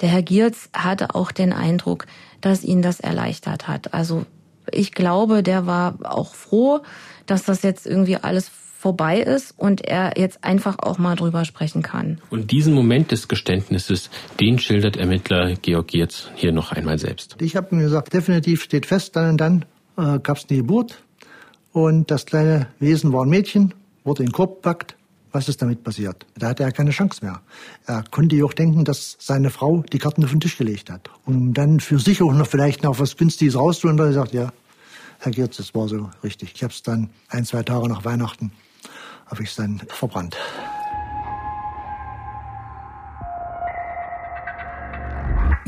der 0.00 0.08
Herr 0.08 0.22
Giertz 0.22 0.68
hatte 0.74 1.14
auch 1.14 1.30
den 1.30 1.52
Eindruck, 1.52 2.06
dass 2.40 2.64
ihn 2.64 2.82
das 2.82 2.98
erleichtert 2.98 3.68
hat. 3.68 3.94
Also 3.94 4.26
ich 4.72 4.92
glaube, 4.92 5.44
der 5.44 5.66
war 5.66 5.98
auch 6.02 6.34
froh, 6.34 6.80
dass 7.26 7.44
das 7.44 7.62
jetzt 7.62 7.86
irgendwie 7.86 8.16
alles 8.16 8.48
vorbei 8.48 9.20
ist 9.20 9.54
und 9.56 9.80
er 9.82 10.12
jetzt 10.16 10.42
einfach 10.44 10.78
auch 10.80 10.98
mal 10.98 11.14
drüber 11.14 11.44
sprechen 11.44 11.82
kann. 11.82 12.20
Und 12.30 12.50
diesen 12.50 12.74
Moment 12.74 13.10
des 13.12 13.28
Geständnisses, 13.28 14.10
den 14.40 14.58
schildert 14.58 14.96
Ermittler 14.96 15.54
Georg 15.54 15.88
Giertz 15.88 16.28
hier 16.34 16.52
noch 16.52 16.72
einmal 16.72 16.98
selbst. 16.98 17.36
Ich 17.40 17.54
habe 17.54 17.74
mir 17.74 17.82
gesagt, 17.82 18.12
definitiv 18.12 18.64
steht 18.64 18.86
fest, 18.86 19.14
dann 19.16 19.30
und 19.30 19.40
dann 19.40 19.64
äh, 19.96 20.18
gab 20.18 20.36
es 20.36 20.46
eine 20.48 20.58
Geburt. 20.58 21.02
Und 21.76 22.10
das 22.10 22.24
kleine 22.24 22.68
Wesen 22.78 23.12
war 23.12 23.26
ein 23.26 23.28
Mädchen, 23.28 23.74
wurde 24.02 24.22
in 24.22 24.30
den 24.30 24.32
Korb 24.32 24.62
gepackt. 24.62 24.96
Was 25.32 25.46
ist 25.50 25.60
damit 25.60 25.84
passiert? 25.84 26.24
Da 26.34 26.48
hatte 26.48 26.62
er 26.62 26.72
keine 26.72 26.90
Chance 26.90 27.22
mehr. 27.22 27.42
Er 27.84 28.02
konnte 28.10 28.34
ja 28.34 28.46
auch 28.46 28.54
denken, 28.54 28.86
dass 28.86 29.18
seine 29.20 29.50
Frau 29.50 29.84
die 29.92 29.98
Karten 29.98 30.24
auf 30.24 30.30
den 30.30 30.40
Tisch 30.40 30.56
gelegt 30.56 30.88
hat. 30.88 31.10
Und 31.26 31.52
dann 31.52 31.80
für 31.80 31.98
sich 31.98 32.22
auch 32.22 32.32
noch 32.32 32.46
vielleicht 32.46 32.82
noch 32.82 32.98
was 32.98 33.18
Günstiges 33.18 33.56
rauszuholen, 33.56 33.98
er 33.98 34.14
sagt, 34.14 34.32
ja, 34.32 34.54
Herr 35.18 35.32
Gerz, 35.32 35.58
das 35.58 35.74
war 35.74 35.86
so 35.86 36.08
richtig. 36.24 36.52
Ich 36.54 36.62
habe 36.62 36.72
es 36.72 36.82
dann 36.82 37.10
ein, 37.28 37.44
zwei 37.44 37.62
Tage 37.62 37.90
nach 37.90 38.06
Weihnachten, 38.06 38.52
habe 39.26 39.42
ich 39.42 39.50
es 39.50 39.56
dann 39.56 39.82
verbrannt. 39.88 40.34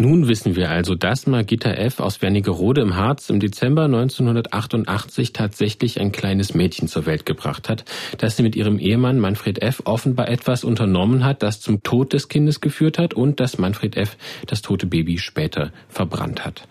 Nun 0.00 0.28
wissen 0.28 0.54
wir 0.54 0.70
also, 0.70 0.94
dass 0.94 1.26
Margitta 1.26 1.72
F. 1.72 1.98
aus 1.98 2.22
Wernigerode 2.22 2.82
im 2.82 2.94
Harz 2.94 3.30
im 3.30 3.40
Dezember 3.40 3.86
1988 3.86 5.32
tatsächlich 5.32 6.00
ein 6.00 6.12
kleines 6.12 6.54
Mädchen 6.54 6.86
zur 6.86 7.04
Welt 7.04 7.26
gebracht 7.26 7.68
hat, 7.68 7.84
dass 8.16 8.36
sie 8.36 8.44
mit 8.44 8.54
ihrem 8.54 8.78
Ehemann 8.78 9.18
Manfred 9.18 9.60
F. 9.60 9.82
offenbar 9.86 10.28
etwas 10.28 10.62
unternommen 10.62 11.24
hat, 11.24 11.42
das 11.42 11.60
zum 11.60 11.82
Tod 11.82 12.12
des 12.12 12.28
Kindes 12.28 12.60
geführt 12.60 12.96
hat 12.96 13.12
und 13.12 13.40
dass 13.40 13.58
Manfred 13.58 13.96
F. 13.96 14.16
das 14.46 14.62
tote 14.62 14.86
Baby 14.86 15.18
später 15.18 15.72
verbrannt 15.88 16.44
hat 16.44 16.68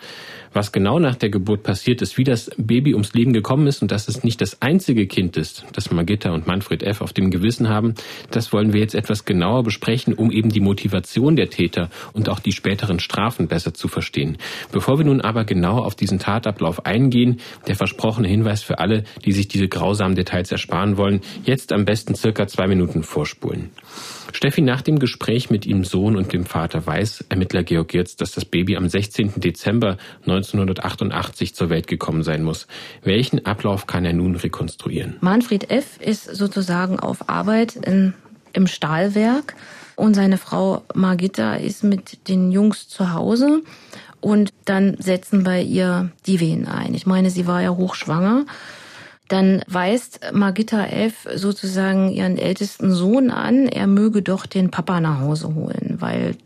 was 0.58 0.72
genau 0.72 0.98
nach 0.98 1.16
der 1.16 1.30
Geburt 1.30 1.62
passiert 1.62 2.02
ist, 2.02 2.18
wie 2.18 2.24
das 2.24 2.50
Baby 2.58 2.96
ums 2.96 3.14
Leben 3.14 3.32
gekommen 3.32 3.68
ist 3.68 3.84
und 3.84 3.92
dass 3.92 4.08
es 4.08 4.24
nicht 4.24 4.42
das 4.42 4.60
einzige 4.60 5.06
Kind 5.06 5.38
ist, 5.38 5.64
das 5.74 5.92
Margitta 5.92 6.32
und 6.32 6.48
Manfred 6.48 6.82
F. 6.82 7.02
auf 7.02 7.14
dem 7.14 7.30
Gewissen 7.30 7.70
haben, 7.70 7.94
das 8.32 8.52
wollen 8.52 8.74
wir 8.74 8.80
jetzt 8.80 8.96
etwas 8.96 9.24
genauer 9.24 9.62
besprechen, 9.62 10.16
um 10.16 10.32
eben 10.32 10.50
die 10.50 10.60
Motivation 10.60 11.36
der 11.36 11.52
Täter 11.52 11.92
und 12.14 12.28
auch 12.28 12.40
die 12.40 12.54
späteren 12.54 13.00
Strafen 13.00 13.48
besser 13.48 13.76
zu 13.76 13.88
verstehen. 13.88 14.40
Bevor 14.72 14.98
wir 14.98 15.06
nun 15.06 15.22
aber 15.22 15.46
genau 15.46 15.78
auf 15.78 15.94
diesen 15.94 16.18
Tatablauf 16.18 16.88
eingehen, 16.88 17.40
der 17.68 17.76
versprochene 17.76 18.28
Hinweis 18.28 18.64
für 18.64 18.80
alle, 18.80 19.04
die 19.26 19.34
sich 19.34 19.48
diese 19.48 19.68
grausamen 19.68 20.16
Details 20.16 20.52
ersparen 20.52 20.98
wollen, 20.98 21.22
jetzt 21.44 21.72
am 21.72 21.86
besten 21.86 22.16
circa 22.16 22.48
zwei 22.48 22.66
Minuten 22.66 23.04
vorspulen. 23.04 23.70
Steffi, 24.34 24.62
nach 24.62 24.82
dem 24.82 25.00
Gespräch 25.00 25.50
mit 25.50 25.66
ihrem 25.66 25.84
Sohn 25.84 26.16
und 26.16 26.34
dem 26.34 26.46
Vater 26.46 26.86
weiß 26.86 27.26
Ermittler 27.30 27.64
Georg 27.64 27.88
Girz, 27.88 28.16
dass 28.16 28.32
das 28.32 28.46
Baby 28.46 28.78
am 28.78 28.88
16. 28.88 29.34
Dezember 29.38 29.98
1988 30.22 31.56
zur 31.56 31.70
Welt 31.70 31.88
gekommen 31.88 32.24
sein 32.24 32.44
muss. 32.44 32.68
Welchen 33.04 33.46
Ablauf 33.46 33.88
kann 33.88 34.06
er 34.06 34.14
nun 34.14 34.36
rekonstruieren? 34.36 35.18
Manfred 35.22 35.72
F. 35.72 36.00
ist 36.00 36.24
sozusagen 36.24 37.00
auf 37.00 37.30
Arbeit 37.30 37.76
in, 37.76 38.14
im 38.54 38.68
Stahlwerk 38.68 39.56
und 39.96 40.14
seine 40.14 40.38
Frau 40.38 40.84
Margitta 40.94 41.56
ist 41.56 41.84
mit 41.84 42.28
den 42.28 42.52
Jungs 42.52 42.88
zu 42.88 43.14
Hause 43.14 43.64
und 44.22 44.52
dann 44.66 44.98
setzen 45.00 45.44
bei 45.44 45.62
ihr 45.62 46.12
die 46.26 46.40
Wehen 46.40 46.68
ein. 46.68 46.94
Ich 46.94 47.06
meine, 47.06 47.30
sie 47.30 47.48
war 47.48 47.62
ja 47.62 47.70
hochschwanger 47.70 48.46
dann 49.28 49.62
weist 49.68 50.20
Margitta 50.34 50.86
F. 50.86 51.28
sozusagen 51.36 52.10
ihren 52.10 52.38
ältesten 52.38 52.92
Sohn 52.92 53.30
an, 53.30 53.68
er 53.68 53.88
möge 53.88 54.22
doch 54.22 54.46
den 54.46 54.72
Papa 54.72 55.02
nach 55.02 55.20
Hause 55.20 55.54
holen, 55.54 55.98
weil 56.00 56.38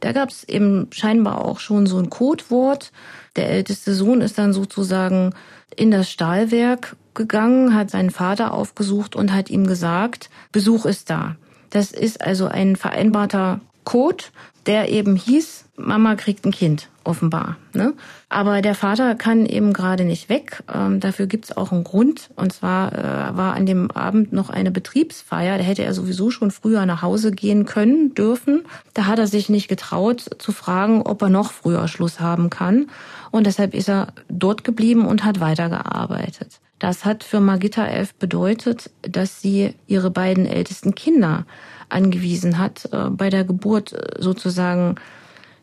da 0.00 0.12
gab 0.12 0.30
es 0.30 0.44
eben 0.44 0.88
scheinbar 0.90 1.44
auch 1.44 1.60
schon 1.60 1.86
so 1.86 1.98
ein 1.98 2.10
Codewort. 2.10 2.90
Der 3.36 3.50
älteste 3.50 3.94
Sohn 3.94 4.22
ist 4.22 4.38
dann 4.38 4.52
sozusagen 4.52 5.34
in 5.76 5.90
das 5.90 6.10
Stahlwerk 6.10 6.96
gegangen, 7.14 7.74
hat 7.74 7.90
seinen 7.90 8.10
Vater 8.10 8.54
aufgesucht 8.54 9.14
und 9.14 9.32
hat 9.32 9.50
ihm 9.50 9.66
gesagt, 9.66 10.30
Besuch 10.52 10.86
ist 10.86 11.10
da. 11.10 11.36
Das 11.68 11.92
ist 11.92 12.22
also 12.22 12.46
ein 12.46 12.76
vereinbarter 12.76 13.60
Code, 13.84 14.24
der 14.66 14.88
eben 14.88 15.16
hieß, 15.16 15.66
Mama 15.84 16.14
kriegt 16.14 16.44
ein 16.44 16.52
Kind, 16.52 16.88
offenbar. 17.04 17.56
Ne? 17.72 17.94
Aber 18.28 18.62
der 18.62 18.74
Vater 18.74 19.14
kann 19.14 19.46
eben 19.46 19.72
gerade 19.72 20.04
nicht 20.04 20.28
weg. 20.28 20.62
Ähm, 20.72 21.00
dafür 21.00 21.26
gibt's 21.26 21.56
auch 21.56 21.72
einen 21.72 21.84
Grund. 21.84 22.30
Und 22.36 22.52
zwar 22.52 22.92
äh, 22.92 23.36
war 23.36 23.54
an 23.54 23.66
dem 23.66 23.90
Abend 23.90 24.32
noch 24.32 24.50
eine 24.50 24.70
Betriebsfeier. 24.70 25.58
Da 25.58 25.64
hätte 25.64 25.82
er 25.82 25.94
sowieso 25.94 26.30
schon 26.30 26.50
früher 26.50 26.86
nach 26.86 27.02
Hause 27.02 27.32
gehen 27.32 27.66
können, 27.66 28.14
dürfen. 28.14 28.62
Da 28.94 29.06
hat 29.06 29.18
er 29.18 29.26
sich 29.26 29.48
nicht 29.48 29.68
getraut 29.68 30.24
zu 30.38 30.52
fragen, 30.52 31.02
ob 31.02 31.22
er 31.22 31.30
noch 31.30 31.52
früher 31.52 31.88
Schluss 31.88 32.20
haben 32.20 32.50
kann. 32.50 32.90
Und 33.30 33.46
deshalb 33.46 33.74
ist 33.74 33.88
er 33.88 34.08
dort 34.28 34.64
geblieben 34.64 35.06
und 35.06 35.24
hat 35.24 35.40
weitergearbeitet. 35.40 36.60
Das 36.80 37.04
hat 37.04 37.24
für 37.24 37.40
Margitta 37.40 37.84
Elf 37.84 38.14
bedeutet, 38.14 38.90
dass 39.02 39.42
sie 39.42 39.74
ihre 39.86 40.10
beiden 40.10 40.46
ältesten 40.46 40.94
Kinder 40.94 41.44
angewiesen 41.90 42.58
hat, 42.58 42.88
äh, 42.92 43.10
bei 43.10 43.30
der 43.30 43.44
Geburt 43.44 43.92
äh, 43.92 44.20
sozusagen 44.20 44.94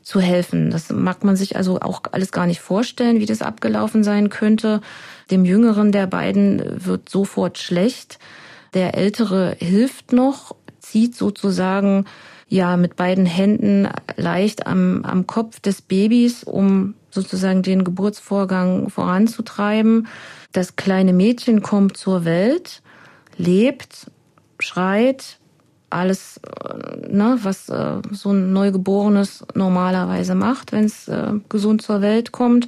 zu 0.07 0.21
helfen. 0.21 0.71
Das 0.71 0.89
mag 0.89 1.25
man 1.25 1.35
sich 1.35 1.57
also 1.57 1.81
auch 1.81 2.01
alles 2.13 2.31
gar 2.31 2.45
nicht 2.45 2.61
vorstellen, 2.61 3.19
wie 3.19 3.25
das 3.25 3.41
abgelaufen 3.41 4.05
sein 4.05 4.29
könnte. 4.29 4.79
Dem 5.31 5.43
Jüngeren 5.43 5.91
der 5.91 6.07
beiden 6.07 6.63
wird 6.85 7.09
sofort 7.09 7.57
schlecht. 7.57 8.17
Der 8.73 8.95
Ältere 8.95 9.57
hilft 9.59 10.13
noch, 10.13 10.55
zieht 10.79 11.13
sozusagen 11.13 12.05
ja 12.47 12.77
mit 12.77 12.95
beiden 12.95 13.25
Händen 13.25 13.89
leicht 14.15 14.65
am, 14.65 15.03
am 15.03 15.27
Kopf 15.27 15.59
des 15.59 15.81
Babys, 15.81 16.45
um 16.45 16.93
sozusagen 17.09 17.61
den 17.61 17.83
Geburtsvorgang 17.83 18.89
voranzutreiben. 18.89 20.07
Das 20.53 20.77
kleine 20.77 21.11
Mädchen 21.11 21.61
kommt 21.61 21.97
zur 21.97 22.23
Welt, 22.23 22.81
lebt, 23.35 24.09
schreit, 24.57 25.37
alles, 25.89 26.37
äh, 26.37 27.07
ne, 27.07 27.39
was 27.43 27.69
äh, 27.69 28.01
so 28.11 28.31
ein 28.31 28.53
Neugeborenes 28.53 29.45
normalerweise 29.55 30.35
macht, 30.35 30.71
wenn 30.71 30.85
es 30.85 31.07
äh, 31.07 31.33
gesund 31.49 31.81
zur 31.81 32.01
Welt 32.01 32.31
kommt. 32.31 32.67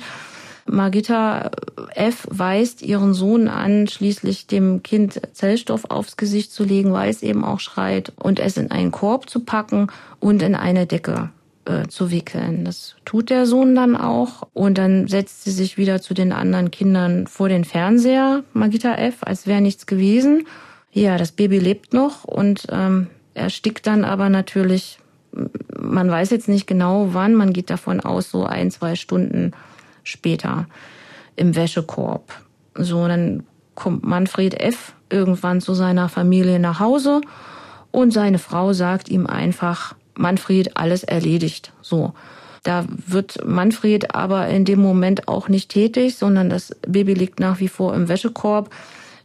Margita 0.66 1.50
F. 1.96 2.28
weist 2.30 2.82
ihren 2.82 3.14
Sohn 3.14 3.48
an, 3.48 3.88
schließlich 3.88 4.48
dem 4.48 4.84
Kind 4.84 5.20
Zellstoff 5.34 5.86
aufs 5.90 6.16
Gesicht 6.16 6.52
zu 6.52 6.64
legen, 6.64 6.94
weil 6.94 7.10
es 7.10 7.24
eben 7.24 7.44
auch 7.44 7.60
schreit, 7.60 8.14
und 8.18 8.40
es 8.40 8.58
in 8.58 8.72
einen 8.72 8.92
Korb 8.92 9.30
zu 9.30 9.40
packen 9.40 9.88
und 10.20 10.42
in 10.42 10.56
eine 10.56 10.86
Decke 10.86 11.32
äh, 11.66 11.88
zu 11.88 12.12
wickeln. 12.12 12.66
Das 12.66 12.96
tut 13.06 13.30
der 13.30 13.46
Sohn 13.46 13.76
dann 13.76 13.96
auch. 13.96 14.48
Und 14.54 14.78
dann 14.78 15.08
setzt 15.08 15.44
sie 15.44 15.52
sich 15.52 15.78
wieder 15.78 16.02
zu 16.02 16.14
den 16.14 16.32
anderen 16.32 16.72
Kindern 16.72 17.28
vor 17.28 17.50
den 17.50 17.66
Fernseher, 17.66 18.44
Margita 18.54 18.96
F., 18.96 19.18
als 19.22 19.48
wäre 19.48 19.62
nichts 19.62 19.86
gewesen. 19.86 20.46
Ja, 20.92 21.18
das 21.18 21.32
Baby 21.32 21.60
lebt 21.60 21.94
noch 21.94 22.24
und 22.24 22.68
ähm, 22.72 23.08
erstickt 23.34 23.86
dann 23.88 24.04
aber 24.04 24.30
natürlich, 24.30 25.00
man 25.80 26.10
weiß 26.10 26.32
jetzt 26.32 26.50
nicht 26.50 26.68
genau 26.68 27.10
wann, 27.14 27.36
man 27.36 27.54
geht 27.54 27.70
davon 27.70 28.00
aus, 28.00 28.32
so 28.32 28.46
ein, 28.46 28.72
zwei 28.72 28.96
Stunden 28.96 29.54
später 30.04 30.68
im 31.36 31.56
Wäschekorb. 31.56 32.34
So, 32.76 33.08
dann 33.08 33.44
kommt 33.76 34.04
Manfred 34.04 34.60
F. 34.60 34.94
irgendwann 35.10 35.62
zu 35.62 35.74
seiner 35.74 36.10
Familie 36.10 36.60
nach 36.60 36.80
Hause 36.80 37.22
und 37.92 38.12
seine 38.12 38.40
Frau 38.40 38.74
sagt 38.74 39.10
ihm 39.10 39.28
einfach, 39.28 39.96
Manfred, 40.16 40.76
alles 40.76 41.04
erledigt. 41.04 41.72
So. 41.82 42.14
Da 42.64 42.86
wird 43.08 43.46
Manfred 43.48 44.14
aber 44.14 44.48
in 44.50 44.66
dem 44.66 44.82
Moment 44.82 45.30
auch 45.30 45.48
nicht 45.48 45.72
tätig, 45.72 46.18
sondern 46.18 46.50
das 46.50 46.76
Baby 46.86 47.14
liegt 47.14 47.40
nach 47.40 47.60
wie 47.62 47.70
vor 47.70 47.96
im 47.96 48.10
Wäschekorb. 48.10 48.70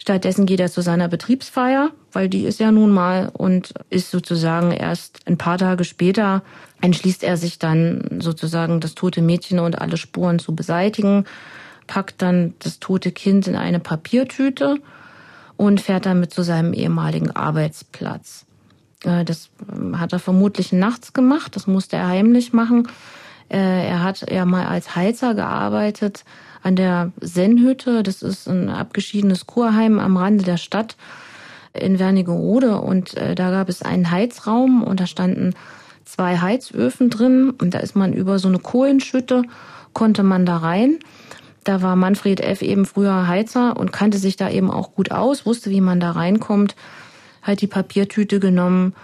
Stattdessen 0.04 0.44
geht 0.44 0.60
er 0.60 0.70
zu 0.70 0.82
seiner 0.82 1.08
Betriebsfeier, 1.08 1.90
weil 2.12 2.28
die 2.28 2.44
ist 2.44 2.60
ja 2.60 2.70
nun 2.70 2.90
mal 2.90 3.30
und 3.32 3.72
ist 3.88 4.10
sozusagen 4.10 4.70
erst 4.70 5.20
ein 5.26 5.38
paar 5.38 5.56
Tage 5.56 5.84
später 5.84 6.42
entschließt 6.82 7.24
er 7.24 7.38
sich 7.38 7.58
dann 7.58 8.20
sozusagen 8.20 8.80
das 8.80 8.94
tote 8.94 9.22
Mädchen 9.22 9.60
und 9.60 9.80
alle 9.80 9.96
Spuren 9.96 10.38
zu 10.38 10.54
beseitigen, 10.54 11.24
packt 11.86 12.20
dann 12.20 12.52
das 12.58 12.80
tote 12.80 13.12
Kind 13.12 13.48
in 13.48 13.56
eine 13.56 13.80
Papiertüte 13.80 14.76
und 15.56 15.80
fährt 15.80 16.04
damit 16.04 16.34
zu 16.34 16.42
seinem 16.42 16.74
ehemaligen 16.74 17.30
Arbeitsplatz. 17.30 18.44
Äh, 19.04 19.24
das 19.24 19.48
ähm, 19.72 19.98
hat 19.98 20.12
er 20.12 20.18
vermutlich 20.18 20.70
nachts 20.70 21.14
gemacht, 21.14 21.56
das 21.56 21.66
musste 21.66 21.96
er 21.96 22.08
heimlich 22.08 22.52
machen. 22.52 22.88
Äh, 23.48 23.88
er 23.88 24.02
hat 24.02 24.30
ja 24.30 24.44
mal 24.44 24.66
als 24.66 24.96
Heizer 24.96 25.34
gearbeitet 25.34 26.26
an 26.64 26.74
der 26.74 27.12
Sennhütte. 27.20 28.02
Das 28.02 28.22
ist 28.22 28.48
ein 28.48 28.68
abgeschiedenes 28.68 29.46
Kurheim 29.46 30.00
am 30.00 30.16
Rande 30.16 30.42
der 30.42 30.56
Stadt 30.56 30.96
in 31.72 32.00
Wernigerode. 32.00 32.80
Und 32.80 33.16
äh, 33.16 33.36
da 33.36 33.52
gab 33.52 33.68
es 33.68 33.82
einen 33.82 34.10
Heizraum 34.10 34.82
und 34.82 34.98
da 34.98 35.06
standen 35.06 35.54
zwei 36.04 36.38
Heizöfen 36.38 37.08
drin. 37.08 37.50
Und 37.50 37.74
da 37.74 37.78
ist 37.78 37.94
man 37.94 38.12
über 38.12 38.40
so 38.40 38.48
eine 38.48 38.58
Kohlenschütte, 38.58 39.42
konnte 39.92 40.24
man 40.24 40.44
da 40.44 40.56
rein. 40.56 40.98
Da 41.62 41.80
war 41.80 41.94
Manfred 41.94 42.40
F. 42.40 42.62
eben 42.62 42.84
früher 42.84 43.28
Heizer 43.28 43.76
und 43.76 43.92
kannte 43.92 44.18
sich 44.18 44.36
da 44.36 44.50
eben 44.50 44.70
auch 44.70 44.94
gut 44.94 45.12
aus, 45.12 45.46
wusste, 45.46 45.70
wie 45.70 45.80
man 45.80 46.00
da 46.00 46.10
reinkommt 46.10 46.74
hat 47.44 47.60
die 47.60 47.68
Papiertüte 47.68 48.40
genommen, 48.40 48.94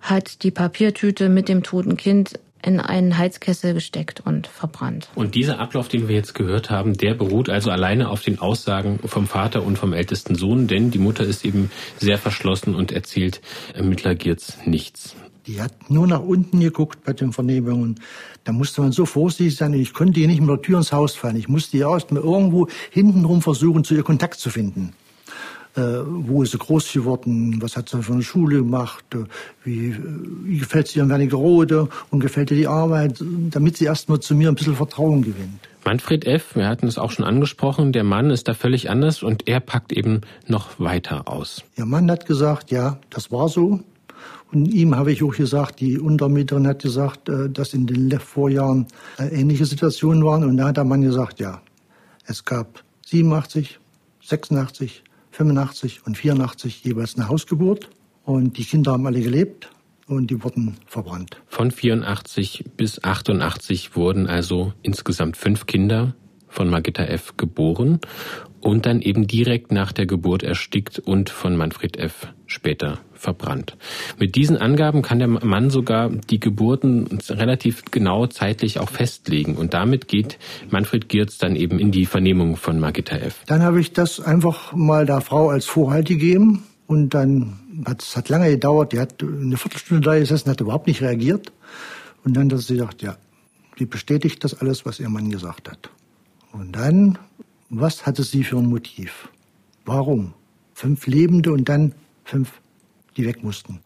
hat 0.00 0.44
die 0.44 0.52
Papiertüte 0.52 1.28
mit 1.28 1.48
dem 1.48 1.62
toten 1.62 1.96
Kind 1.96 2.38
in 2.66 2.80
einen 2.80 3.16
Heizkessel 3.16 3.74
gesteckt 3.74 4.20
und 4.24 4.48
verbrannt. 4.48 5.08
Und 5.14 5.36
dieser 5.36 5.60
Ablauf, 5.60 5.88
den 5.88 6.08
wir 6.08 6.16
jetzt 6.16 6.34
gehört 6.34 6.68
haben, 6.68 6.96
der 6.96 7.14
beruht 7.14 7.48
also 7.48 7.70
alleine 7.70 8.10
auf 8.10 8.22
den 8.22 8.40
Aussagen 8.40 8.98
vom 9.04 9.26
Vater 9.28 9.62
und 9.62 9.78
vom 9.78 9.92
ältesten 9.92 10.34
Sohn, 10.34 10.66
denn 10.66 10.90
die 10.90 10.98
Mutter 10.98 11.24
ist 11.24 11.44
eben 11.44 11.70
sehr 11.96 12.18
verschlossen 12.18 12.74
und 12.74 12.90
erzählt 12.90 13.40
Ermittler 13.72 14.16
Giertz 14.16 14.58
nichts. 14.64 15.14
Die 15.46 15.62
hat 15.62 15.90
nur 15.90 16.08
nach 16.08 16.22
unten 16.22 16.58
geguckt 16.58 17.04
bei 17.04 17.12
den 17.12 17.32
Vernehmungen. 17.32 18.00
Da 18.42 18.50
musste 18.50 18.80
man 18.80 18.90
so 18.90 19.06
vorsichtig 19.06 19.54
sein. 19.56 19.72
Ich 19.74 19.94
konnte 19.94 20.18
ihr 20.18 20.26
nicht 20.26 20.40
mit 20.40 20.50
der 20.50 20.60
Tür 20.60 20.78
ins 20.78 20.92
Haus 20.92 21.14
fallen. 21.14 21.36
Ich 21.36 21.48
musste 21.48 21.76
ihr 21.76 21.88
erst 21.88 22.10
mal 22.10 22.20
irgendwo 22.20 22.66
hintenrum 22.90 23.42
versuchen, 23.42 23.84
zu 23.84 23.94
ihr 23.94 24.02
Kontakt 24.02 24.40
zu 24.40 24.50
finden 24.50 24.92
äh, 24.92 25.05
wo 25.76 26.42
ist 26.42 26.52
sie 26.52 26.58
groß 26.58 26.92
geworden, 26.92 27.60
was 27.60 27.76
hat 27.76 27.88
sie 27.88 28.02
für 28.02 28.14
eine 28.14 28.22
Schule 28.22 28.58
gemacht, 28.58 29.04
äh, 29.14 29.24
wie, 29.64 29.88
äh, 29.88 29.98
wie 30.44 30.58
gefällt 30.58 30.88
sie 30.88 31.00
in 31.00 31.08
Wernigerode 31.08 31.88
und 32.10 32.20
gefällt 32.20 32.50
ihr 32.50 32.56
die 32.56 32.66
Arbeit, 32.66 33.22
damit 33.50 33.76
sie 33.76 33.84
erstmal 33.84 34.20
zu 34.20 34.34
mir 34.34 34.48
ein 34.48 34.54
bisschen 34.54 34.76
Vertrauen 34.76 35.22
gewinnt. 35.22 35.68
Manfred 35.84 36.26
F., 36.26 36.56
wir 36.56 36.66
hatten 36.66 36.86
es 36.86 36.98
auch 36.98 37.10
schon 37.12 37.24
angesprochen, 37.24 37.92
der 37.92 38.04
Mann 38.04 38.30
ist 38.30 38.48
da 38.48 38.54
völlig 38.54 38.90
anders 38.90 39.22
und 39.22 39.46
er 39.46 39.60
packt 39.60 39.92
eben 39.92 40.22
noch 40.48 40.80
weiter 40.80 41.28
aus. 41.28 41.62
Ihr 41.76 41.86
Mann 41.86 42.10
hat 42.10 42.26
gesagt, 42.26 42.70
ja, 42.70 42.98
das 43.10 43.30
war 43.30 43.48
so. 43.48 43.80
Und 44.52 44.66
ihm 44.66 44.96
habe 44.96 45.12
ich 45.12 45.22
auch 45.22 45.34
gesagt, 45.34 45.80
die 45.80 45.98
Untermieterin 45.98 46.66
hat 46.66 46.82
gesagt, 46.82 47.28
äh, 47.28 47.50
dass 47.50 47.74
in 47.74 47.86
den 47.86 48.18
Vorjahren 48.18 48.86
ähnliche 49.18 49.66
Situationen 49.66 50.24
waren. 50.24 50.44
Und 50.44 50.56
da 50.56 50.68
hat 50.68 50.76
der 50.76 50.84
Mann 50.84 51.02
gesagt, 51.02 51.38
ja, 51.40 51.60
es 52.24 52.44
gab 52.44 52.82
87, 53.06 53.78
86, 54.22 55.04
85 55.36 56.06
und 56.06 56.16
84 56.16 56.82
jeweils 56.84 57.16
eine 57.16 57.28
Hausgeburt. 57.28 57.90
Und 58.24 58.56
die 58.56 58.64
Kinder 58.64 58.92
haben 58.92 59.06
alle 59.06 59.20
gelebt 59.20 59.70
und 60.08 60.30
die 60.30 60.42
wurden 60.42 60.76
verbrannt. 60.86 61.40
Von 61.46 61.70
84 61.70 62.64
bis 62.76 63.04
88 63.04 63.94
wurden 63.94 64.26
also 64.26 64.72
insgesamt 64.82 65.36
fünf 65.36 65.66
Kinder 65.66 66.14
von 66.48 66.70
Margitta 66.70 67.04
F. 67.04 67.36
geboren 67.36 68.00
und 68.60 68.86
dann 68.86 69.00
eben 69.00 69.26
direkt 69.26 69.72
nach 69.72 69.92
der 69.92 70.06
Geburt 70.06 70.42
erstickt 70.42 70.98
und 70.98 71.30
von 71.30 71.56
Manfred 71.56 71.96
F. 71.96 72.28
später 72.46 72.98
verbrannt. 73.14 73.76
Mit 74.18 74.36
diesen 74.36 74.56
Angaben 74.56 75.02
kann 75.02 75.18
der 75.18 75.28
Mann 75.28 75.70
sogar 75.70 76.10
die 76.10 76.40
Geburten 76.40 77.18
relativ 77.28 77.84
genau 77.90 78.26
zeitlich 78.26 78.78
auch 78.78 78.90
festlegen 78.90 79.56
und 79.56 79.74
damit 79.74 80.08
geht 80.08 80.38
Manfred 80.70 81.08
Giertz 81.08 81.38
dann 81.38 81.56
eben 81.56 81.78
in 81.78 81.90
die 81.90 82.06
Vernehmung 82.06 82.56
von 82.56 82.78
Margitta 82.78 83.16
F. 83.16 83.42
Dann 83.46 83.62
habe 83.62 83.80
ich 83.80 83.92
das 83.92 84.20
einfach 84.20 84.72
mal 84.72 85.06
der 85.06 85.20
Frau 85.20 85.48
als 85.48 85.66
Vorhalt 85.66 86.08
gegeben 86.08 86.64
und 86.86 87.14
dann 87.14 87.58
hat 87.84 88.02
es 88.02 88.16
hat 88.16 88.28
lange 88.28 88.50
gedauert, 88.50 88.92
die 88.92 89.00
hat 89.00 89.22
eine 89.22 89.56
Viertelstunde 89.56 90.02
da 90.02 90.18
gesessen, 90.18 90.50
hat 90.50 90.60
überhaupt 90.60 90.86
nicht 90.86 91.02
reagiert 91.02 91.52
und 92.24 92.36
dann 92.36 92.50
hat 92.50 92.60
sie 92.60 92.74
gesagt, 92.74 93.02
ja, 93.02 93.16
die 93.78 93.86
bestätigt 93.86 94.42
das 94.44 94.60
alles, 94.60 94.86
was 94.86 95.00
ihr 95.00 95.08
Mann 95.08 95.30
gesagt 95.30 95.70
hat. 95.70 95.90
Und 96.52 96.72
dann, 96.72 97.18
was 97.68 98.06
hatte 98.06 98.22
sie 98.22 98.44
für 98.44 98.58
ein 98.58 98.66
Motiv? 98.66 99.28
Warum? 99.84 100.34
Fünf 100.74 101.06
Lebende 101.06 101.52
und 101.52 101.68
dann 101.68 101.94
fünf, 102.24 102.52
die 103.16 103.24
weg 103.24 103.42
mussten. 103.42 103.80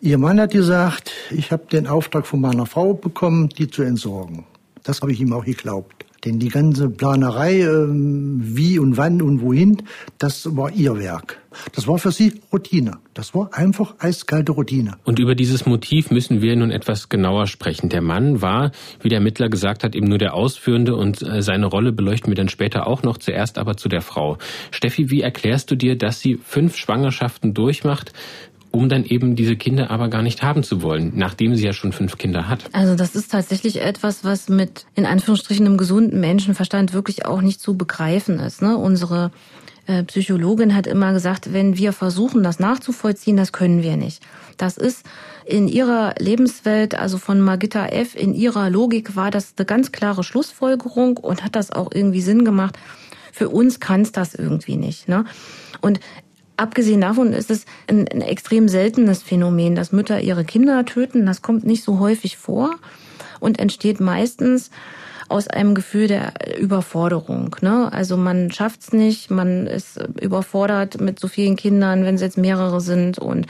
Ihr 0.00 0.18
Mann 0.18 0.40
hat 0.40 0.52
gesagt, 0.52 1.12
ich 1.30 1.50
habe 1.52 1.66
den 1.66 1.86
Auftrag 1.86 2.26
von 2.26 2.40
meiner 2.40 2.66
Frau 2.66 2.94
bekommen, 2.94 3.48
die 3.48 3.68
zu 3.68 3.82
entsorgen. 3.82 4.44
Das 4.82 5.00
habe 5.00 5.12
ich 5.12 5.20
ihm 5.20 5.32
auch 5.32 5.44
geglaubt. 5.44 6.04
Denn 6.24 6.38
die 6.38 6.48
ganze 6.48 6.88
Planerei, 6.88 7.60
ähm, 7.60 8.40
wie 8.42 8.78
und 8.78 8.96
wann 8.96 9.22
und 9.22 9.40
wohin, 9.40 9.82
das 10.18 10.56
war 10.56 10.70
ihr 10.72 10.98
Werk. 10.98 11.40
Das 11.72 11.86
war 11.86 11.98
für 11.98 12.12
sie 12.12 12.40
Routine. 12.52 12.98
Das 13.14 13.34
war 13.34 13.50
einfach 13.52 13.94
eiskalte 13.98 14.52
Routine. 14.52 14.96
Und 15.04 15.18
über 15.18 15.34
dieses 15.34 15.66
Motiv 15.66 16.10
müssen 16.10 16.42
wir 16.42 16.56
nun 16.56 16.70
etwas 16.70 17.08
genauer 17.08 17.46
sprechen. 17.46 17.88
Der 17.88 18.02
Mann 18.02 18.42
war, 18.42 18.72
wie 19.00 19.08
der 19.08 19.18
Ermittler 19.18 19.48
gesagt 19.48 19.84
hat, 19.84 19.94
eben 19.94 20.08
nur 20.08 20.18
der 20.18 20.34
Ausführende 20.34 20.96
und 20.96 21.22
äh, 21.22 21.42
seine 21.42 21.66
Rolle 21.66 21.92
beleuchten 21.92 22.30
wir 22.30 22.36
dann 22.36 22.48
später 22.48 22.86
auch 22.86 23.02
noch, 23.02 23.18
zuerst 23.18 23.58
aber 23.58 23.76
zu 23.76 23.88
der 23.88 24.02
Frau. 24.02 24.38
Steffi, 24.70 25.10
wie 25.10 25.20
erklärst 25.20 25.70
du 25.70 25.76
dir, 25.76 25.96
dass 25.96 26.20
sie 26.20 26.38
fünf 26.42 26.76
Schwangerschaften 26.76 27.54
durchmacht, 27.54 28.12
um 28.76 28.88
dann 28.88 29.04
eben 29.04 29.36
diese 29.36 29.56
Kinder 29.56 29.90
aber 29.90 30.08
gar 30.08 30.22
nicht 30.22 30.42
haben 30.42 30.62
zu 30.62 30.82
wollen, 30.82 31.12
nachdem 31.14 31.54
sie 31.54 31.64
ja 31.64 31.72
schon 31.72 31.92
fünf 31.92 32.18
Kinder 32.18 32.48
hat. 32.48 32.64
Also 32.72 32.94
das 32.94 33.14
ist 33.14 33.32
tatsächlich 33.32 33.80
etwas, 33.80 34.24
was 34.24 34.48
mit 34.48 34.86
in 34.94 35.06
Anführungsstrichen 35.06 35.66
einem 35.66 35.78
gesunden 35.78 36.20
Menschenverstand 36.20 36.92
wirklich 36.92 37.24
auch 37.26 37.40
nicht 37.40 37.60
zu 37.60 37.76
begreifen 37.76 38.38
ist. 38.38 38.62
Ne? 38.62 38.76
Unsere 38.76 39.30
Psychologin 40.06 40.74
hat 40.74 40.86
immer 40.86 41.12
gesagt, 41.12 41.52
wenn 41.52 41.76
wir 41.76 41.92
versuchen, 41.92 42.42
das 42.42 42.58
nachzuvollziehen, 42.58 43.36
das 43.36 43.52
können 43.52 43.82
wir 43.82 43.96
nicht. 43.96 44.22
Das 44.56 44.76
ist 44.76 45.06
in 45.44 45.68
ihrer 45.68 46.14
Lebenswelt, 46.18 46.94
also 46.94 47.18
von 47.18 47.40
Magitta 47.40 47.86
F., 47.86 48.16
in 48.16 48.34
ihrer 48.34 48.68
Logik 48.68 49.14
war 49.14 49.30
das 49.30 49.54
eine 49.56 49.66
ganz 49.66 49.92
klare 49.92 50.24
Schlussfolgerung 50.24 51.16
und 51.18 51.44
hat 51.44 51.54
das 51.54 51.70
auch 51.70 51.90
irgendwie 51.92 52.20
Sinn 52.20 52.44
gemacht. 52.44 52.76
Für 53.32 53.48
uns 53.48 53.80
kann 53.80 54.02
es 54.02 54.12
das 54.12 54.34
irgendwie 54.34 54.76
nicht. 54.76 55.08
Ne? 55.08 55.24
Und 55.80 56.00
Abgesehen 56.58 57.02
davon 57.02 57.34
ist 57.34 57.50
es 57.50 57.66
ein, 57.86 58.08
ein 58.08 58.22
extrem 58.22 58.66
seltenes 58.66 59.22
Phänomen, 59.22 59.74
dass 59.74 59.92
Mütter 59.92 60.22
ihre 60.22 60.42
Kinder 60.42 60.86
töten. 60.86 61.26
Das 61.26 61.42
kommt 61.42 61.66
nicht 61.66 61.84
so 61.84 61.98
häufig 61.98 62.38
vor. 62.38 62.76
und 63.40 63.58
entsteht 63.58 64.00
meistens 64.00 64.70
aus 65.28 65.48
einem 65.48 65.74
Gefühl 65.74 66.08
der 66.08 66.32
Überforderung. 66.58 67.56
Ne? 67.60 67.92
Also 67.92 68.16
man 68.16 68.52
schafft's 68.52 68.92
nicht, 68.92 69.30
man 69.30 69.66
ist 69.66 69.98
überfordert 70.20 71.00
mit 71.00 71.18
so 71.18 71.28
vielen 71.28 71.56
Kindern, 71.56 72.04
wenn 72.04 72.14
es 72.14 72.20
jetzt 72.20 72.38
mehrere 72.38 72.80
sind 72.80 73.18
und 73.18 73.46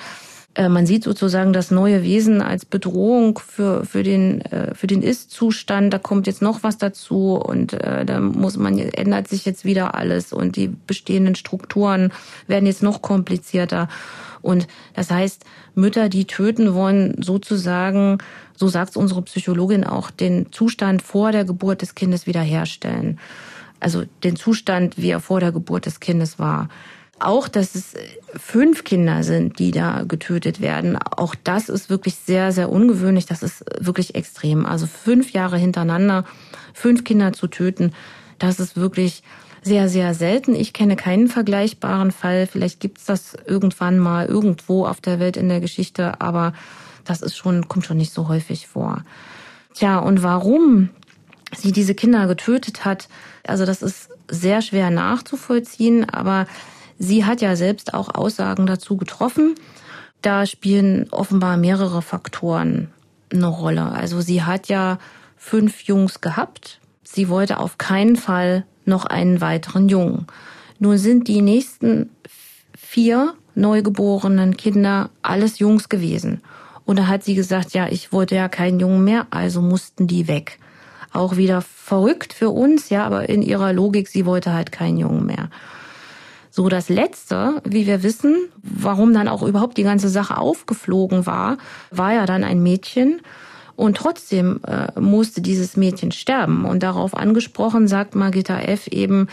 man 0.69 0.87
sieht 0.87 1.05
sozusagen 1.05 1.53
das 1.53 1.71
neue 1.71 2.03
Wesen 2.03 2.41
als 2.41 2.65
Bedrohung 2.65 3.39
für, 3.39 3.85
für 3.85 4.03
den, 4.03 4.41
äh, 4.41 4.75
für 4.75 4.87
den 4.87 5.03
Ist-Zustand. 5.03 5.93
Da 5.93 5.99
kommt 5.99 6.27
jetzt 6.27 6.41
noch 6.41 6.63
was 6.63 6.79
dazu 6.79 7.35
und 7.35 7.75
äh, 7.75 8.07
da 8.07 8.21
muss 8.21 8.57
man, 8.57 8.79
ändert 8.79 9.29
sich 9.29 9.45
jetzt 9.45 9.65
wieder 9.67 9.95
alles 9.95 10.33
und 10.33 10.57
die 10.57 10.69
bestehenden 10.69 11.35
Strukturen 11.35 12.13
werden 12.47 12.67
jetzt 12.67 12.83
noch 12.83 13.03
komplizierter. 13.03 13.89
Und 14.41 14.67
das 14.95 15.11
heißt, 15.11 15.45
Mütter, 15.75 16.09
die 16.09 16.25
töten 16.25 16.73
wollen, 16.73 17.21
sozusagen, 17.23 18.19
so 18.55 18.69
sagt 18.69 18.97
unsere 18.97 19.23
Psychologin 19.23 19.85
auch, 19.85 20.11
den 20.11 20.53
Zustand 20.53 21.03
vor 21.03 21.33
der 21.33 21.45
Geburt 21.45 21.83
des 21.83 21.95
Kindes 21.95 22.27
wiederherstellen. 22.27 23.19
Also 23.79 24.05
den 24.25 24.37
Zustand, 24.37 24.97
wie 24.97 25.11
er 25.11 25.21
vor 25.21 25.41
der 25.41 25.53
Geburt 25.53 25.85
des 25.85 26.01
Kindes 26.01 26.39
war. 26.39 26.69
Auch, 27.19 27.49
dass 27.49 27.75
es 27.75 27.95
fünf 28.37 28.85
Kinder 28.85 29.23
sind, 29.23 29.59
die 29.59 29.71
da 29.71 30.03
getötet 30.03 30.61
werden, 30.61 30.99
auch 30.99 31.35
das 31.35 31.71
ist 31.71 31.89
wirklich 31.89 32.17
sehr, 32.17 32.53
sehr 32.53 32.71
ungewöhnlich. 32.71 33.25
Das 33.25 33.43
ist 33.43 33.65
wirklich 33.81 34.15
extrem. 34.15 34.67
Also 34.67 34.87
fünf 34.87 35.33
Jahre 35.33 35.57
hintereinander, 35.57 36.25
fünf 36.75 37.05
Kinder 37.05 37.33
zu 37.33 37.47
töten, 37.47 37.93
das 38.39 38.61
ist 38.61 38.77
wirklich 38.77 39.23
sehr, 39.63 39.89
sehr 39.89 40.15
selten. 40.15 40.55
Ich 40.55 40.73
kenne 40.73 40.95
keinen 40.95 41.29
vergleichbaren 41.29 42.13
Fall. 42.13 42.47
Vielleicht 42.47 42.81
gibt's 42.81 43.07
das 43.07 43.35
irgendwann 43.47 43.99
mal 43.99 44.27
irgendwo 44.27 44.87
auf 44.87 45.01
der 45.01 45.19
Welt 45.19 45.37
in 45.37 45.49
der 45.49 45.61
Geschichte, 45.61 46.21
aber 46.21 46.53
das 47.05 47.23
ist 47.23 47.37
schon, 47.37 47.67
kommt 47.67 47.87
schon 47.87 47.97
nicht 47.97 48.13
so 48.13 48.29
häufig 48.29 48.67
vor. 48.69 49.03
Tja, 49.75 49.99
und 49.99 50.23
warum 50.23 50.91
sie 51.57 51.73
diese 51.73 51.95
Kinder 51.95 52.27
getötet 52.27 52.85
hat, 52.85 53.09
also 53.47 53.65
das 53.65 53.83
ist 53.83 54.11
sehr 54.29 54.63
schwer 54.63 54.91
nachzuvollziehen, 54.91 56.09
aber 56.09 56.47
Sie 56.99 57.25
hat 57.25 57.41
ja 57.41 57.57
selbst 57.57 57.95
auch 57.95 58.15
Aussagen 58.15 58.67
dazu 58.67 58.97
getroffen. 58.97 59.55
Da 60.23 60.47
spielen 60.47 61.09
offenbar 61.11 61.57
mehrere 61.57 62.03
Faktoren 62.03 62.91
eine 63.33 63.47
Rolle. 63.47 63.93
Also 63.93 64.21
sie 64.21 64.43
hat 64.43 64.69
ja 64.69 64.99
fünf 65.37 65.83
Jungs 65.83 66.21
gehabt. 66.21 66.81
Sie 67.03 67.29
wollte 67.29 67.61
auf 67.61 67.79
keinen 67.79 68.17
Fall 68.17 68.65
noch 68.85 69.05
einen 69.05 69.41
weiteren 69.41 69.89
Jungen. 69.89 70.27
Nun 70.79 70.99
sind 70.99 71.29
die 71.29 71.43
nächsten 71.43 72.11
vier 72.77 73.35
neugeborenen 73.55 74.57
Kinder 74.57 75.11
alles 75.23 75.59
Jungs 75.59 75.89
gewesen. 75.89 76.43
Und 76.85 76.99
da 76.99 77.09
hat 77.09 77.25
sie 77.25 77.35
gesagt, 77.35 77.73
ja, 77.73 77.89
ich 77.89 78.13
wollte 78.13 78.37
ja 78.37 78.49
keinen 78.49 78.79
Jungen 78.79 79.03
mehr, 79.03 79.27
also 79.31 79.61
mussten 79.61 80.07
die 80.07 80.29
weg. 80.29 80.59
Auch 81.13 81.37
wieder 81.37 81.63
verrückt 81.63 82.33
für 82.33 82.51
uns, 82.51 82.91
ja, 82.91 83.05
aber 83.05 83.29
in 83.29 83.43
ihrer 83.43 83.73
Logik, 83.73 84.09
sie 84.09 84.27
wollte 84.27 84.53
halt 84.53 84.71
keinen 84.71 84.99
Jungen 84.99 85.27
mehr. 85.27 85.51
So, 86.57 86.71
das 86.71 86.89
Letzte, 86.89 87.61
wie 87.65 87.87
wir 87.87 88.03
wissen, 88.03 88.35
warum 88.63 89.13
dann 89.13 89.29
auch 89.29 89.43
überhaupt 89.43 89.77
die 89.77 89.83
ganze 89.83 90.09
Sache 90.09 90.39
aufgeflogen 90.39 91.27
war, 91.27 91.59
war 91.91 92.15
ja 92.15 92.25
dann 92.25 92.45
ein 92.45 92.63
Mädchen. 92.63 93.21
Und 93.77 93.99
trotzdem 93.99 94.61
äh, 94.67 94.99
musste 94.99 95.43
dieses 95.43 95.77
Mädchen 95.77 96.13
sterben. 96.13 96.65
Und 96.65 96.83
darauf 96.83 97.15
angesprochen 97.15 97.89
sagt 97.89 98.15
Margita 98.15 98.59
F. 98.59 98.87
eben, 98.87 99.29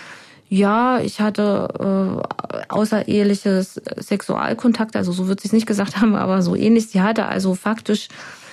ja, 0.49 0.99
ich 0.99 1.21
hatte 1.21 2.21
äh, 2.51 2.63
außereheliches 2.67 3.82
Sexualkontakt, 4.01 4.97
also 4.97 5.13
so 5.13 5.30
wird 5.30 5.39
sie 5.39 5.47
es 5.47 5.53
nicht 5.53 5.65
gesagt 5.65 5.95
haben, 6.01 6.15
aber 6.15 6.41
so 6.41 6.57
ähnlich. 6.57 6.89
Sie 6.89 7.01
hatte 7.01 7.28
also 7.28 7.55
faktisch 7.55 8.09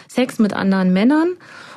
Sex 0.07 0.39
mit 0.39 0.53
anderen 0.53 0.93
Männern 0.93 1.31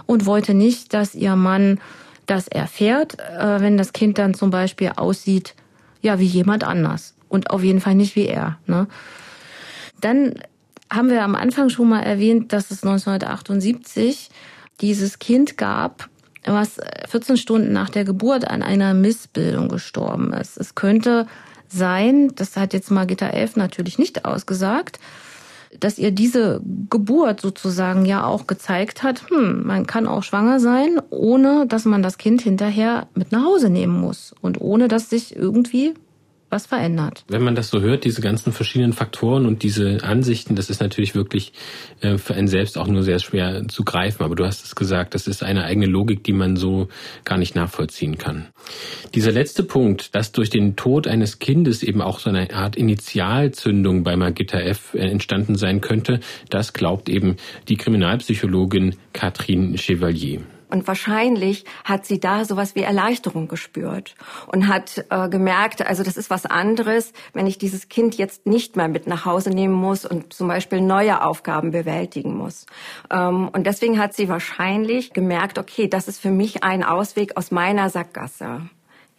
und 0.05 0.27
wollte 0.27 0.53
nicht, 0.53 0.93
dass 0.93 1.15
ihr 1.15 1.35
Mann 1.35 1.79
das 2.27 2.47
erfährt, 2.47 3.17
äh, 3.19 3.61
wenn 3.61 3.79
das 3.79 3.93
Kind 3.93 4.19
dann 4.19 4.35
zum 4.35 4.51
Beispiel 4.51 4.91
aussieht 4.95 5.55
ja 6.03 6.19
wie 6.19 6.25
jemand 6.25 6.63
anders 6.63 7.15
und 7.29 7.49
auf 7.49 7.63
jeden 7.63 7.81
Fall 7.81 7.95
nicht 7.95 8.15
wie 8.15 8.27
er. 8.27 8.59
Ne? 8.67 8.87
Dann 9.99 10.35
haben 10.91 11.09
wir 11.09 11.23
am 11.23 11.33
Anfang 11.33 11.69
schon 11.69 11.89
mal 11.89 12.01
erwähnt, 12.01 12.53
dass 12.53 12.69
es 12.69 12.83
1978 12.83 14.29
dieses 14.81 15.17
Kind 15.17 15.57
gab, 15.57 16.09
was 16.45 16.77
14 17.09 17.37
Stunden 17.37 17.73
nach 17.73 17.89
der 17.89 18.03
Geburt 18.03 18.47
an 18.47 18.61
einer 18.61 18.93
Missbildung 18.93 19.69
gestorben 19.69 20.33
ist. 20.33 20.57
Es 20.57 20.75
könnte 20.75 21.25
sein, 21.67 22.31
das 22.35 22.57
hat 22.57 22.73
jetzt 22.73 22.91
Margita 22.91 23.27
Elf 23.27 23.55
natürlich 23.55 23.97
nicht 23.97 24.25
ausgesagt, 24.25 24.99
dass 25.79 25.97
ihr 25.97 26.11
diese 26.11 26.61
Geburt 26.89 27.41
sozusagen 27.41 28.05
ja 28.05 28.25
auch 28.25 28.47
gezeigt 28.47 29.03
hat, 29.03 29.29
hm, 29.29 29.65
man 29.65 29.87
kann 29.87 30.07
auch 30.07 30.23
schwanger 30.23 30.59
sein, 30.59 31.01
ohne 31.09 31.65
dass 31.67 31.85
man 31.85 32.03
das 32.03 32.17
Kind 32.17 32.41
hinterher 32.41 33.07
mit 33.15 33.31
nach 33.31 33.43
Hause 33.43 33.69
nehmen 33.69 33.99
muss 33.99 34.33
und 34.41 34.61
ohne 34.61 34.87
dass 34.87 35.09
sich 35.09 35.35
irgendwie 35.35 35.93
was 36.53 36.67
verändert. 36.67 37.25
Wenn 37.27 37.43
man 37.43 37.55
das 37.55 37.69
so 37.69 37.81
hört, 37.81 38.05
diese 38.05 38.21
ganzen 38.21 38.53
verschiedenen 38.53 38.93
Faktoren 38.93 39.45
und 39.45 39.63
diese 39.63 40.03
Ansichten, 40.03 40.55
das 40.55 40.69
ist 40.69 40.79
natürlich 40.79 41.15
wirklich 41.15 41.51
äh, 42.01 42.17
für 42.17 42.35
einen 42.35 42.47
selbst 42.47 42.77
auch 42.77 42.87
nur 42.87 43.03
sehr 43.03 43.19
schwer 43.19 43.67
zu 43.67 43.83
greifen. 43.83 44.23
Aber 44.23 44.35
du 44.35 44.45
hast 44.45 44.63
es 44.63 44.75
gesagt, 44.75 45.15
das 45.15 45.27
ist 45.27 45.43
eine 45.43 45.65
eigene 45.65 45.87
Logik, 45.87 46.23
die 46.23 46.31
man 46.31 46.55
so 46.55 46.87
gar 47.25 47.37
nicht 47.37 47.55
nachvollziehen 47.55 48.17
kann. 48.17 48.47
Dieser 49.15 49.31
letzte 49.31 49.63
Punkt, 49.63 50.15
dass 50.15 50.31
durch 50.31 50.49
den 50.49 50.75
Tod 50.75 51.07
eines 51.07 51.39
Kindes 51.39 51.83
eben 51.83 52.01
auch 52.01 52.19
so 52.19 52.29
eine 52.29 52.53
Art 52.53 52.75
Initialzündung 52.75 54.03
bei 54.03 54.15
Magitta 54.15 54.59
F. 54.59 54.93
Äh, 54.93 55.09
entstanden 55.09 55.55
sein 55.55 55.81
könnte, 55.81 56.19
das 56.49 56.73
glaubt 56.73 57.09
eben 57.09 57.37
die 57.67 57.77
Kriminalpsychologin 57.77 58.95
Catherine 59.11 59.77
Chevalier. 59.77 60.41
Und 60.73 60.87
wahrscheinlich 60.87 61.65
hat 61.83 62.07
sie 62.07 62.19
da 62.19 62.45
sowas 62.45 62.73
wie 62.73 62.81
Erleichterung 62.81 63.47
gespürt 63.47 64.15
und 64.47 64.67
hat 64.67 65.05
äh, 65.11 65.29
gemerkt, 65.29 65.85
also 65.85 66.01
das 66.01 66.17
ist 66.17 66.31
was 66.31 66.47
anderes, 66.47 67.13
wenn 67.31 67.45
ich 67.45 67.59
dieses 67.59 67.89
Kind 67.89 68.17
jetzt 68.17 68.47
nicht 68.47 68.75
mehr 68.75 68.87
mit 68.87 69.05
nach 69.05 69.23
Hause 69.23 69.51
nehmen 69.51 69.75
muss 69.75 70.03
und 70.03 70.33
zum 70.33 70.47
Beispiel 70.47 70.81
neue 70.81 71.23
Aufgaben 71.23 71.69
bewältigen 71.69 72.35
muss. 72.35 72.65
Ähm, 73.11 73.49
und 73.49 73.67
deswegen 73.67 73.99
hat 73.99 74.15
sie 74.15 74.29
wahrscheinlich 74.29 75.13
gemerkt, 75.13 75.59
okay, 75.59 75.87
das 75.87 76.07
ist 76.07 76.19
für 76.19 76.31
mich 76.31 76.63
ein 76.63 76.83
Ausweg 76.83 77.37
aus 77.37 77.51
meiner 77.51 77.91
Sackgasse 77.91 78.61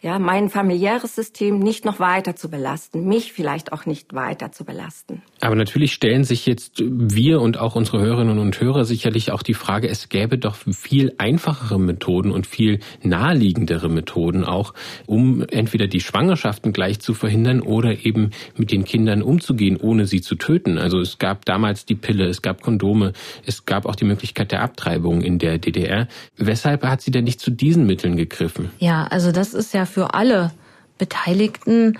ja, 0.04 0.18
mein 0.18 0.50
familiäres 0.50 1.14
System 1.14 1.60
nicht 1.60 1.86
noch 1.86 1.98
weiter 1.98 2.36
zu 2.36 2.50
belasten, 2.50 3.08
mich 3.08 3.32
vielleicht 3.32 3.72
auch 3.72 3.86
nicht 3.86 4.12
weiter 4.12 4.52
zu 4.52 4.66
belasten. 4.66 5.22
Aber 5.40 5.56
natürlich 5.56 5.94
stellen 5.94 6.24
sich 6.24 6.44
jetzt 6.44 6.82
wir 6.84 7.40
und 7.40 7.56
auch 7.56 7.74
unsere 7.74 8.02
Hörerinnen 8.02 8.38
und 8.38 8.60
Hörer 8.60 8.84
sicherlich 8.84 9.32
auch 9.32 9.42
die 9.42 9.54
Frage, 9.54 9.88
es 9.88 10.10
gäbe 10.10 10.36
doch 10.36 10.56
viel 10.56 11.14
einfachere 11.16 11.80
Methoden 11.80 12.32
und 12.32 12.46
viel 12.46 12.80
naheliegendere 13.02 13.88
Methoden 13.88 14.44
auch, 14.44 14.74
um 15.06 15.42
entweder 15.48 15.86
die 15.86 16.00
Schwangerschaften 16.00 16.74
gleich 16.74 17.00
zu 17.00 17.14
verhindern 17.14 17.62
oder 17.62 18.04
eben 18.04 18.32
mit 18.58 18.72
den 18.72 18.84
Kindern 18.84 19.22
umzugehen, 19.22 19.78
ohne 19.78 20.06
sie 20.06 20.20
zu 20.20 20.34
töten. 20.34 20.76
Also 20.76 21.00
es 21.00 21.16
gab 21.16 21.46
damals 21.46 21.86
die 21.86 21.94
Pille, 21.94 22.26
es 22.26 22.42
gab 22.42 22.60
Kondome, 22.60 23.14
es 23.46 23.64
gab 23.64 23.86
auch 23.86 23.96
die 23.96 24.04
Möglichkeit 24.04 24.52
der 24.52 24.60
Abtreibung 24.60 25.22
in 25.22 25.38
der 25.38 25.56
DDR. 25.56 26.08
Weshalb 26.36 26.82
hat 26.82 27.00
sie 27.00 27.10
denn 27.10 27.24
nicht 27.24 27.40
zu 27.40 27.50
diesen 27.50 27.86
Mitteln 27.86 28.18
gegriffen? 28.18 28.68
Ja, 28.80 29.04
also 29.04 29.32
das 29.32 29.54
ist 29.54 29.72
ja 29.72 29.86
für 29.94 30.14
alle 30.14 30.50
Beteiligten 30.98 31.98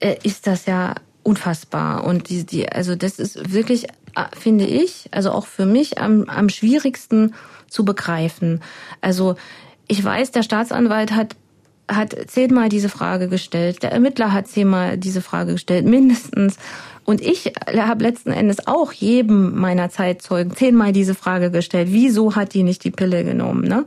äh, 0.00 0.16
ist 0.24 0.48
das 0.48 0.66
ja 0.66 0.96
unfassbar. 1.22 2.04
Und 2.04 2.28
die, 2.28 2.44
die, 2.44 2.68
also 2.68 2.96
das 2.96 3.20
ist 3.20 3.52
wirklich, 3.52 3.84
äh, 3.84 4.24
finde 4.36 4.66
ich, 4.66 5.08
also 5.12 5.30
auch 5.30 5.46
für 5.46 5.66
mich 5.66 5.98
am, 5.98 6.24
am 6.24 6.48
schwierigsten 6.48 7.34
zu 7.68 7.84
begreifen. 7.84 8.62
Also 9.00 9.36
ich 9.86 10.02
weiß, 10.02 10.32
der 10.32 10.42
Staatsanwalt 10.42 11.12
hat 11.12 11.36
hat 11.88 12.14
zehnmal 12.28 12.68
diese 12.68 12.88
Frage 12.88 13.26
gestellt, 13.26 13.82
der 13.82 13.90
Ermittler 13.90 14.32
hat 14.32 14.46
zehnmal 14.46 14.96
diese 14.96 15.20
Frage 15.20 15.54
gestellt, 15.54 15.86
mindestens. 15.86 16.56
Und 17.04 17.20
ich 17.20 17.52
habe 17.66 18.04
letzten 18.04 18.30
Endes 18.30 18.68
auch 18.68 18.92
jedem 18.92 19.58
meiner 19.58 19.90
Zeitzeugen 19.90 20.54
zehnmal 20.54 20.92
diese 20.92 21.16
Frage 21.16 21.50
gestellt, 21.50 21.88
wieso 21.90 22.36
hat 22.36 22.54
die 22.54 22.62
nicht 22.62 22.84
die 22.84 22.92
Pille 22.92 23.24
genommen, 23.24 23.66
ne? 23.66 23.86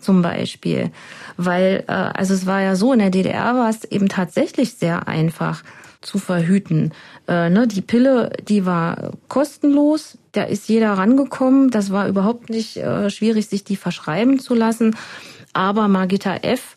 Zum 0.00 0.22
Beispiel 0.22 0.90
weil 1.38 1.84
äh, 1.86 1.92
also 1.92 2.34
es 2.34 2.44
war 2.44 2.60
ja 2.60 2.76
so, 2.76 2.92
in 2.92 2.98
der 2.98 3.10
DDR 3.10 3.54
war 3.54 3.70
es 3.70 3.84
eben 3.84 4.08
tatsächlich 4.08 4.74
sehr 4.74 5.08
einfach 5.08 5.62
zu 6.02 6.18
verhüten. 6.18 6.92
Äh, 7.26 7.48
ne, 7.48 7.66
die 7.66 7.80
Pille, 7.80 8.32
die 8.46 8.66
war 8.66 9.12
kostenlos, 9.28 10.18
da 10.32 10.42
ist 10.42 10.68
jeder 10.68 10.92
rangekommen, 10.92 11.70
das 11.70 11.90
war 11.90 12.08
überhaupt 12.08 12.50
nicht 12.50 12.76
äh, 12.76 13.08
schwierig, 13.08 13.48
sich 13.48 13.64
die 13.64 13.76
verschreiben 13.76 14.38
zu 14.38 14.54
lassen. 14.54 14.96
Aber 15.54 15.88
Margita 15.88 16.36
F. 16.36 16.76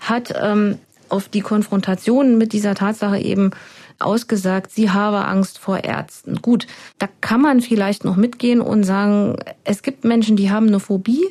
hat 0.00 0.32
ähm, 0.40 0.78
auf 1.08 1.28
die 1.28 1.40
Konfrontation 1.40 2.38
mit 2.38 2.52
dieser 2.52 2.74
Tatsache 2.74 3.18
eben 3.18 3.50
ausgesagt, 3.98 4.70
sie 4.70 4.90
habe 4.90 5.24
Angst 5.24 5.58
vor 5.58 5.84
Ärzten. 5.84 6.42
Gut, 6.42 6.66
da 6.98 7.08
kann 7.20 7.40
man 7.40 7.60
vielleicht 7.60 8.04
noch 8.04 8.16
mitgehen 8.16 8.60
und 8.60 8.84
sagen, 8.84 9.36
es 9.64 9.82
gibt 9.82 10.04
Menschen, 10.04 10.36
die 10.36 10.50
haben 10.50 10.68
eine 10.68 10.80
Phobie 10.80 11.24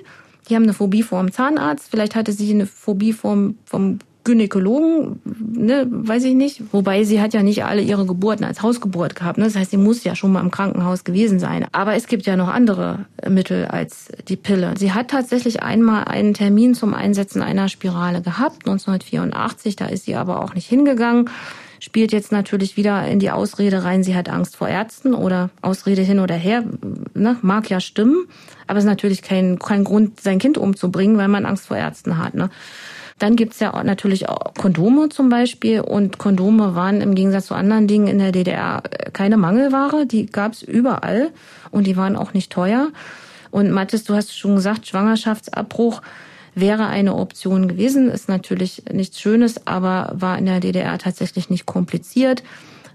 die 0.50 0.56
haben 0.56 0.64
eine 0.64 0.74
Phobie 0.74 1.04
vor 1.04 1.22
dem 1.22 1.32
Zahnarzt, 1.32 1.90
vielleicht 1.90 2.16
hatte 2.16 2.32
sie 2.32 2.52
eine 2.52 2.66
Phobie 2.66 3.14
vom, 3.14 3.56
vom 3.66 4.00
Gynäkologen, 4.24 5.20
ne, 5.26 5.86
weiß 5.90 6.24
ich 6.24 6.34
nicht. 6.34 6.62
Wobei 6.72 7.04
sie 7.04 7.22
hat 7.22 7.34
ja 7.34 7.44
nicht 7.44 7.66
alle 7.66 7.82
ihre 7.82 8.06
Geburten 8.06 8.46
als 8.46 8.62
Hausgeburt 8.62 9.16
gehabt. 9.16 9.38
Ne? 9.38 9.44
Das 9.44 9.56
heißt, 9.56 9.72
sie 9.72 9.78
muss 9.78 10.04
ja 10.06 10.16
schon 10.16 10.32
mal 10.32 10.40
im 10.40 10.52
Krankenhaus 10.52 11.04
gewesen 11.04 11.40
sein. 11.40 11.68
Aber 11.74 11.96
es 11.96 12.08
gibt 12.08 12.26
ja 12.26 12.38
noch 12.38 12.48
andere 12.48 13.06
Mittel 13.28 13.66
als 13.66 14.08
die 14.30 14.38
Pille. 14.38 14.76
Sie 14.78 14.94
hat 14.94 15.10
tatsächlich 15.10 15.62
einmal 15.62 16.06
einen 16.06 16.34
Termin 16.34 16.74
zum 16.74 16.94
Einsetzen 16.94 17.42
einer 17.42 17.68
Spirale 17.68 18.22
gehabt, 18.22 18.66
1984. 18.66 19.76
Da 19.76 19.88
ist 19.88 20.06
sie 20.06 20.16
aber 20.16 20.42
auch 20.42 20.54
nicht 20.54 20.68
hingegangen. 20.68 21.30
Spielt 21.84 22.14
jetzt 22.14 22.32
natürlich 22.32 22.78
wieder 22.78 23.06
in 23.10 23.20
die 23.20 23.30
Ausrede 23.30 23.84
rein, 23.84 24.06
sie 24.06 24.16
hat 24.16 24.30
Angst 24.30 24.56
vor 24.56 24.70
Ärzten 24.70 25.14
oder 25.14 25.50
Ausrede 25.62 26.02
hin 26.02 26.22
oder 26.22 26.36
her. 26.36 26.64
Ne? 27.14 27.36
Mag 27.42 27.70
ja 27.70 27.82
stimmen, 27.82 28.30
aber 28.68 28.78
es 28.78 28.86
ist 28.86 28.90
natürlich 28.90 29.22
kein, 29.22 29.60
kein 29.60 29.84
Grund, 29.84 30.22
sein 30.22 30.40
Kind 30.40 30.58
umzubringen, 30.58 31.18
weil 31.18 31.28
man 31.28 31.46
Angst 31.46 31.68
vor 31.68 31.76
Ärzten 31.76 32.18
hat. 32.18 32.36
Ne? 32.36 32.50
Dann 33.20 33.36
gibt's 33.36 33.60
ja 33.60 33.74
auch 33.74 33.84
natürlich 33.84 34.30
auch 34.30 34.54
Kondome 34.54 35.10
zum 35.10 35.28
Beispiel. 35.28 35.82
Und 35.82 36.20
Kondome 36.20 36.74
waren 36.74 37.02
im 37.02 37.16
Gegensatz 37.16 37.48
zu 37.48 37.54
anderen 37.54 37.86
Dingen 37.86 38.08
in 38.08 38.18
der 38.18 38.32
DDR 38.32 38.82
keine 39.12 39.36
Mangelware. 39.36 40.06
Die 40.06 40.28
gab's 40.28 40.62
überall 40.62 41.32
und 41.70 41.86
die 41.86 41.98
waren 41.98 42.16
auch 42.16 42.34
nicht 42.34 42.50
teuer. 42.50 42.92
Und 43.52 43.72
Mathis, 43.72 44.06
du 44.06 44.16
hast 44.16 44.40
schon 44.40 44.56
gesagt, 44.56 44.88
Schwangerschaftsabbruch 44.88 46.02
wäre 46.56 46.88
eine 46.88 47.16
Option 47.16 47.68
gewesen. 47.68 48.10
Ist 48.10 48.30
natürlich 48.30 48.84
nichts 48.92 49.20
Schönes, 49.20 49.68
aber 49.68 50.12
war 50.14 50.38
in 50.38 50.46
der 50.46 50.60
DDR 50.60 50.98
tatsächlich 50.98 51.50
nicht 51.50 51.66
kompliziert, 51.66 52.44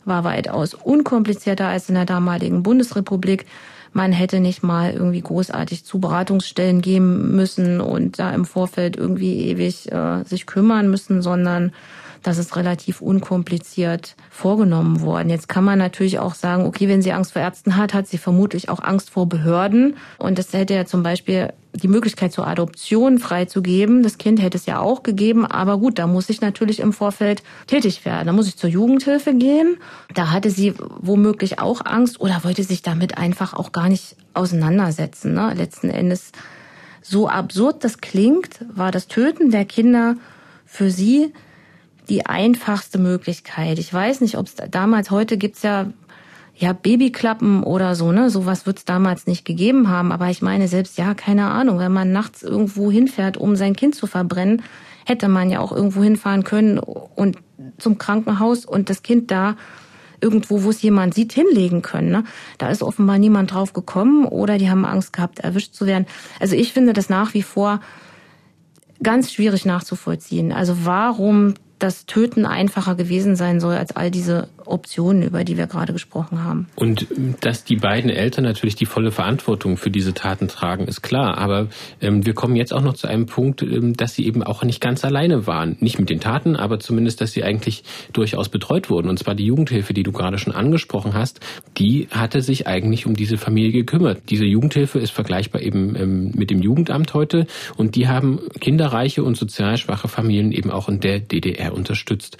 war 0.04 0.24
weitaus 0.24 0.74
unkomplizierter 0.74 1.66
als 1.66 1.88
in 1.88 1.94
der 1.94 2.06
damaligen 2.06 2.62
Bundesrepublik. 2.62 3.46
Man 3.92 4.12
hätte 4.12 4.40
nicht 4.40 4.62
mal 4.62 4.92
irgendwie 4.92 5.22
großartig 5.22 5.84
zu 5.84 5.98
Beratungsstellen 5.98 6.82
gehen 6.82 7.34
müssen 7.34 7.80
und 7.80 8.18
da 8.18 8.32
im 8.32 8.44
Vorfeld 8.44 8.96
irgendwie 8.96 9.48
ewig 9.48 9.90
äh, 9.90 10.24
sich 10.24 10.46
kümmern 10.46 10.90
müssen, 10.90 11.22
sondern 11.22 11.72
das 12.22 12.38
ist 12.38 12.56
relativ 12.56 13.00
unkompliziert 13.00 14.16
vorgenommen 14.30 15.00
worden. 15.00 15.30
Jetzt 15.30 15.48
kann 15.48 15.64
man 15.64 15.78
natürlich 15.78 16.18
auch 16.18 16.34
sagen, 16.34 16.66
okay, 16.66 16.88
wenn 16.88 17.02
sie 17.02 17.12
Angst 17.12 17.32
vor 17.32 17.42
Ärzten 17.42 17.76
hat, 17.76 17.94
hat 17.94 18.06
sie 18.06 18.18
vermutlich 18.18 18.68
auch 18.68 18.80
Angst 18.80 19.10
vor 19.10 19.28
Behörden. 19.28 19.96
Und 20.18 20.38
das 20.38 20.52
hätte 20.52 20.74
ja 20.74 20.84
zum 20.84 21.02
Beispiel 21.02 21.52
die 21.74 21.88
Möglichkeit 21.88 22.32
zur 22.32 22.46
Adoption 22.46 23.18
freizugeben. 23.18 24.02
Das 24.02 24.18
Kind 24.18 24.42
hätte 24.42 24.58
es 24.58 24.66
ja 24.66 24.80
auch 24.80 25.02
gegeben, 25.02 25.46
aber 25.46 25.78
gut, 25.78 25.98
da 25.98 26.06
muss 26.06 26.28
ich 26.28 26.40
natürlich 26.40 26.80
im 26.80 26.92
Vorfeld 26.92 27.42
tätig 27.66 28.04
werden. 28.04 28.26
Da 28.26 28.32
muss 28.32 28.48
ich 28.48 28.56
zur 28.56 28.70
Jugendhilfe 28.70 29.34
gehen. 29.34 29.76
Da 30.14 30.30
hatte 30.30 30.50
sie 30.50 30.74
womöglich 31.00 31.60
auch 31.60 31.84
Angst 31.84 32.20
oder 32.20 32.42
wollte 32.42 32.64
sich 32.64 32.82
damit 32.82 33.18
einfach 33.18 33.54
auch 33.54 33.72
gar 33.72 33.88
nicht 33.88 34.16
auseinandersetzen. 34.34 35.34
Ne? 35.34 35.54
Letzten 35.54 35.90
Endes, 35.90 36.32
so 37.02 37.28
absurd 37.28 37.84
das 37.84 37.98
klingt, 37.98 38.64
war 38.74 38.90
das 38.90 39.06
Töten 39.06 39.50
der 39.50 39.64
Kinder 39.64 40.16
für 40.64 40.90
sie 40.90 41.32
die 42.08 42.26
einfachste 42.26 42.98
Möglichkeit. 42.98 43.78
Ich 43.78 43.92
weiß 43.92 44.20
nicht, 44.20 44.36
ob 44.36 44.46
es 44.46 44.56
damals, 44.70 45.10
heute 45.10 45.36
gibt's 45.36 45.62
ja 45.62 45.86
ja 46.58 46.72
Babyklappen 46.72 47.62
oder 47.62 47.94
so, 47.94 48.10
ne? 48.10 48.30
Sowas 48.30 48.66
wird 48.66 48.78
es 48.78 48.84
damals 48.84 49.26
nicht 49.26 49.44
gegeben 49.44 49.88
haben. 49.88 50.10
Aber 50.10 50.28
ich 50.28 50.42
meine 50.42 50.66
selbst, 50.66 50.98
ja, 50.98 51.14
keine 51.14 51.50
Ahnung, 51.50 51.78
wenn 51.78 51.92
man 51.92 52.10
nachts 52.12 52.42
irgendwo 52.42 52.90
hinfährt, 52.90 53.36
um 53.36 53.54
sein 53.54 53.76
Kind 53.76 53.94
zu 53.94 54.08
verbrennen, 54.08 54.62
hätte 55.06 55.28
man 55.28 55.50
ja 55.50 55.60
auch 55.60 55.72
irgendwo 55.72 56.02
hinfahren 56.02 56.42
können 56.42 56.78
und 56.78 57.38
zum 57.78 57.96
Krankenhaus 57.96 58.64
und 58.64 58.90
das 58.90 59.02
Kind 59.02 59.30
da 59.30 59.56
irgendwo, 60.20 60.64
wo 60.64 60.70
es 60.70 60.82
jemand 60.82 61.14
sieht, 61.14 61.32
hinlegen 61.32 61.80
können. 61.80 62.10
Ne? 62.10 62.24
Da 62.58 62.70
ist 62.70 62.82
offenbar 62.82 63.18
niemand 63.18 63.52
drauf 63.52 63.72
gekommen 63.72 64.24
oder 64.24 64.58
die 64.58 64.68
haben 64.68 64.84
Angst 64.84 65.12
gehabt, 65.12 65.38
erwischt 65.38 65.74
zu 65.74 65.86
werden. 65.86 66.06
Also 66.40 66.56
ich 66.56 66.72
finde 66.72 66.92
das 66.92 67.08
nach 67.08 67.34
wie 67.34 67.42
vor 67.42 67.80
ganz 69.00 69.32
schwierig 69.32 69.64
nachzuvollziehen. 69.64 70.50
Also 70.52 70.84
warum 70.84 71.54
das 71.78 72.06
Töten 72.06 72.44
einfacher 72.44 72.94
gewesen 72.94 73.36
sein 73.36 73.60
soll 73.60 73.74
als 73.74 73.94
all 73.94 74.10
diese 74.10 74.48
Optionen, 74.64 75.22
über 75.22 75.44
die 75.44 75.56
wir 75.56 75.66
gerade 75.66 75.92
gesprochen 75.92 76.44
haben. 76.44 76.66
Und 76.76 77.06
dass 77.40 77.64
die 77.64 77.76
beiden 77.76 78.10
Eltern 78.10 78.44
natürlich 78.44 78.74
die 78.74 78.86
volle 78.86 79.10
Verantwortung 79.10 79.76
für 79.76 79.90
diese 79.90 80.14
Taten 80.14 80.48
tragen, 80.48 80.86
ist 80.86 81.02
klar. 81.02 81.38
Aber 81.38 81.68
ähm, 82.00 82.26
wir 82.26 82.34
kommen 82.34 82.56
jetzt 82.56 82.72
auch 82.72 82.82
noch 82.82 82.94
zu 82.94 83.06
einem 83.06 83.26
Punkt, 83.26 83.62
ähm, 83.62 83.94
dass 83.94 84.14
sie 84.14 84.26
eben 84.26 84.42
auch 84.42 84.62
nicht 84.64 84.80
ganz 84.80 85.04
alleine 85.04 85.46
waren. 85.46 85.76
Nicht 85.80 85.98
mit 85.98 86.10
den 86.10 86.20
Taten, 86.20 86.56
aber 86.56 86.80
zumindest, 86.80 87.20
dass 87.20 87.32
sie 87.32 87.44
eigentlich 87.44 87.84
durchaus 88.12 88.48
betreut 88.48 88.90
wurden. 88.90 89.08
Und 89.08 89.18
zwar 89.18 89.34
die 89.34 89.46
Jugendhilfe, 89.46 89.94
die 89.94 90.02
du 90.02 90.12
gerade 90.12 90.38
schon 90.38 90.52
angesprochen 90.52 91.14
hast, 91.14 91.40
die 91.78 92.08
hatte 92.10 92.42
sich 92.42 92.66
eigentlich 92.66 93.06
um 93.06 93.14
diese 93.14 93.38
Familie 93.38 93.72
gekümmert. 93.72 94.22
Diese 94.28 94.44
Jugendhilfe 94.44 94.98
ist 94.98 95.10
vergleichbar 95.10 95.62
eben 95.62 95.96
ähm, 95.96 96.32
mit 96.34 96.50
dem 96.50 96.60
Jugendamt 96.60 97.14
heute. 97.14 97.46
Und 97.76 97.94
die 97.94 98.08
haben 98.08 98.40
kinderreiche 98.60 99.22
und 99.22 99.36
sozial 99.36 99.78
schwache 99.78 100.08
Familien 100.08 100.52
eben 100.52 100.70
auch 100.70 100.88
in 100.88 101.00
der 101.00 101.20
DDR 101.20 101.67
unterstützt. 101.72 102.36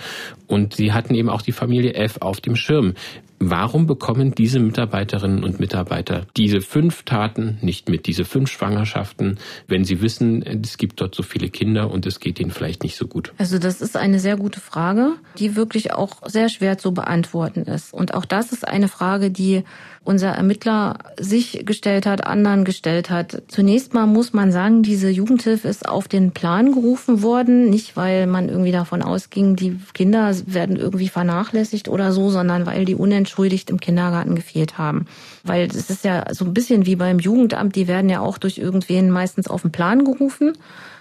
Und 0.48 0.74
sie 0.74 0.92
hatten 0.92 1.14
eben 1.14 1.28
auch 1.28 1.42
die 1.42 1.52
Familie 1.52 1.94
F 1.94 2.16
auf 2.20 2.40
dem 2.40 2.56
Schirm. 2.56 2.94
Warum 3.40 3.86
bekommen 3.86 4.34
diese 4.34 4.58
Mitarbeiterinnen 4.58 5.44
und 5.44 5.60
Mitarbeiter 5.60 6.26
diese 6.36 6.60
fünf 6.60 7.04
Taten 7.04 7.58
nicht 7.62 7.88
mit, 7.88 8.06
diese 8.06 8.24
fünf 8.24 8.50
Schwangerschaften, 8.50 9.38
wenn 9.68 9.84
sie 9.84 10.02
wissen, 10.02 10.42
es 10.42 10.76
gibt 10.76 11.00
dort 11.00 11.14
so 11.14 11.22
viele 11.22 11.48
Kinder 11.48 11.88
und 11.90 12.04
es 12.04 12.18
geht 12.18 12.40
ihnen 12.40 12.50
vielleicht 12.50 12.82
nicht 12.82 12.96
so 12.96 13.06
gut? 13.06 13.32
Also 13.38 13.60
das 13.60 13.80
ist 13.80 13.96
eine 13.96 14.18
sehr 14.18 14.36
gute 14.36 14.58
Frage, 14.58 15.12
die 15.38 15.54
wirklich 15.54 15.92
auch 15.92 16.26
sehr 16.26 16.48
schwer 16.48 16.78
zu 16.78 16.92
beantworten 16.92 17.62
ist. 17.62 17.94
Und 17.94 18.14
auch 18.14 18.24
das 18.24 18.50
ist 18.50 18.66
eine 18.66 18.88
Frage, 18.88 19.30
die 19.30 19.62
unser 20.02 20.30
Ermittler 20.30 20.98
sich 21.20 21.66
gestellt 21.66 22.06
hat, 22.06 22.26
anderen 22.26 22.64
gestellt 22.64 23.10
hat. 23.10 23.42
Zunächst 23.48 23.92
mal 23.92 24.06
muss 24.06 24.32
man 24.32 24.50
sagen, 24.50 24.82
diese 24.82 25.10
Jugendhilfe 25.10 25.68
ist 25.68 25.86
auf 25.86 26.08
den 26.08 26.32
Plan 26.32 26.72
gerufen 26.72 27.22
worden, 27.22 27.68
nicht 27.68 27.94
weil 27.94 28.26
man 28.26 28.48
irgendwie 28.48 28.72
davon 28.72 29.02
ausging, 29.02 29.54
die 29.54 29.78
Kinder 29.92 30.32
werden 30.46 30.76
irgendwie 30.76 31.08
vernachlässigt 31.08 31.88
oder 31.88 32.12
so, 32.12 32.30
sondern 32.30 32.66
weil 32.66 32.84
die 32.84 32.94
unentschuldigt 32.94 33.70
im 33.70 33.80
Kindergarten 33.80 34.34
gefehlt 34.34 34.78
haben. 34.78 35.06
Weil 35.44 35.66
es 35.66 35.90
ist 35.90 36.04
ja 36.04 36.24
so 36.32 36.44
ein 36.44 36.54
bisschen 36.54 36.86
wie 36.86 36.96
beim 36.96 37.18
Jugendamt, 37.18 37.76
die 37.76 37.88
werden 37.88 38.10
ja 38.10 38.20
auch 38.20 38.38
durch 38.38 38.58
irgendwen 38.58 39.10
meistens 39.10 39.48
auf 39.48 39.62
den 39.62 39.72
Plan 39.72 40.04
gerufen 40.04 40.52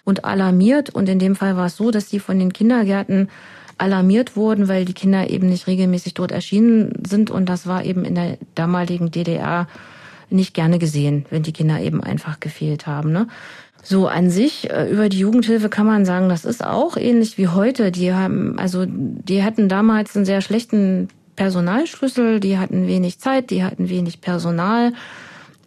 und 0.03 0.25
alarmiert. 0.25 0.89
Und 0.89 1.09
in 1.09 1.19
dem 1.19 1.35
Fall 1.35 1.57
war 1.57 1.67
es 1.67 1.77
so, 1.77 1.91
dass 1.91 2.07
die 2.07 2.19
von 2.19 2.39
den 2.39 2.53
Kindergärten 2.53 3.29
alarmiert 3.77 4.35
wurden, 4.35 4.67
weil 4.67 4.85
die 4.85 4.93
Kinder 4.93 5.29
eben 5.29 5.49
nicht 5.49 5.67
regelmäßig 5.67 6.13
dort 6.13 6.31
erschienen 6.31 6.93
sind. 7.05 7.29
Und 7.29 7.47
das 7.47 7.67
war 7.67 7.85
eben 7.85 8.05
in 8.05 8.15
der 8.15 8.38
damaligen 8.55 9.11
DDR 9.11 9.67
nicht 10.29 10.53
gerne 10.53 10.77
gesehen, 10.79 11.25
wenn 11.29 11.43
die 11.43 11.53
Kinder 11.53 11.79
eben 11.79 12.03
einfach 12.03 12.39
gefehlt 12.39 12.85
haben. 12.88 13.11
Ne? 13.11 13.27
So 13.89 14.07
an 14.07 14.29
sich 14.29 14.69
äh, 14.69 14.91
über 14.91 15.07
die 15.07 15.19
Jugendhilfe 15.19 15.69
kann 15.69 15.85
man 15.85 16.03
sagen, 16.03 16.27
das 16.27 16.43
ist 16.43 16.63
auch 16.63 16.97
ähnlich 16.97 17.38
wie 17.38 17.47
heute. 17.47 17.91
Die 17.91 18.13
haben 18.13 18.59
also 18.59 18.85
die 18.88 19.43
hatten 19.43 19.69
damals 19.69 20.15
einen 20.15 20.25
sehr 20.25 20.41
schlechten 20.41 21.07
Personalschlüssel, 21.38 22.39
die 22.39 22.57
hatten 22.57 22.88
wenig 22.88 23.19
Zeit, 23.19 23.49
die 23.49 23.63
hatten 23.63 23.88
wenig 23.88 24.19
Personal 24.19 24.91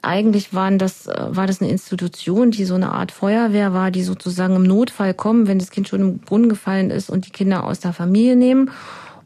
eigentlich 0.02 0.54
waren 0.54 0.78
das, 0.78 1.06
äh, 1.06 1.26
war 1.28 1.46
das 1.46 1.60
eine 1.60 1.70
Institution, 1.70 2.50
die 2.50 2.64
so 2.64 2.74
eine 2.74 2.92
Art 2.92 3.12
Feuerwehr 3.12 3.72
war, 3.74 3.90
die 3.90 4.02
sozusagen 4.02 4.56
im 4.56 4.62
Notfall 4.62 5.14
kommen, 5.14 5.46
wenn 5.46 5.58
das 5.58 5.70
Kind 5.70 5.88
schon 5.88 6.00
im 6.00 6.18
Brunnen 6.18 6.48
gefallen 6.48 6.90
ist 6.90 7.10
und 7.10 7.26
die 7.26 7.30
Kinder 7.30 7.64
aus 7.64 7.80
der 7.80 7.92
Familie 7.92 8.36
nehmen. 8.36 8.70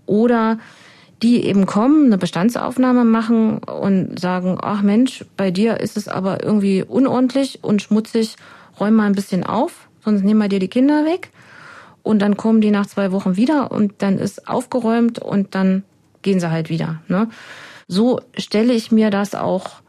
Oder 0.06 0.58
die 1.22 1.44
eben 1.44 1.64
kommen, 1.64 2.06
eine 2.06 2.18
Bestandsaufnahme 2.18 3.04
machen 3.04 3.58
und 3.58 4.18
sagen, 4.18 4.58
ach 4.60 4.82
Mensch, 4.82 5.24
bei 5.36 5.50
dir 5.50 5.80
ist 5.80 5.96
es 5.96 6.08
aber 6.08 6.42
irgendwie 6.42 6.82
unordentlich 6.82 7.60
und 7.62 7.80
schmutzig, 7.80 8.36
räum 8.78 8.94
mal 8.94 9.06
ein 9.06 9.14
bisschen 9.14 9.44
auf, 9.44 9.88
sonst 10.04 10.22
nehmen 10.22 10.40
wir 10.40 10.48
dir 10.48 10.58
die 10.58 10.68
Kinder 10.68 11.04
weg. 11.04 11.30
Und 12.02 12.20
dann 12.20 12.36
kommen 12.36 12.60
die 12.60 12.70
nach 12.70 12.86
zwei 12.86 13.12
Wochen 13.12 13.36
wieder 13.36 13.72
und 13.72 13.94
dann 13.98 14.18
ist 14.18 14.46
aufgeräumt 14.46 15.18
und 15.18 15.54
dann 15.54 15.84
gehen 16.20 16.38
sie 16.38 16.50
halt 16.50 16.68
wieder. 16.68 17.00
Ne? 17.08 17.28
So 17.88 18.20
stelle 18.36 18.74
ich 18.74 18.92
mir 18.92 19.10
das 19.10 19.34
auch 19.34 19.80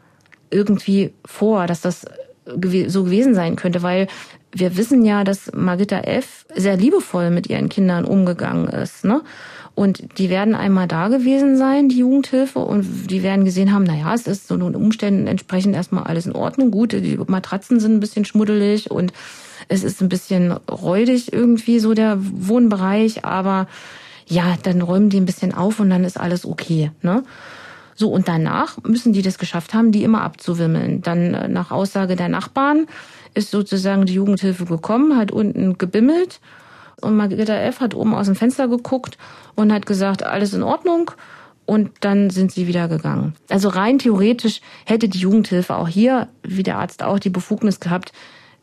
irgendwie 0.50 1.12
vor, 1.24 1.66
dass 1.66 1.82
das 1.82 2.06
so 2.46 3.04
gewesen 3.04 3.34
sein 3.34 3.56
könnte, 3.56 3.82
weil 3.82 4.06
wir 4.52 4.76
wissen 4.76 5.04
ja, 5.04 5.24
dass 5.24 5.52
Margitta 5.52 5.98
F. 5.98 6.46
sehr 6.54 6.76
liebevoll 6.76 7.30
mit 7.30 7.48
ihren 7.48 7.68
Kindern 7.68 8.04
umgegangen 8.04 8.68
ist. 8.68 9.04
Ne? 9.04 9.22
Und 9.76 10.18
die 10.18 10.30
werden 10.30 10.54
einmal 10.54 10.88
da 10.88 11.08
gewesen 11.08 11.58
sein, 11.58 11.90
die 11.90 11.98
Jugendhilfe, 11.98 12.60
und 12.60 13.10
die 13.10 13.22
werden 13.22 13.44
gesehen 13.44 13.74
haben, 13.74 13.84
naja, 13.84 14.14
es 14.14 14.26
ist 14.26 14.48
so 14.48 14.56
den 14.56 14.74
Umständen 14.74 15.26
entsprechend 15.26 15.76
erstmal 15.76 16.04
alles 16.04 16.24
in 16.24 16.32
Ordnung. 16.34 16.70
Gut, 16.70 16.92
die 16.92 17.18
Matratzen 17.26 17.78
sind 17.78 17.92
ein 17.92 18.00
bisschen 18.00 18.24
schmuddelig 18.24 18.90
und 18.90 19.12
es 19.68 19.84
ist 19.84 20.00
ein 20.00 20.08
bisschen 20.08 20.52
räudig 20.52 21.30
irgendwie 21.30 21.78
so 21.78 21.92
der 21.92 22.16
Wohnbereich, 22.18 23.26
aber 23.26 23.68
ja, 24.26 24.56
dann 24.62 24.80
räumen 24.80 25.10
die 25.10 25.20
ein 25.20 25.26
bisschen 25.26 25.52
auf 25.52 25.78
und 25.78 25.90
dann 25.90 26.04
ist 26.04 26.18
alles 26.18 26.46
okay. 26.46 26.90
Ne? 27.02 27.22
So, 27.94 28.10
und 28.10 28.28
danach 28.28 28.78
müssen 28.82 29.12
die 29.12 29.20
das 29.20 29.36
geschafft 29.36 29.74
haben, 29.74 29.92
die 29.92 30.04
immer 30.04 30.22
abzuwimmeln. 30.22 31.02
Dann 31.02 31.34
äh, 31.34 31.48
nach 31.48 31.70
Aussage 31.70 32.16
der 32.16 32.30
Nachbarn 32.30 32.86
ist 33.34 33.50
sozusagen 33.50 34.06
die 34.06 34.14
Jugendhilfe 34.14 34.64
gekommen, 34.64 35.18
hat 35.18 35.32
unten 35.32 35.76
gebimmelt 35.76 36.40
und 37.00 37.16
Margareta 37.16 37.54
F. 37.54 37.80
hat 37.80 37.94
oben 37.94 38.14
aus 38.14 38.26
dem 38.26 38.36
Fenster 38.36 38.68
geguckt 38.68 39.18
und 39.54 39.72
hat 39.72 39.86
gesagt, 39.86 40.22
alles 40.22 40.54
in 40.54 40.62
Ordnung. 40.62 41.10
Und 41.66 41.90
dann 42.00 42.30
sind 42.30 42.52
sie 42.52 42.68
wieder 42.68 42.86
gegangen. 42.86 43.34
Also 43.50 43.68
rein 43.68 43.98
theoretisch 43.98 44.60
hätte 44.84 45.08
die 45.08 45.18
Jugendhilfe 45.18 45.74
auch 45.74 45.88
hier, 45.88 46.28
wie 46.44 46.62
der 46.62 46.78
Arzt 46.78 47.02
auch, 47.02 47.18
die 47.18 47.30
Befugnis 47.30 47.80
gehabt, 47.80 48.12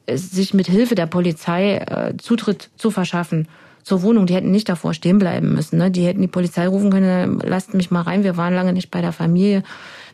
sich 0.10 0.54
mit 0.54 0.68
Hilfe 0.68 0.96
der 0.96 1.06
Polizei 1.06 1.78
äh, 1.78 2.16
Zutritt 2.18 2.70
zu 2.78 2.92
verschaffen 2.92 3.48
zur 3.84 4.02
Wohnung. 4.04 4.26
Die 4.26 4.34
hätten 4.34 4.52
nicht 4.52 4.70
davor 4.70 4.94
stehen 4.94 5.20
bleiben 5.20 5.54
müssen. 5.54 5.78
Ne? 5.78 5.92
Die 5.92 6.06
hätten 6.06 6.22
die 6.22 6.28
Polizei 6.28 6.68
rufen 6.68 6.92
können, 6.92 7.40
lasst 7.44 7.74
mich 7.74 7.92
mal 7.92 8.02
rein, 8.02 8.24
wir 8.24 8.38
waren 8.38 8.54
lange 8.54 8.72
nicht 8.72 8.90
bei 8.90 9.02
der 9.02 9.12
Familie, 9.12 9.64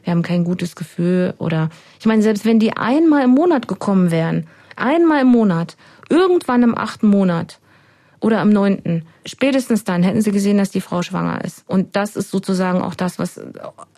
wir 0.03 0.11
haben 0.11 0.23
kein 0.23 0.43
gutes 0.43 0.75
Gefühl. 0.75 1.35
Oder 1.37 1.69
ich 1.99 2.07
meine, 2.07 2.23
selbst 2.23 2.45
wenn 2.45 2.59
die 2.59 2.75
einmal 2.75 3.23
im 3.23 3.31
Monat 3.31 3.67
gekommen 3.67 4.09
wären, 4.09 4.47
einmal 4.75 5.21
im 5.21 5.27
Monat, 5.27 5.77
irgendwann 6.09 6.63
im 6.63 6.77
achten 6.77 7.07
Monat 7.07 7.59
oder 8.21 8.39
am 8.39 8.49
neunten, 8.49 9.03
spätestens 9.25 9.83
dann 9.83 10.03
hätten 10.03 10.21
sie 10.21 10.31
gesehen, 10.31 10.57
dass 10.57 10.71
die 10.71 10.81
Frau 10.81 11.01
schwanger 11.01 11.43
ist. 11.43 11.63
Und 11.67 11.95
das 11.95 12.15
ist 12.15 12.31
sozusagen 12.31 12.81
auch 12.81 12.95
das, 12.95 13.19
was 13.19 13.39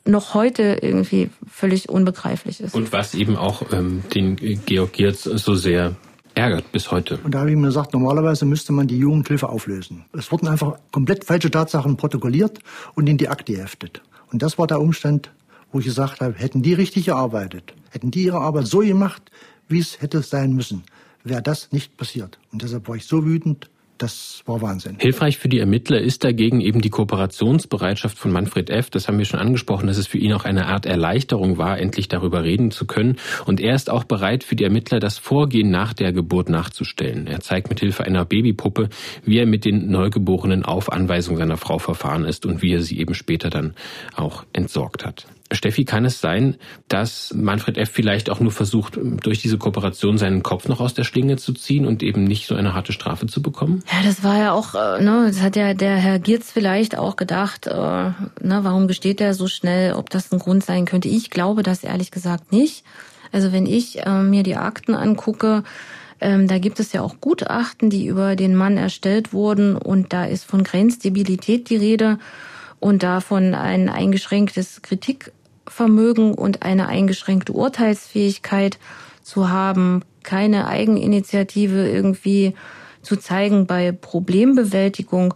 noch 0.06 0.34
heute 0.34 0.80
irgendwie 0.82 1.30
völlig 1.50 1.90
unbegreiflich 1.90 2.62
ist. 2.62 2.76
Und 2.76 2.92
was 2.92 3.16
eben 3.16 3.36
auch 3.36 3.74
ähm, 3.74 4.04
den 4.14 4.36
Georg 4.66 4.94
Giertz 4.94 5.24
so 5.24 5.56
sehr 5.56 5.96
ärgert 6.34 6.72
bis 6.72 6.92
heute. 6.92 7.20
Und 7.24 7.34
da 7.34 7.40
habe 7.40 7.52
ich 7.52 7.58
mir 7.58 7.68
gesagt, 7.68 7.94
normalerweise 7.94 8.46
müsste 8.46 8.74
man 8.74 8.88
die 8.88 8.98
Jugendhilfe 8.98 9.50
auflösen. 9.50 10.06
Es 10.14 10.32
wurden 10.32 10.48
einfach 10.48 10.78
komplett 10.92 11.26
falsche 11.26 11.52
Tatsachen 11.52 11.98
protokolliert 11.98 12.60
und 12.96 13.08
in 13.10 13.18
die 13.18 13.28
Akte 13.28 13.54
geheftet. 13.54 14.02
Und 14.32 14.42
das 14.42 14.58
war 14.58 14.68
der 14.68 14.80
Umstand, 14.80 15.32
wo 15.72 15.80
ich 15.80 15.86
gesagt 15.86 16.22
habe, 16.22 16.34
hätten 16.38 16.62
die 16.62 16.74
richtig 16.74 17.06
gearbeitet, 17.06 17.74
hätten 17.90 18.12
die 18.12 18.24
ihre 18.24 18.40
Arbeit 18.40 18.68
so 18.68 18.80
gemacht, 18.80 19.32
wie 19.68 19.80
es 19.80 20.02
hätte 20.02 20.22
sein 20.22 20.54
müssen, 20.54 20.84
wäre 21.24 21.42
das 21.42 21.72
nicht 21.72 21.98
passiert. 21.98 22.40
Und 22.52 22.62
deshalb 22.62 22.88
war 22.88 22.96
ich 22.96 23.06
so 23.06 23.26
wütend, 23.26 23.70
das 24.02 24.42
war 24.46 24.62
Wahnsinn. 24.62 24.98
Hilfreich 25.00 25.38
für 25.38 25.50
die 25.50 25.60
Ermittler 25.60 26.00
ist 26.00 26.24
dagegen 26.24 26.62
eben 26.62 26.82
die 26.82 26.90
Kooperationsbereitschaft 26.90 28.18
von 28.18 28.32
Manfred 28.32 28.70
F. 28.70 28.90
Das 28.90 29.08
haben 29.08 29.18
wir 29.18 29.26
schon 29.26 29.40
angesprochen, 29.40 29.88
dass 29.88 29.98
es 29.98 30.08
für 30.08 30.18
ihn 30.18 30.34
auch 30.34 30.46
eine 30.46 30.66
Art 30.68 30.86
Erleichterung 30.86 31.58
war, 31.58 31.78
endlich 31.78 32.08
darüber 32.08 32.44
reden 32.44 32.72
zu 32.72 32.86
können. 32.86 33.18
Und 33.46 33.60
er 33.60 33.76
ist 33.76 33.90
auch 33.90 34.04
bereit, 34.04 34.44
für 34.44 34.56
die 34.56 34.64
Ermittler 34.64 35.00
das 35.00 35.18
Vorgehen 35.18 35.70
nach 35.70 35.94
der 35.94 36.14
Geburt 36.14 36.50
nachzustellen. 36.50 37.28
Er 37.28 37.42
zeigt 37.42 37.70
mit 37.70 37.80
Hilfe 37.80 38.04
einer 38.04 38.26
Babypuppe, 38.26 38.90
wie 39.24 39.38
er 39.38 39.46
mit 39.46 39.66
den 39.66 39.92
Neugeborenen 39.92 40.66
auf 40.66 40.92
Anweisung 40.92 41.38
seiner 41.38 41.58
Frau 41.58 41.78
verfahren 41.78 42.26
ist 42.26 42.46
und 42.46 42.62
wie 42.62 42.74
er 42.74 42.82
sie 42.82 43.00
eben 43.00 43.14
später 43.14 43.50
dann 43.50 43.76
auch 44.16 44.46
entsorgt 44.54 45.06
hat. 45.06 45.28
Steffi, 45.52 45.86
kann 45.86 46.06
es 46.06 46.22
sein, 46.22 46.56
dass 46.88 47.34
Manfred 47.34 47.78
F. 47.78 47.90
vielleicht 47.92 48.30
auch 48.30 48.40
nur 48.40 48.52
versucht, 48.52 48.98
durch 49.24 49.42
diese 49.42 49.58
Kooperation 49.58 50.18
seinen 50.18 50.44
Kopf 50.44 50.68
noch 50.68 50.80
aus 50.80 50.94
der 50.94 51.04
Schlinge 51.04 51.38
zu 51.38 51.54
ziehen 51.54 51.86
und 51.86 52.04
eben 52.04 52.24
nicht 52.24 52.48
so 52.48 52.56
eine 52.56 52.74
harte 52.74 52.94
Strafe 52.94 53.28
zu 53.28 53.42
bekommen? 53.42 53.84
Ja, 53.92 54.06
das 54.06 54.24
war 54.24 54.38
ja 54.38 54.52
auch, 54.54 54.76
äh, 54.76 55.04
ne, 55.04 55.26
das 55.28 55.42
hat 55.42 55.56
ja 55.56 55.74
der 55.74 55.96
Herr 55.96 56.20
Giertz 56.20 56.52
vielleicht 56.52 56.98
auch 56.98 57.16
gedacht, 57.16 57.68
äh, 57.68 57.72
ne, 57.72 58.14
warum 58.42 58.88
gesteht 58.88 59.22
er 59.22 59.34
so 59.34 59.48
schnell, 59.48 59.94
ob 59.94 60.10
das 60.10 60.32
ein 60.32 60.40
Grund 60.40 60.64
sein 60.64 60.86
könnte. 60.86 61.08
Ich 61.08 61.30
glaube 61.30 61.64
das 61.64 61.84
ehrlich 61.84 62.12
gesagt 62.12 62.52
nicht. 62.52 62.84
Also 63.32 63.52
wenn 63.52 63.66
ich 63.66 64.06
äh, 64.06 64.22
mir 64.24 64.44
die 64.44 64.56
Akten 64.56 64.94
angucke, 64.94 65.64
ähm, 66.20 66.48
da 66.48 66.60
gibt 66.60 66.80
es 66.80 66.94
ja 66.94 67.02
auch 67.02 67.16
Gutachten, 67.20 67.90
die 67.90 68.06
über 68.06 68.36
den 68.36 68.56
Mann 68.56 68.78
erstellt 68.78 69.34
wurden 69.34 69.76
und 69.76 70.14
da 70.14 70.26
ist 70.26 70.46
von 70.46 70.64
Grenzstabilität 70.64 71.70
die 71.70 71.78
Rede 71.78 72.20
und 72.80 73.04
davon 73.04 73.56
ein 73.56 73.90
eingeschränktes 73.90 74.82
Kritik 74.82 75.32
Vermögen 75.68 76.34
und 76.34 76.64
eine 76.64 76.88
eingeschränkte 76.88 77.54
Urteilsfähigkeit 77.54 78.80
zu 79.22 79.50
haben, 79.50 80.04
keine 80.24 80.68
Eigeninitiative 80.68 81.90
irgendwie 81.90 82.54
zu 83.02 83.18
zeigen 83.18 83.68
bei 83.68 83.92
Problembewältigung. 83.92 85.34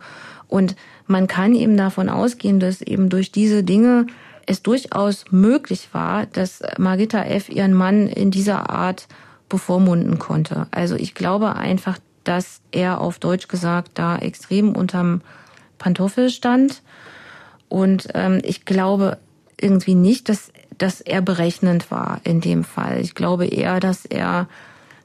Und 0.48 0.76
man 1.08 1.28
kann 1.28 1.56
eben 1.56 1.78
davon 1.78 2.10
ausgehen, 2.10 2.60
dass 2.60 2.82
eben 2.82 3.10
durch 3.10 3.32
diese 3.32 3.64
Dinge 3.64 4.08
es 4.46 4.62
durchaus 4.62 5.26
möglich 5.32 5.90
war, 5.92 6.26
dass 6.28 6.62
Margita 6.78 7.24
F. 7.24 7.50
ihren 7.50 7.74
Mann 7.74 8.08
in 8.08 8.32
dieser 8.32 8.70
Art 8.70 9.08
bevormunden 9.50 10.20
konnte. 10.20 10.68
Also 10.72 10.96
ich 10.96 11.16
glaube 11.16 11.56
einfach, 11.56 11.98
dass 12.24 12.62
er 12.72 13.02
auf 13.02 13.20
Deutsch 13.20 13.48
gesagt 13.48 13.92
da 13.96 14.18
extrem 14.18 14.76
unterm 14.76 15.22
Pantoffel 15.78 16.30
stand. 16.30 16.82
Und 17.70 18.08
ähm, 18.14 18.40
ich 18.44 18.66
glaube 18.66 19.18
irgendwie 19.60 19.96
nicht, 19.96 20.30
dass, 20.30 20.52
dass 20.78 21.02
er 21.02 21.22
berechnend 21.22 21.92
war 21.92 22.22
in 22.24 22.42
dem 22.42 22.64
Fall. 22.64 23.00
Ich 23.02 23.16
glaube 23.16 23.46
eher, 23.46 23.80
dass 23.80 24.06
er, 24.06 24.48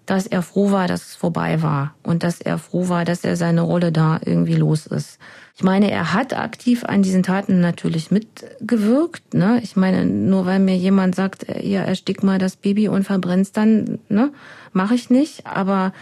dass 0.06 0.26
er 0.26 0.42
froh 0.42 0.70
war, 0.70 0.88
dass 0.88 1.08
es 1.08 1.14
vorbei 1.14 1.62
war 1.62 1.94
und 2.02 2.22
dass 2.22 2.40
er 2.40 2.58
froh 2.58 2.88
war, 2.88 3.04
dass 3.04 3.24
er 3.24 3.36
seine 3.36 3.62
Rolle 3.62 3.92
da 3.92 4.20
irgendwie 4.24 4.56
los 4.56 4.86
ist. 4.86 5.18
Ich 5.56 5.62
meine, 5.62 5.90
er 5.90 6.14
hat 6.14 6.32
aktiv 6.32 6.84
an 6.84 7.02
diesen 7.02 7.22
Taten 7.22 7.60
natürlich 7.60 8.10
mitgewirkt. 8.10 9.34
Ne? 9.34 9.60
Ich 9.62 9.76
meine, 9.76 10.06
nur 10.06 10.46
weil 10.46 10.58
mir 10.58 10.76
jemand 10.76 11.14
sagt, 11.14 11.46
ja, 11.62 11.82
erstick 11.82 12.22
mal 12.22 12.38
das 12.38 12.56
Baby 12.56 12.88
und 12.88 13.04
verbrennst 13.04 13.56
dann, 13.56 13.98
ne, 14.08 14.32
mache 14.72 14.94
ich 14.94 15.10
nicht. 15.10 15.46
Aber 15.46 15.92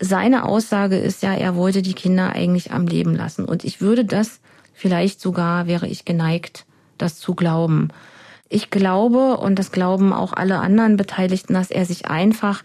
seine 0.00 0.46
Aussage 0.46 0.96
ist 0.96 1.22
ja, 1.22 1.32
er 1.34 1.54
wollte 1.54 1.82
die 1.82 1.94
Kinder 1.94 2.30
eigentlich 2.30 2.72
am 2.72 2.86
Leben 2.86 3.14
lassen. 3.14 3.44
Und 3.44 3.64
ich 3.64 3.80
würde 3.80 4.04
das 4.04 4.40
vielleicht 4.72 5.20
sogar, 5.20 5.66
wäre 5.66 5.86
ich 5.86 6.04
geneigt, 6.04 6.64
das 7.02 7.18
zu 7.18 7.34
glauben. 7.34 7.88
Ich 8.48 8.70
glaube, 8.70 9.36
und 9.36 9.58
das 9.58 9.70
glauben 9.72 10.12
auch 10.12 10.32
alle 10.32 10.58
anderen 10.58 10.96
Beteiligten, 10.96 11.54
dass 11.54 11.70
er 11.70 11.84
sich 11.84 12.06
einfach 12.06 12.62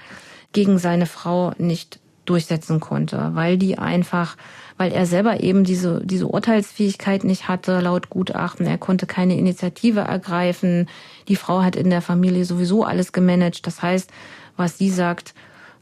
gegen 0.51 0.77
seine 0.77 1.05
Frau 1.05 1.53
nicht 1.57 1.99
durchsetzen 2.25 2.79
konnte, 2.79 3.31
weil 3.33 3.57
die 3.57 3.77
einfach, 3.77 4.35
weil 4.77 4.91
er 4.91 5.05
selber 5.05 5.41
eben 5.41 5.63
diese, 5.63 6.01
diese 6.03 6.27
Urteilsfähigkeit 6.27 7.23
nicht 7.23 7.47
hatte, 7.47 7.79
laut 7.81 8.09
Gutachten. 8.09 8.65
Er 8.65 8.79
konnte 8.79 9.05
keine 9.05 9.37
Initiative 9.37 9.99
ergreifen. 9.99 10.89
Die 11.27 11.35
Frau 11.35 11.61
hat 11.61 11.75
in 11.75 11.91
der 11.91 12.01
Familie 12.01 12.45
sowieso 12.45 12.83
alles 12.83 13.11
gemanagt. 13.11 13.67
Das 13.67 13.83
heißt, 13.83 14.09
was 14.57 14.79
sie 14.79 14.89
sagt, 14.89 15.35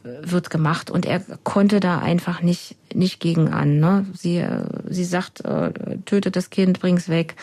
wird 0.04 0.50
gemacht 0.50 0.92
und 0.92 1.06
er 1.06 1.22
konnte 1.44 1.80
da 1.80 2.00
einfach 2.00 2.42
nicht 2.42 2.76
nicht 2.94 3.22
gegen 3.22 3.54
an. 3.54 3.80
Ne? 3.80 4.06
Sie 4.14 4.46
sie 4.90 5.06
sagt, 5.06 5.46
äh, 5.46 5.72
tötet 6.06 6.36
das 6.36 6.50
Kind, 6.50 6.82
bring's 6.82 7.08
weg. 7.08 7.36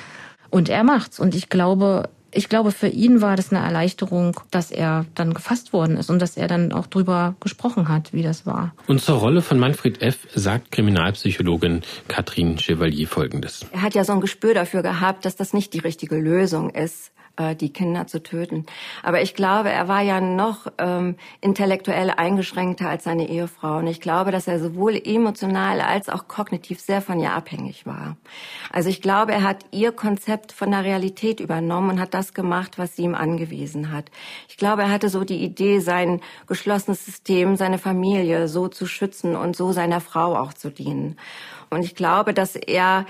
Und 0.51 0.69
er 0.69 0.85
macht's. 0.85 1.19
Und 1.19 1.35
ich 1.35 1.49
glaube, 1.49 2.09
ich 2.33 2.49
glaube, 2.49 2.71
für 2.71 2.87
ihn 2.87 3.21
war 3.21 3.37
das 3.37 3.53
eine 3.53 3.65
Erleichterung, 3.65 4.39
dass 4.51 4.71
er 4.71 5.07
dann 5.15 5.35
gefasst 5.35 5.73
worden 5.73 5.97
ist 5.97 6.11
und 6.11 6.21
dass 6.21 6.37
er 6.37 6.49
dann 6.49 6.73
auch 6.73 6.87
drüber 6.87 7.35
gesprochen 7.41 7.89
hat, 7.89 8.13
wie 8.13 8.23
das 8.23 8.47
war. 8.47 8.73
Und 8.87 9.01
zur 9.01 9.17
Rolle 9.19 9.43
von 9.43 9.59
Manfred 9.59 10.01
F. 10.03 10.29
sagt 10.35 10.71
Kriminalpsychologin 10.73 11.83
Katrin 12.09 12.59
Chevalier 12.59 13.09
Folgendes. 13.09 13.67
Er 13.73 13.83
hat 13.83 13.95
ja 13.95 14.05
so 14.05 14.13
ein 14.13 14.21
Gespür 14.21 14.55
dafür 14.55 14.83
gehabt, 14.83 15.25
dass 15.25 15.37
das 15.37 15.53
nicht 15.53 15.75
die 15.75 15.81
richtige 15.81 16.17
Lösung 16.17 16.71
ist 16.71 17.13
äh, 17.41 17.57
die 17.57 17.73
Kinder 17.73 18.07
zu 18.07 18.23
töten. 18.23 18.67
Aber 19.03 19.23
ich 19.23 19.35
glaube, 19.35 19.71
er 19.71 19.89
war 19.89 20.03
ja 20.03 20.21
noch 20.21 20.67
ähm, 20.79 21.17
intellektuell 21.41 22.11
eingeschränkter 22.11 22.89
als 22.89 23.05
seine 23.05 23.29
Ehefrau. 23.29 23.79
Und 23.79 23.87
ich 23.87 24.01
glaube, 24.01 24.31
dass 24.31 24.47
er 24.47 24.61
sowohl 24.61 25.01
emotional 25.03 25.81
als 25.81 26.09
auch 26.09 26.29
kognitiv 26.29 26.81
sehr 26.81 27.01
von 27.01 27.19
ihr 27.19 27.33
abhängig 27.33 27.87
war. 27.87 28.17
Also 28.71 28.89
ich 28.89 29.01
glaube, 29.01 29.33
er 29.33 29.43
hat 29.43 29.65
ihr 29.71 29.93
Konzept 29.93 30.53
von 30.53 30.71
der 30.71 30.85
Realität 30.85 31.41
übernommen 31.41 31.91
und 31.91 32.01
hat 32.01 32.15
das 32.15 32.35
gemacht, 32.35 32.79
was 32.79 32.97
sie 32.97 33.03
ihm 33.03 33.15
angewiesen 33.15 33.93
hat. 33.93 34.11
Ich 34.49 34.57
glaube, 34.57 34.83
er 34.83 34.91
hatte 34.91 35.09
so 35.09 35.25
die 35.25 35.43
Idee, 35.43 35.79
sein 35.81 36.21
geschlossenes 36.47 37.05
System, 37.05 37.57
seine 37.57 37.79
Familie 37.79 38.49
so 38.49 38.69
zu 38.69 38.87
schützen 38.87 39.37
und 39.37 39.57
so 39.57 39.73
seiner 39.73 40.01
Frau 40.01 40.37
auch 40.37 40.53
zu 40.53 40.71
dienen. 40.71 41.17
Und 41.71 41.85
ich 41.85 41.95
glaube, 41.95 42.35
dass 42.35 42.57
er 42.57 43.07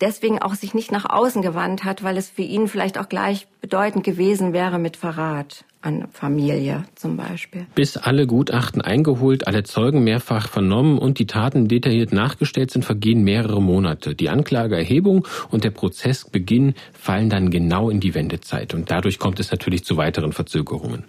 deswegen 0.00 0.40
auch 0.40 0.54
sich 0.54 0.74
nicht 0.74 0.92
nach 0.92 1.08
außen 1.08 1.42
gewandt 1.42 1.84
hat, 1.84 2.02
weil 2.02 2.16
es 2.16 2.30
für 2.30 2.42
ihn 2.42 2.68
vielleicht 2.68 2.98
auch 2.98 3.08
gleichbedeutend 3.08 4.04
gewesen 4.04 4.52
wäre 4.52 4.78
mit 4.78 4.96
Verrat 4.96 5.64
an 5.86 6.08
Familie 6.12 6.84
zum 6.96 7.16
Beispiel. 7.16 7.66
Bis 7.76 7.96
alle 7.96 8.26
Gutachten 8.26 8.82
eingeholt, 8.82 9.46
alle 9.46 9.62
Zeugen 9.62 10.02
mehrfach 10.02 10.48
vernommen 10.48 10.98
und 10.98 11.20
die 11.20 11.26
Taten 11.26 11.68
detailliert 11.68 12.12
nachgestellt 12.12 12.72
sind, 12.72 12.84
vergehen 12.84 13.22
mehrere 13.22 13.62
Monate. 13.62 14.16
Die 14.16 14.28
Anklageerhebung 14.28 15.26
und 15.50 15.62
der 15.62 15.70
Prozessbeginn 15.70 16.74
fallen 16.92 17.30
dann 17.30 17.50
genau 17.50 17.88
in 17.88 18.00
die 18.00 18.14
Wendezeit 18.14 18.74
und 18.74 18.90
dadurch 18.90 19.20
kommt 19.20 19.38
es 19.38 19.52
natürlich 19.52 19.84
zu 19.84 19.96
weiteren 19.96 20.32
Verzögerungen. 20.32 21.04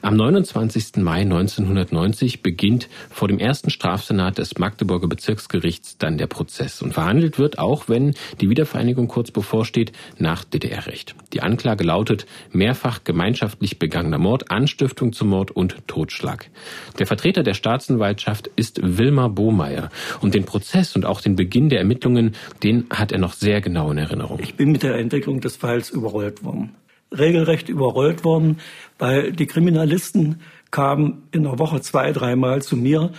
Am 0.00 0.14
29. 0.14 0.98
Mai 0.98 1.22
1990 1.22 2.42
beginnt 2.42 2.88
vor 3.10 3.26
dem 3.26 3.40
ersten 3.40 3.70
Strafsenat 3.70 4.38
des 4.38 4.58
Magdeburger 4.58 5.08
Bezirksgerichts 5.08 5.98
dann 5.98 6.18
der 6.18 6.28
Prozess 6.28 6.82
und 6.82 6.94
verhandelt 6.94 7.40
wird, 7.40 7.58
auch 7.58 7.88
wenn 7.88 8.14
die 8.40 8.48
Wiedervereinigung 8.48 9.08
kurz 9.08 9.32
bevorsteht, 9.32 9.90
nach 10.18 10.44
DDR-Recht. 10.44 11.16
Die 11.32 11.42
Anklage 11.42 11.82
lautet 11.82 12.26
mehrfach 12.52 13.02
gemeinschaftlich 13.02 13.80
begangener 13.80 14.19
Mord, 14.20 14.50
Anstiftung 14.50 15.12
zum 15.12 15.28
Mord 15.28 15.50
und 15.50 15.76
Totschlag. 15.88 16.50
Der 16.98 17.06
Vertreter 17.06 17.42
der 17.42 17.54
Staatsanwaltschaft 17.54 18.50
ist 18.56 18.80
Wilmar 18.82 19.30
Bohmeier 19.30 19.90
und 20.20 20.34
den 20.34 20.44
Prozess 20.44 20.94
und 20.94 21.04
auch 21.04 21.20
den 21.20 21.36
Beginn 21.36 21.68
der 21.68 21.80
Ermittlungen, 21.80 22.36
den 22.62 22.86
hat 22.90 23.12
er 23.12 23.18
noch 23.18 23.32
sehr 23.32 23.60
genau 23.60 23.90
in 23.90 23.98
Erinnerung. 23.98 24.38
Ich 24.40 24.54
bin 24.54 24.72
mit 24.72 24.82
der 24.82 24.96
Entwicklung 24.96 25.40
des 25.40 25.56
Falls 25.56 25.90
überrollt 25.90 26.44
worden. 26.44 26.76
Regelrecht 27.16 27.68
überrollt 27.68 28.24
worden, 28.24 28.58
weil 28.98 29.32
die 29.32 29.46
Kriminalisten 29.46 30.40
kamen 30.70 31.24
in 31.32 31.42
der 31.42 31.58
Woche 31.58 31.80
zwei, 31.80 32.12
dreimal 32.12 32.62
zu 32.62 32.76
mir, 32.76 33.10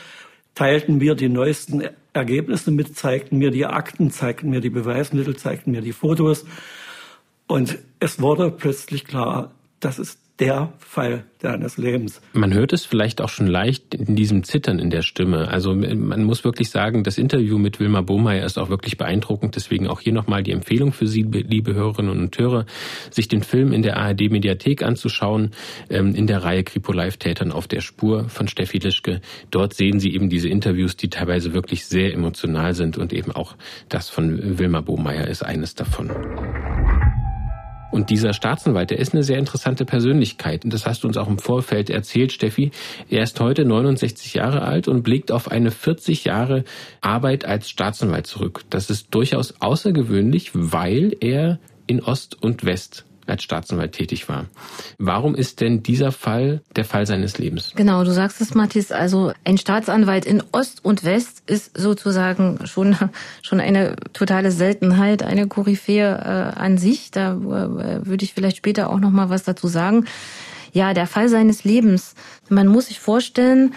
teilten 0.56 0.98
mir 0.98 1.16
die 1.16 1.30
neuesten 1.30 1.84
Ergebnisse 2.14 2.72
mit, 2.72 2.96
zeigten 2.96 3.38
mir 3.38 3.52
die 3.52 3.66
Akten, 3.66 4.12
zeigten 4.12 4.50
mir 4.50 4.62
die 4.62 4.70
Beweismittel, 4.70 5.36
zeigten 5.36 5.72
mir 5.72 5.82
die 5.82 5.94
Fotos. 5.94 6.46
Und 7.48 7.80
es 8.00 8.22
wurde 8.22 8.52
plötzlich 8.52 9.06
klar, 9.06 9.52
das 9.80 10.00
ist 10.00 10.20
der 10.42 10.74
Fall 10.80 11.24
deines 11.40 11.78
Lebens. 11.78 12.20
Man 12.34 12.52
hört 12.52 12.74
es 12.74 12.84
vielleicht 12.84 13.22
auch 13.22 13.30
schon 13.30 13.46
leicht 13.46 13.94
in 13.94 14.16
diesem 14.16 14.44
Zittern 14.44 14.80
in 14.80 14.90
der 14.90 15.04
Stimme. 15.04 15.48
Also 15.50 15.76
man 15.76 16.24
muss 16.24 16.44
wirklich 16.44 16.72
sagen, 16.72 17.04
das 17.04 17.20
Interview 17.20 17.60
mit 17.60 17.80
Wilma 17.80 18.02
Bohmeier 18.02 18.44
ist 18.44 18.58
auch 18.58 18.70
wirklich 18.70 18.98
beeindruckend. 18.98 19.56
Deswegen 19.56 19.88
auch 19.88 20.02
hier 20.02 20.14
nochmal 20.14 20.42
die 20.42 20.52
Empfehlung 20.52 20.94
für 20.94 21.06
Sie, 21.06 21.22
liebe 21.22 21.76
Hörerinnen 21.76 22.20
und 22.20 22.38
Hörer, 22.38 22.66
sich 23.12 23.28
den 23.28 23.44
Film 23.44 23.72
in 23.72 23.84
der 23.84 23.98
ARD 23.98 24.32
Mediathek 24.32 24.82
anzuschauen, 24.82 25.52
ähm, 25.92 26.16
in 26.16 26.26
der 26.26 26.44
Reihe 26.44 26.64
Kripo 26.64 26.92
Live 26.92 27.18
Tätern 27.18 27.52
auf 27.52 27.68
der 27.68 27.82
Spur 27.82 28.28
von 28.28 28.48
Steffi 28.48 28.80
Lischke. 28.80 29.22
Dort 29.52 29.76
sehen 29.76 30.00
Sie 30.00 30.12
eben 30.12 30.30
diese 30.30 30.50
Interviews, 30.50 30.98
die 30.98 31.10
teilweise 31.10 31.54
wirklich 31.54 31.86
sehr 31.86 32.14
emotional 32.14 32.74
sind 32.74 32.98
und 32.98 33.14
eben 33.14 33.32
auch 33.32 33.56
das 33.90 34.10
von 34.10 34.58
Wilma 34.58 34.82
Bohmeier 34.82 35.28
ist 35.28 35.44
eines 35.44 35.76
davon. 35.76 36.10
Und 37.92 38.10
dieser 38.10 38.34
Staatsanwalt, 38.34 38.90
der 38.90 39.00
ist 39.00 39.14
eine 39.14 39.24
sehr 39.24 39.38
interessante 39.38 39.86
Persönlichkeit. 39.86 40.64
Und 40.64 40.74
das 40.74 40.86
hast 40.86 41.04
du 41.04 41.08
uns 41.08 41.18
auch 41.18 41.28
im 41.28 41.40
Vorfeld 41.40 41.90
erzählt, 41.90 42.32
Steffi. 42.32 42.72
Er 43.10 43.24
ist 43.24 43.40
heute 43.40 43.66
69 43.66 44.34
Jahre 44.34 44.62
alt 44.62 44.88
und 44.88 45.04
blickt 45.04 45.32
auf 45.32 45.52
eine 45.52 45.72
40 45.72 46.24
Jahre 46.24 46.64
Arbeit 47.02 47.46
als 47.46 47.70
Staatsanwalt 47.70 48.28
zurück. 48.28 48.64
Das 48.70 48.90
ist 48.90 49.14
durchaus 49.14 49.56
außergewöhnlich, 49.60 50.52
weil 50.54 51.16
er 51.20 51.60
in 51.86 52.02
Ost 52.02 52.42
und 52.42 52.66
West 52.66 53.06
als 53.28 53.44
Staatsanwalt 53.44 53.94
tätig 53.94 54.30
war. 54.30 54.46
Warum 54.98 55.36
ist 55.36 55.62
denn 55.62 55.84
dieser 55.84 56.12
Fall 56.12 56.62
der 56.76 56.86
Fall 56.86 57.06
seines 57.06 57.38
Lebens? 57.38 57.74
Genau, 57.76 58.04
du 58.04 58.12
sagst 58.12 58.42
es, 58.42 58.54
Mathis. 58.54 58.92
Also 58.92 59.32
ein 59.44 59.58
Staatsanwalt 59.58 60.26
in 60.26 60.44
Ost 60.52 60.84
und 60.84 61.04
West 61.04 61.44
ist 61.48 61.78
sozusagen 61.78 62.60
schon, 62.66 62.96
schon 63.42 63.60
eine 63.60 63.96
totale 64.14 64.52
Seltenheit, 64.52 65.24
eine 65.24 65.48
Koryphäe 65.48 66.18
äh, 66.18 66.60
an 66.60 66.78
sich. 66.78 67.12
Da 67.12 67.34
äh, 67.34 68.06
würde 68.06 68.24
ich 68.24 68.34
vielleicht 68.34 68.58
später 68.58 68.90
auch 68.90 69.00
noch 69.00 69.12
mal 69.12 69.30
was 69.30 69.44
dazu 69.44 69.68
sagen. 69.68 70.06
Ja, 70.74 70.94
der 70.94 71.08
Fall 71.08 71.28
seines 71.28 71.64
Lebens. 71.64 72.16
Man 72.50 72.68
muss 72.68 72.88
sich 72.88 73.00
vorstellen, 73.00 73.74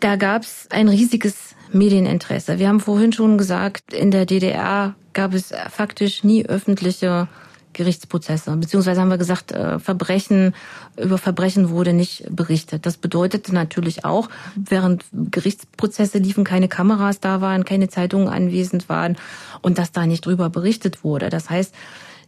da 0.00 0.16
gab 0.16 0.42
es 0.42 0.68
ein 0.70 0.88
riesiges 0.88 1.54
Medieninteresse. 1.72 2.58
Wir 2.58 2.68
haben 2.68 2.80
vorhin 2.80 3.12
schon 3.12 3.38
gesagt, 3.38 3.92
in 3.92 4.10
der 4.10 4.26
DDR 4.26 4.94
gab 5.12 5.34
es 5.34 5.52
faktisch 5.70 6.24
nie 6.24 6.44
öffentliche 6.46 7.28
Gerichtsprozesse. 7.76 8.56
Beziehungsweise 8.56 9.00
haben 9.00 9.10
wir 9.10 9.18
gesagt, 9.18 9.52
äh, 9.52 9.78
Verbrechen, 9.78 10.54
über 10.96 11.18
Verbrechen 11.18 11.68
wurde 11.68 11.92
nicht 11.92 12.24
berichtet. 12.30 12.86
Das 12.86 12.96
bedeutete 12.96 13.54
natürlich 13.54 14.04
auch, 14.04 14.28
während 14.56 15.04
Gerichtsprozesse 15.12 16.18
liefen, 16.18 16.42
keine 16.42 16.68
Kameras 16.68 17.20
da 17.20 17.40
waren, 17.40 17.64
keine 17.64 17.88
Zeitungen 17.88 18.28
anwesend 18.28 18.88
waren 18.88 19.16
und 19.60 19.78
dass 19.78 19.92
da 19.92 20.06
nicht 20.06 20.24
drüber 20.24 20.48
berichtet 20.48 21.04
wurde. 21.04 21.28
Das 21.28 21.50
heißt, 21.50 21.74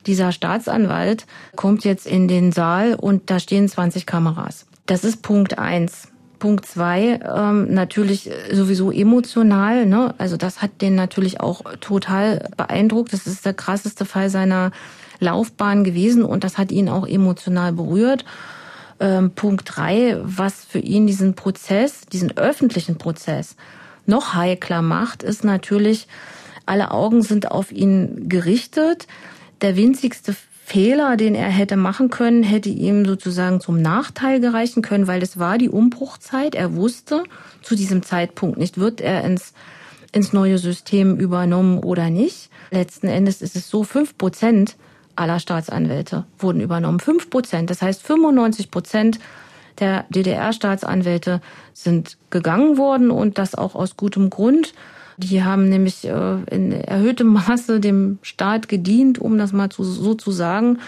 dieser 0.06 0.32
Staatsanwalt 0.32 1.26
kommt 1.56 1.84
jetzt 1.84 2.06
in 2.06 2.28
den 2.28 2.52
Saal 2.52 2.94
und 2.94 3.30
da 3.30 3.40
stehen 3.40 3.68
20 3.68 4.06
Kameras. 4.06 4.66
Das 4.86 5.02
ist 5.02 5.22
Punkt 5.22 5.58
eins. 5.58 6.08
Punkt 6.38 6.66
zwei, 6.66 7.18
ähm, 7.36 7.74
natürlich 7.74 8.30
sowieso 8.52 8.92
emotional. 8.92 9.86
Ne? 9.86 10.14
Also 10.18 10.36
das 10.36 10.62
hat 10.62 10.82
den 10.82 10.94
natürlich 10.94 11.40
auch 11.40 11.62
total 11.80 12.48
beeindruckt. 12.56 13.12
Das 13.12 13.26
ist 13.26 13.44
der 13.44 13.54
krasseste 13.54 14.04
Fall 14.04 14.30
seiner 14.30 14.70
Laufbahn 15.20 15.84
gewesen 15.84 16.24
und 16.24 16.44
das 16.44 16.58
hat 16.58 16.72
ihn 16.72 16.88
auch 16.88 17.06
emotional 17.06 17.72
berührt. 17.72 18.24
Ähm, 19.00 19.30
Punkt 19.30 19.76
drei, 19.76 20.16
was 20.22 20.64
für 20.64 20.80
ihn 20.80 21.06
diesen 21.06 21.34
Prozess, 21.34 22.02
diesen 22.12 22.36
öffentlichen 22.36 22.98
Prozess 22.98 23.56
noch 24.06 24.34
heikler 24.34 24.82
macht, 24.82 25.22
ist 25.22 25.44
natürlich, 25.44 26.08
alle 26.66 26.90
Augen 26.90 27.22
sind 27.22 27.50
auf 27.50 27.72
ihn 27.72 28.28
gerichtet. 28.28 29.06
Der 29.60 29.76
winzigste 29.76 30.34
Fehler, 30.64 31.16
den 31.16 31.34
er 31.34 31.48
hätte 31.48 31.76
machen 31.76 32.10
können, 32.10 32.42
hätte 32.42 32.68
ihm 32.68 33.06
sozusagen 33.06 33.60
zum 33.60 33.80
Nachteil 33.80 34.40
gereichen 34.40 34.82
können, 34.82 35.06
weil 35.06 35.22
es 35.22 35.38
war 35.38 35.56
die 35.56 35.70
Umbruchzeit. 35.70 36.54
Er 36.54 36.74
wusste 36.74 37.24
zu 37.62 37.74
diesem 37.74 38.02
Zeitpunkt 38.02 38.58
nicht, 38.58 38.76
wird 38.76 39.00
er 39.00 39.24
ins, 39.24 39.54
ins 40.12 40.32
neue 40.32 40.58
System 40.58 41.16
übernommen 41.16 41.78
oder 41.78 42.10
nicht. 42.10 42.50
Letzten 42.70 43.08
Endes 43.08 43.40
ist 43.40 43.56
es 43.56 43.70
so, 43.70 43.82
fünf 43.82 44.18
Prozent 44.18 44.76
aller 45.18 45.40
Staatsanwälte 45.40 46.24
wurden 46.38 46.60
übernommen. 46.60 47.00
Fünf 47.00 47.30
Prozent. 47.30 47.70
Das 47.70 47.82
heißt, 47.82 48.02
95 48.02 48.70
Prozent 48.70 49.18
der 49.80 50.04
DDR-Staatsanwälte 50.10 51.40
sind 51.72 52.16
gegangen 52.30 52.78
worden 52.78 53.10
und 53.10 53.38
das 53.38 53.54
auch 53.54 53.74
aus 53.74 53.96
gutem 53.96 54.30
Grund. 54.30 54.74
Die 55.16 55.42
haben 55.42 55.68
nämlich 55.68 56.06
äh, 56.06 56.42
in 56.50 56.72
erhöhtem 56.72 57.26
Maße 57.32 57.80
dem 57.80 58.18
Staat 58.22 58.68
gedient, 58.68 59.18
um 59.18 59.38
das 59.38 59.52
mal 59.52 59.68
so 59.72 60.14
zu 60.14 60.30
sagen. 60.30 60.78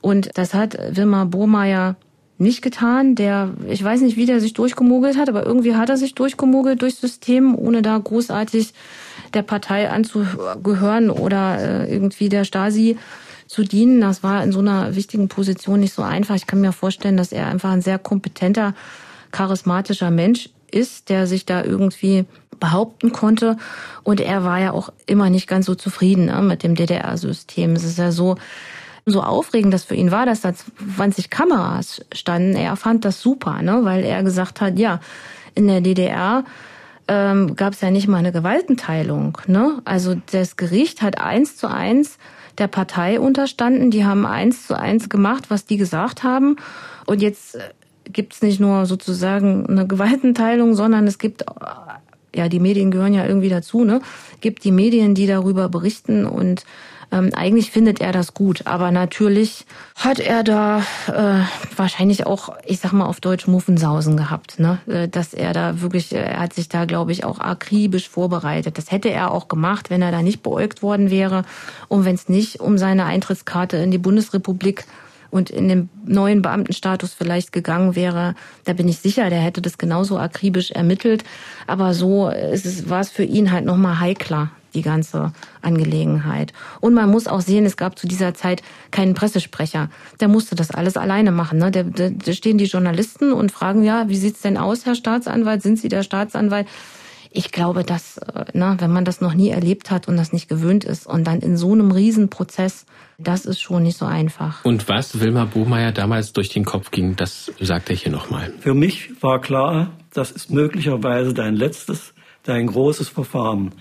Und 0.00 0.30
das 0.34 0.54
hat 0.54 0.78
Wilmar 0.96 1.26
Burmeier 1.26 1.96
nicht 2.38 2.62
getan. 2.62 3.16
Der, 3.16 3.50
ich 3.68 3.82
weiß 3.82 4.00
nicht, 4.00 4.16
wie 4.16 4.26
der 4.26 4.40
sich 4.40 4.52
durchgemogelt 4.52 5.16
hat, 5.16 5.28
aber 5.28 5.44
irgendwie 5.44 5.74
hat 5.74 5.88
er 5.88 5.96
sich 5.96 6.14
durchgemogelt 6.14 6.82
durchs 6.82 7.00
System, 7.00 7.56
ohne 7.56 7.82
da 7.82 7.98
großartig 7.98 8.74
der 9.34 9.42
Partei 9.42 9.90
anzugehören 9.90 11.10
oder 11.10 11.58
äh, 11.58 11.92
irgendwie 11.92 12.28
der 12.28 12.44
Stasi 12.44 12.96
zu 13.48 13.64
dienen. 13.64 14.00
Das 14.00 14.22
war 14.22 14.44
in 14.44 14.52
so 14.52 14.60
einer 14.60 14.94
wichtigen 14.94 15.26
Position 15.28 15.80
nicht 15.80 15.94
so 15.94 16.02
einfach. 16.02 16.36
Ich 16.36 16.46
kann 16.46 16.60
mir 16.60 16.72
vorstellen, 16.72 17.16
dass 17.16 17.32
er 17.32 17.48
einfach 17.48 17.70
ein 17.70 17.82
sehr 17.82 17.98
kompetenter, 17.98 18.74
charismatischer 19.32 20.10
Mensch 20.10 20.50
ist, 20.70 21.08
der 21.08 21.26
sich 21.26 21.46
da 21.46 21.64
irgendwie 21.64 22.26
behaupten 22.60 23.10
konnte. 23.10 23.56
Und 24.04 24.20
er 24.20 24.44
war 24.44 24.60
ja 24.60 24.72
auch 24.72 24.92
immer 25.06 25.30
nicht 25.30 25.48
ganz 25.48 25.66
so 25.66 25.74
zufrieden 25.74 26.26
ne, 26.26 26.42
mit 26.42 26.62
dem 26.62 26.74
DDR-System. 26.74 27.72
Es 27.72 27.84
ist 27.84 27.98
ja 27.98 28.12
so, 28.12 28.36
so 29.06 29.22
aufregend 29.22 29.72
das 29.72 29.84
für 29.84 29.94
ihn 29.94 30.10
war, 30.10 30.26
dass 30.26 30.42
da 30.42 30.52
20 30.96 31.30
Kameras 31.30 32.04
standen. 32.12 32.54
Er 32.54 32.76
fand 32.76 33.04
das 33.04 33.20
super, 33.20 33.62
ne, 33.62 33.80
weil 33.82 34.04
er 34.04 34.22
gesagt 34.22 34.60
hat, 34.60 34.78
ja, 34.78 35.00
in 35.54 35.66
der 35.68 35.80
DDR 35.80 36.44
ähm, 37.08 37.56
gab 37.56 37.72
es 37.72 37.80
ja 37.80 37.90
nicht 37.90 38.08
mal 38.08 38.18
eine 38.18 38.32
Gewaltenteilung. 38.32 39.38
Ne? 39.46 39.80
Also 39.84 40.16
das 40.30 40.56
Gericht 40.56 41.00
hat 41.00 41.18
eins 41.18 41.56
zu 41.56 41.68
eins 41.68 42.18
der 42.58 42.68
Partei 42.68 43.20
unterstanden. 43.20 43.90
Die 43.90 44.04
haben 44.04 44.26
eins 44.26 44.66
zu 44.66 44.78
eins 44.78 45.08
gemacht, 45.08 45.44
was 45.48 45.64
die 45.64 45.76
gesagt 45.76 46.22
haben. 46.22 46.56
Und 47.06 47.22
jetzt 47.22 47.54
äh, 47.54 47.60
gibt 48.04 48.34
es 48.34 48.42
nicht 48.42 48.60
nur 48.60 48.86
sozusagen 48.86 49.66
eine 49.66 49.86
Gewaltenteilung, 49.88 50.74
sondern 50.74 51.06
es 51.06 51.18
gibt, 51.18 51.44
ja, 52.34 52.48
die 52.48 52.60
Medien 52.60 52.90
gehören 52.90 53.14
ja 53.14 53.26
irgendwie 53.26 53.48
dazu, 53.48 53.84
ne? 53.84 54.00
Gibt 54.40 54.64
die 54.64 54.72
Medien, 54.72 55.14
die 55.14 55.26
darüber 55.26 55.68
berichten 55.68 56.24
und 56.24 56.64
ähm, 57.10 57.30
eigentlich 57.34 57.70
findet 57.70 58.00
er 58.00 58.12
das 58.12 58.34
gut, 58.34 58.66
aber 58.66 58.90
natürlich 58.90 59.64
hat 59.94 60.20
er 60.20 60.42
da 60.42 60.80
äh, 61.06 61.44
wahrscheinlich 61.76 62.26
auch, 62.26 62.50
ich 62.66 62.80
sag 62.80 62.92
mal 62.92 63.06
auf 63.06 63.20
Deutsch, 63.20 63.46
Muffensausen 63.46 64.16
gehabt, 64.16 64.58
ne? 64.58 64.78
Äh, 64.86 65.08
dass 65.08 65.32
er 65.32 65.54
da 65.54 65.80
wirklich, 65.80 66.14
äh, 66.14 66.18
er 66.18 66.40
hat 66.40 66.52
sich 66.52 66.68
da, 66.68 66.84
glaube 66.84 67.12
ich, 67.12 67.24
auch 67.24 67.40
akribisch 67.40 68.08
vorbereitet. 68.08 68.76
Das 68.76 68.90
hätte 68.90 69.10
er 69.10 69.30
auch 69.30 69.48
gemacht, 69.48 69.88
wenn 69.88 70.02
er 70.02 70.12
da 70.12 70.20
nicht 70.22 70.42
beäugt 70.42 70.82
worden 70.82 71.10
wäre 71.10 71.44
und 71.88 72.04
wenn 72.04 72.14
es 72.14 72.28
nicht 72.28 72.60
um 72.60 72.76
seine 72.76 73.06
Eintrittskarte 73.06 73.78
in 73.78 73.90
die 73.90 73.98
Bundesrepublik 73.98 74.84
und 75.30 75.50
in 75.50 75.68
den 75.68 75.88
neuen 76.04 76.42
Beamtenstatus 76.42 77.14
vielleicht 77.14 77.52
gegangen 77.52 77.96
wäre, 77.96 78.34
da 78.64 78.74
bin 78.74 78.88
ich 78.88 78.98
sicher, 78.98 79.30
der 79.30 79.40
hätte 79.40 79.62
das 79.62 79.78
genauso 79.78 80.18
akribisch 80.18 80.70
ermittelt. 80.70 81.24
Aber 81.66 81.94
so 81.94 82.28
ist 82.28 82.66
es, 82.66 82.88
war 82.88 83.00
es 83.00 83.10
für 83.10 83.24
ihn 83.24 83.52
halt 83.52 83.64
nochmal 83.64 84.00
heikler 84.00 84.50
die 84.74 84.82
ganze 84.82 85.32
Angelegenheit. 85.62 86.52
Und 86.80 86.94
man 86.94 87.10
muss 87.10 87.26
auch 87.26 87.40
sehen, 87.40 87.64
es 87.64 87.76
gab 87.76 87.98
zu 87.98 88.06
dieser 88.06 88.34
Zeit 88.34 88.62
keinen 88.90 89.14
Pressesprecher. 89.14 89.90
Der 90.20 90.28
musste 90.28 90.54
das 90.54 90.70
alles 90.70 90.96
alleine 90.96 91.32
machen. 91.32 91.58
Ne? 91.58 91.70
Da, 91.70 91.82
da, 91.82 92.10
da 92.10 92.32
stehen 92.32 92.58
die 92.58 92.66
Journalisten 92.66 93.32
und 93.32 93.52
fragen, 93.52 93.82
ja, 93.82 94.08
wie 94.08 94.16
sieht's 94.16 94.42
denn 94.42 94.56
aus, 94.56 94.86
Herr 94.86 94.94
Staatsanwalt? 94.94 95.62
Sind 95.62 95.78
Sie 95.78 95.88
der 95.88 96.02
Staatsanwalt? 96.02 96.66
Ich 97.30 97.52
glaube, 97.52 97.84
dass, 97.84 98.18
na, 98.54 98.74
ne, 98.74 98.80
wenn 98.80 98.90
man 98.90 99.04
das 99.04 99.20
noch 99.20 99.34
nie 99.34 99.50
erlebt 99.50 99.90
hat 99.90 100.08
und 100.08 100.16
das 100.16 100.32
nicht 100.32 100.48
gewöhnt 100.48 100.84
ist 100.84 101.06
und 101.06 101.24
dann 101.24 101.40
in 101.40 101.56
so 101.56 101.72
einem 101.72 101.90
Riesenprozess, 101.90 102.86
das 103.18 103.44
ist 103.44 103.60
schon 103.60 103.82
nicht 103.82 103.98
so 103.98 104.06
einfach. 104.06 104.64
Und 104.64 104.88
was 104.88 105.20
Wilma 105.20 105.44
Bohmeier 105.44 105.92
damals 105.92 106.32
durch 106.32 106.48
den 106.48 106.64
Kopf 106.64 106.90
ging, 106.90 107.16
das 107.16 107.52
sagt 107.60 107.90
er 107.90 107.96
hier 107.96 108.12
nochmal. 108.12 108.52
Für 108.60 108.74
mich 108.74 109.22
war 109.22 109.40
klar, 109.40 109.90
das 110.12 110.30
ist 110.30 110.50
möglicherweise 110.50 111.34
dein 111.34 111.54
letztes, 111.54 112.14
dein 112.44 112.66
großes 112.66 113.08
Verfahren. 113.08 113.72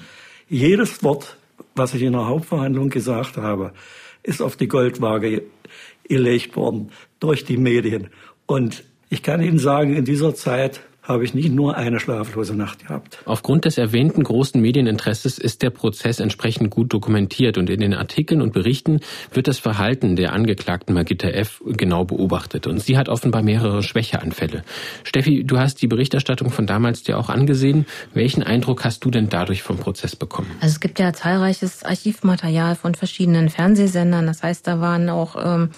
Jedes 0.49 1.03
Wort, 1.03 1.37
was 1.75 1.93
ich 1.93 2.01
in 2.01 2.13
der 2.13 2.27
Hauptverhandlung 2.27 2.89
gesagt 2.89 3.37
habe, 3.37 3.73
ist 4.23 4.41
auf 4.41 4.55
die 4.55 4.67
Goldwaage 4.67 5.43
gelegt 6.07 6.55
worden 6.55 6.91
durch 7.19 7.43
die 7.43 7.57
Medien. 7.57 8.09
Und 8.45 8.83
ich 9.09 9.23
kann 9.23 9.41
Ihnen 9.41 9.59
sagen, 9.59 9.93
in 9.93 10.05
dieser 10.05 10.35
Zeit 10.35 10.81
habe 11.07 11.23
ich 11.23 11.33
nicht 11.33 11.51
nur 11.51 11.77
eine 11.77 11.99
schlaflose 11.99 12.53
Nacht 12.53 12.87
gehabt. 12.87 13.19
Aufgrund 13.25 13.65
des 13.65 13.77
erwähnten 13.77 14.23
großen 14.23 14.61
Medieninteresses 14.61 15.37
ist 15.37 15.61
der 15.61 15.69
Prozess 15.69 16.19
entsprechend 16.19 16.69
gut 16.69 16.93
dokumentiert 16.93 17.57
und 17.57 17.69
in 17.69 17.79
den 17.79 17.93
Artikeln 17.93 18.41
und 18.41 18.53
Berichten 18.53 18.99
wird 19.31 19.47
das 19.47 19.57
Verhalten 19.57 20.15
der 20.15 20.33
Angeklagten 20.33 20.93
Magitta 20.93 21.29
F. 21.29 21.61
genau 21.65 22.03
beobachtet 22.03 22.67
und 22.67 22.79
sie 22.79 22.97
hat 22.97 23.07
offenbar 23.07 23.41
mehrere 23.41 23.83
Schwächeanfälle. 23.83 24.63
Steffi, 25.03 25.43
du 25.45 25.57
hast 25.57 25.81
die 25.81 25.87
Berichterstattung 25.87 26.49
von 26.49 26.67
damals 26.67 27.03
dir 27.03 27.17
auch 27.17 27.29
angesehen. 27.29 27.85
Welchen 28.13 28.43
Eindruck 28.43 28.83
hast 28.83 29.05
du 29.05 29.11
denn 29.11 29.29
dadurch 29.29 29.63
vom 29.63 29.77
Prozess 29.77 30.15
bekommen? 30.15 30.51
Also 30.59 30.73
es 30.73 30.79
gibt 30.79 30.99
ja 30.99 31.13
zahlreiches 31.13 31.83
Archivmaterial 31.83 32.75
von 32.75 32.95
verschiedenen 32.95 33.49
Fernsehsendern. 33.49 34.27
Das 34.27 34.43
heißt, 34.43 34.67
da 34.67 34.81
waren 34.81 35.09
auch 35.09 35.35
ähm, 35.41 35.69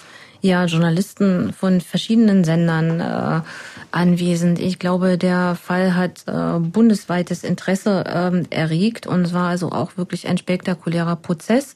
ja 0.41 0.65
Journalisten 0.65 1.53
von 1.53 1.81
verschiedenen 1.81 2.43
Sendern 2.43 2.99
äh, 2.99 3.41
anwesend. 3.91 4.59
Ich 4.59 4.79
glaube, 4.79 5.17
der 5.17 5.55
Fall 5.55 5.95
hat 5.95 6.23
äh, 6.27 6.59
bundesweites 6.59 7.43
Interesse 7.43 8.03
äh, 8.05 8.55
erregt 8.55 9.07
und 9.07 9.21
es 9.21 9.33
war 9.33 9.49
also 9.49 9.71
auch 9.71 9.97
wirklich 9.97 10.27
ein 10.27 10.37
spektakulärer 10.37 11.15
Prozess. 11.15 11.75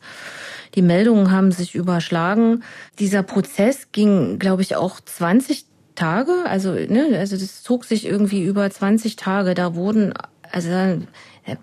Die 0.76 0.82
Meldungen 0.82 1.32
haben 1.32 1.52
sich 1.52 1.76
überschlagen. 1.76 2.64
Dieser 3.00 3.24
Prozess 3.24 3.92
ging, 3.92 4.40
glaube 4.40 4.62
ich, 4.62 4.76
auch 4.76 5.00
20 5.00 5.66
Tage. 5.96 6.34
Also, 6.46 6.74
ne, 6.74 7.18
also 7.18 7.38
das 7.38 7.62
zog 7.62 7.86
sich 7.86 8.06
irgendwie 8.06 8.44
über 8.44 8.70
20 8.70 9.16
Tage. 9.16 9.54
Da 9.54 9.76
wurden, 9.76 10.14
also 10.52 10.70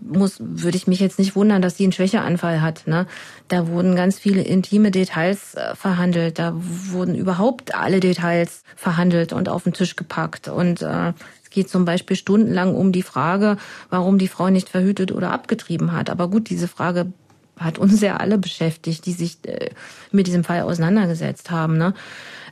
muss, 0.00 0.36
würde 0.40 0.76
ich 0.76 0.86
mich 0.86 1.00
jetzt 1.00 1.18
nicht 1.18 1.36
wundern, 1.36 1.62
dass 1.62 1.76
sie 1.76 1.84
einen 1.84 1.92
Schwächeanfall 1.92 2.60
hat. 2.60 2.86
Ne? 2.86 3.06
Da 3.48 3.68
wurden 3.68 3.96
ganz 3.96 4.18
viele 4.18 4.42
intime 4.42 4.90
Details 4.90 5.54
äh, 5.54 5.74
verhandelt. 5.74 6.38
Da 6.38 6.52
wurden 6.54 7.14
überhaupt 7.14 7.74
alle 7.74 8.00
Details 8.00 8.62
verhandelt 8.76 9.32
und 9.32 9.48
auf 9.48 9.64
den 9.64 9.72
Tisch 9.72 9.96
gepackt. 9.96 10.48
Und 10.48 10.82
äh, 10.82 11.12
es 11.42 11.50
geht 11.50 11.70
zum 11.70 11.84
Beispiel 11.84 12.16
stundenlang 12.16 12.74
um 12.74 12.92
die 12.92 13.02
Frage, 13.02 13.56
warum 13.88 14.18
die 14.18 14.28
Frau 14.28 14.50
nicht 14.50 14.68
verhütet 14.68 15.12
oder 15.12 15.32
abgetrieben 15.32 15.92
hat. 15.92 16.10
Aber 16.10 16.28
gut, 16.28 16.50
diese 16.50 16.68
Frage 16.68 17.12
hat 17.58 17.78
uns 17.78 18.00
ja 18.00 18.16
alle 18.16 18.38
beschäftigt, 18.38 19.06
die 19.06 19.12
sich 19.12 19.38
äh, 19.46 19.70
mit 20.12 20.26
diesem 20.26 20.44
Fall 20.44 20.62
auseinandergesetzt 20.62 21.50
haben. 21.50 21.78
Ne? 21.78 21.94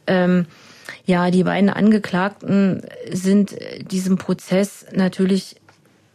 Ähm, 0.06 0.46
ja, 1.04 1.30
die 1.30 1.44
beiden 1.44 1.70
Angeklagten 1.70 2.82
sind 3.10 3.54
diesem 3.90 4.16
Prozess 4.16 4.86
natürlich 4.92 5.57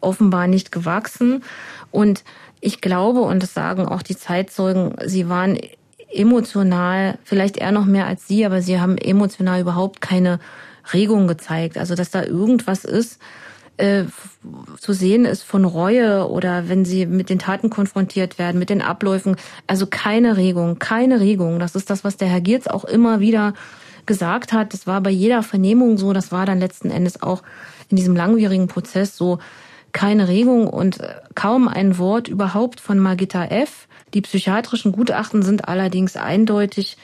offenbar 0.04 0.48
nicht 0.48 0.72
gewachsen. 0.72 1.44
Und 1.92 2.24
ich 2.62 2.82
glaube, 2.82 3.22
und 3.22 3.44
das 3.44 3.54
sagen 3.54 3.86
auch 3.86 4.02
die 4.02 4.16
Zeitzeugen, 4.16 4.96
sie 5.06 5.30
waren 5.30 5.58
emotional, 6.12 7.18
vielleicht 7.24 7.58
eher 7.58 7.72
noch 7.72 7.86
mehr 7.86 8.08
als 8.08 8.28
sie, 8.28 8.46
aber 8.46 8.62
sie 8.62 8.80
haben 8.80 8.98
emotional 8.98 9.62
überhaupt 9.62 10.02
keine 10.02 10.40
Regung 10.94 11.28
gezeigt. 11.28 11.78
Also, 11.78 11.96
dass 11.96 12.12
da 12.12 12.24
irgendwas 12.24 12.86
ist, 12.86 13.20
äh, 13.78 14.04
zu 14.80 14.94
sehen 14.94 15.26
ist 15.26 15.44
von 15.44 15.66
Reue 15.66 16.30
oder 16.30 16.70
wenn 16.70 16.86
sie 16.86 17.06
mit 17.06 17.30
den 17.30 17.40
Taten 17.40 17.70
konfrontiert 17.70 18.38
werden, 18.38 18.60
mit 18.60 18.70
den 18.70 18.82
Abläufen. 18.82 19.36
Also 19.66 19.88
keine 19.88 20.38
Regung, 20.38 20.78
keine 20.80 21.20
Regung. 21.20 21.60
Das 21.60 21.76
ist 21.76 21.90
das, 21.90 22.04
was 22.04 22.18
der 22.18 22.28
Herr 22.28 22.42
Giertz 22.42 22.68
auch 22.68 22.86
immer 22.86 23.20
wieder 23.20 23.54
gesagt 24.06 24.54
hat. 24.54 24.74
Das 24.74 24.86
war 24.86 25.02
bei 25.02 25.10
jeder 25.10 25.42
Vernehmung 25.42 25.98
so. 25.98 26.14
Das 26.14 26.32
war 26.32 26.46
dann 26.46 26.60
letzten 26.60 26.92
Endes 26.92 27.24
auch 27.24 27.42
in 27.90 27.98
diesem 27.98 28.16
langwierigen 28.16 28.68
Prozess 28.68 29.18
so 29.18 29.40
keine 29.94 30.28
Regung 30.28 30.68
und 30.68 31.00
äh, 31.00 31.16
kaum 31.36 31.68
ein 31.68 31.98
Wort 31.98 32.28
überhaupt 32.28 32.80
von 32.80 33.00
Margitta 33.00 33.46
F. 33.46 33.88
Die 34.14 34.22
psychiatrischen 34.22 34.92
Gutachten 34.92 35.42
sind 35.44 35.68
allerdings 35.68 36.18
eindeutig, 36.18 36.98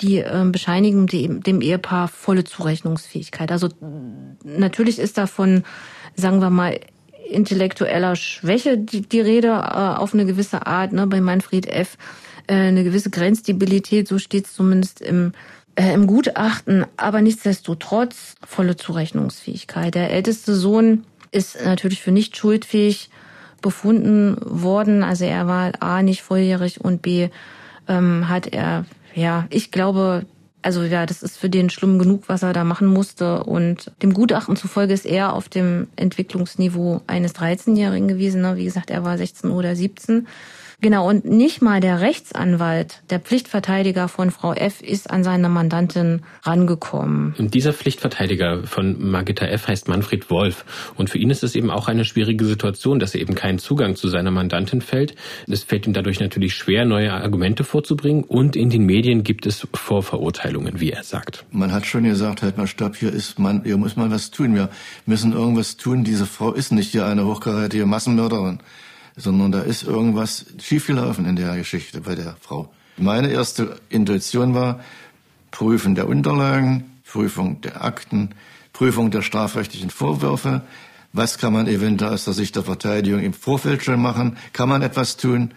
die 0.00 0.18
äh, 0.18 0.44
bescheinigen 0.50 1.06
dem 1.06 1.60
Ehepaar 1.60 2.08
volle 2.08 2.44
Zurechnungsfähigkeit. 2.44 3.52
Also 3.52 3.68
natürlich 4.44 4.98
ist 4.98 5.18
davon, 5.18 5.64
sagen 6.14 6.40
wir 6.40 6.50
mal, 6.50 6.78
intellektueller 7.28 8.14
Schwäche 8.14 8.78
die, 8.78 9.02
die 9.02 9.20
Rede 9.20 9.48
äh, 9.48 9.50
auf 9.50 10.14
eine 10.14 10.26
gewisse 10.26 10.66
Art. 10.66 10.92
Ne? 10.92 11.06
Bei 11.06 11.20
Manfred 11.20 11.66
F. 11.66 11.98
Äh, 12.46 12.54
eine 12.54 12.84
gewisse 12.84 13.10
Grenzstabilität, 13.10 14.06
so 14.06 14.18
steht 14.18 14.46
es 14.46 14.54
zumindest 14.54 15.00
im 15.00 15.32
äh, 15.76 15.92
im 15.92 16.06
Gutachten, 16.06 16.86
aber 16.96 17.20
nichtsdestotrotz 17.20 18.36
volle 18.46 18.76
Zurechnungsfähigkeit. 18.76 19.94
Der 19.94 20.10
älteste 20.10 20.54
Sohn 20.54 21.04
ist 21.30 21.64
natürlich 21.64 22.02
für 22.02 22.12
nicht 22.12 22.36
schuldfähig 22.36 23.10
befunden 23.62 24.36
worden. 24.40 25.02
Also 25.02 25.24
er 25.24 25.46
war 25.46 25.72
A 25.80 26.02
nicht 26.02 26.22
volljährig 26.22 26.80
und 26.80 27.02
B 27.02 27.28
ähm, 27.88 28.28
hat 28.28 28.46
er, 28.46 28.84
ja, 29.14 29.46
ich 29.50 29.70
glaube, 29.70 30.26
also 30.66 30.82
ja, 30.82 31.06
das 31.06 31.22
ist 31.22 31.36
für 31.36 31.48
den 31.48 31.70
schlimm 31.70 31.98
genug, 31.98 32.24
was 32.26 32.42
er 32.42 32.52
da 32.52 32.64
machen 32.64 32.88
musste. 32.88 33.44
Und 33.44 33.92
dem 34.02 34.12
Gutachten 34.12 34.56
zufolge 34.56 34.94
ist 34.94 35.06
er 35.06 35.32
auf 35.32 35.48
dem 35.48 35.86
Entwicklungsniveau 35.94 37.02
eines 37.06 37.36
13-Jährigen 37.36 38.08
gewesen. 38.08 38.42
Ne? 38.42 38.56
Wie 38.56 38.64
gesagt, 38.64 38.90
er 38.90 39.04
war 39.04 39.16
16 39.16 39.50
oder 39.50 39.76
17. 39.76 40.26
Genau, 40.82 41.08
und 41.08 41.24
nicht 41.24 41.62
mal 41.62 41.80
der 41.80 42.00
Rechtsanwalt, 42.00 43.02
der 43.08 43.18
Pflichtverteidiger 43.18 44.08
von 44.08 44.30
Frau 44.30 44.52
F. 44.52 44.82
ist 44.82 45.10
an 45.10 45.24
seine 45.24 45.48
Mandantin 45.48 46.20
rangekommen. 46.42 47.34
Und 47.38 47.54
dieser 47.54 47.72
Pflichtverteidiger 47.72 48.64
von 48.64 49.10
Margitta 49.10 49.46
F. 49.46 49.68
heißt 49.68 49.88
Manfred 49.88 50.30
Wolf. 50.30 50.66
Und 50.96 51.08
für 51.08 51.16
ihn 51.16 51.30
ist 51.30 51.42
es 51.42 51.54
eben 51.54 51.70
auch 51.70 51.88
eine 51.88 52.04
schwierige 52.04 52.44
Situation, 52.44 52.98
dass 52.98 53.14
er 53.14 53.22
eben 53.22 53.34
keinen 53.34 53.58
Zugang 53.58 53.96
zu 53.96 54.08
seiner 54.08 54.30
Mandantin 54.30 54.82
fällt. 54.82 55.14
Es 55.46 55.64
fällt 55.64 55.86
ihm 55.86 55.94
dadurch 55.94 56.20
natürlich 56.20 56.54
schwer, 56.54 56.84
neue 56.84 57.12
Argumente 57.12 57.64
vorzubringen. 57.64 58.22
Und 58.22 58.54
in 58.54 58.68
den 58.68 58.84
Medien 58.84 59.22
gibt 59.22 59.46
es 59.46 59.66
Vorverurteilungen, 59.72 60.78
wie 60.78 60.90
er 60.90 61.04
sagt. 61.04 61.46
Man 61.50 61.72
hat 61.72 61.86
schon 61.86 62.04
gesagt, 62.04 62.42
halt 62.42 62.58
mal 62.58 62.66
stopp, 62.66 62.96
hier 62.96 63.12
ist 63.12 63.38
man, 63.38 63.64
hier 63.64 63.78
muss 63.78 63.96
man 63.96 64.10
was 64.10 64.30
tun. 64.30 64.54
Wir 64.54 64.68
müssen 65.06 65.32
irgendwas 65.32 65.78
tun. 65.78 66.04
Diese 66.04 66.26
Frau 66.26 66.52
ist 66.52 66.70
nicht 66.70 66.92
hier 66.92 67.06
eine 67.06 67.24
hochkarätige 67.24 67.86
Massenmörderin 67.86 68.60
sondern 69.16 69.50
da 69.50 69.60
ist 69.60 69.82
irgendwas 69.82 70.44
schiefgelaufen 70.60 71.24
in 71.24 71.36
der 71.36 71.56
Geschichte 71.56 72.02
bei 72.02 72.14
der 72.14 72.36
Frau. 72.40 72.70
Meine 72.98 73.30
erste 73.30 73.80
Intuition 73.88 74.54
war 74.54 74.80
Prüfen 75.50 75.94
der 75.94 76.08
Unterlagen, 76.08 76.84
Prüfung 77.04 77.60
der 77.62 77.82
Akten, 77.82 78.30
Prüfung 78.72 79.10
der 79.10 79.22
strafrechtlichen 79.22 79.90
Vorwürfe. 79.90 80.62
Was 81.12 81.38
kann 81.38 81.54
man 81.54 81.66
eventuell 81.66 82.12
aus 82.12 82.24
der 82.24 82.34
Sicht 82.34 82.56
der 82.56 82.62
Verteidigung 82.62 83.20
im 83.20 83.32
Vorfeld 83.32 83.82
schon 83.82 84.00
machen? 84.00 84.36
Kann 84.52 84.68
man 84.68 84.82
etwas 84.82 85.16
tun? 85.16 85.52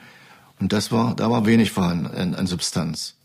Und 0.60 0.72
das 0.72 0.92
war, 0.92 1.16
da 1.16 1.30
war 1.30 1.46
wenig 1.46 1.72
vorhanden 1.72 2.08
an, 2.08 2.36
an 2.36 2.48
Substanz. 2.48 3.16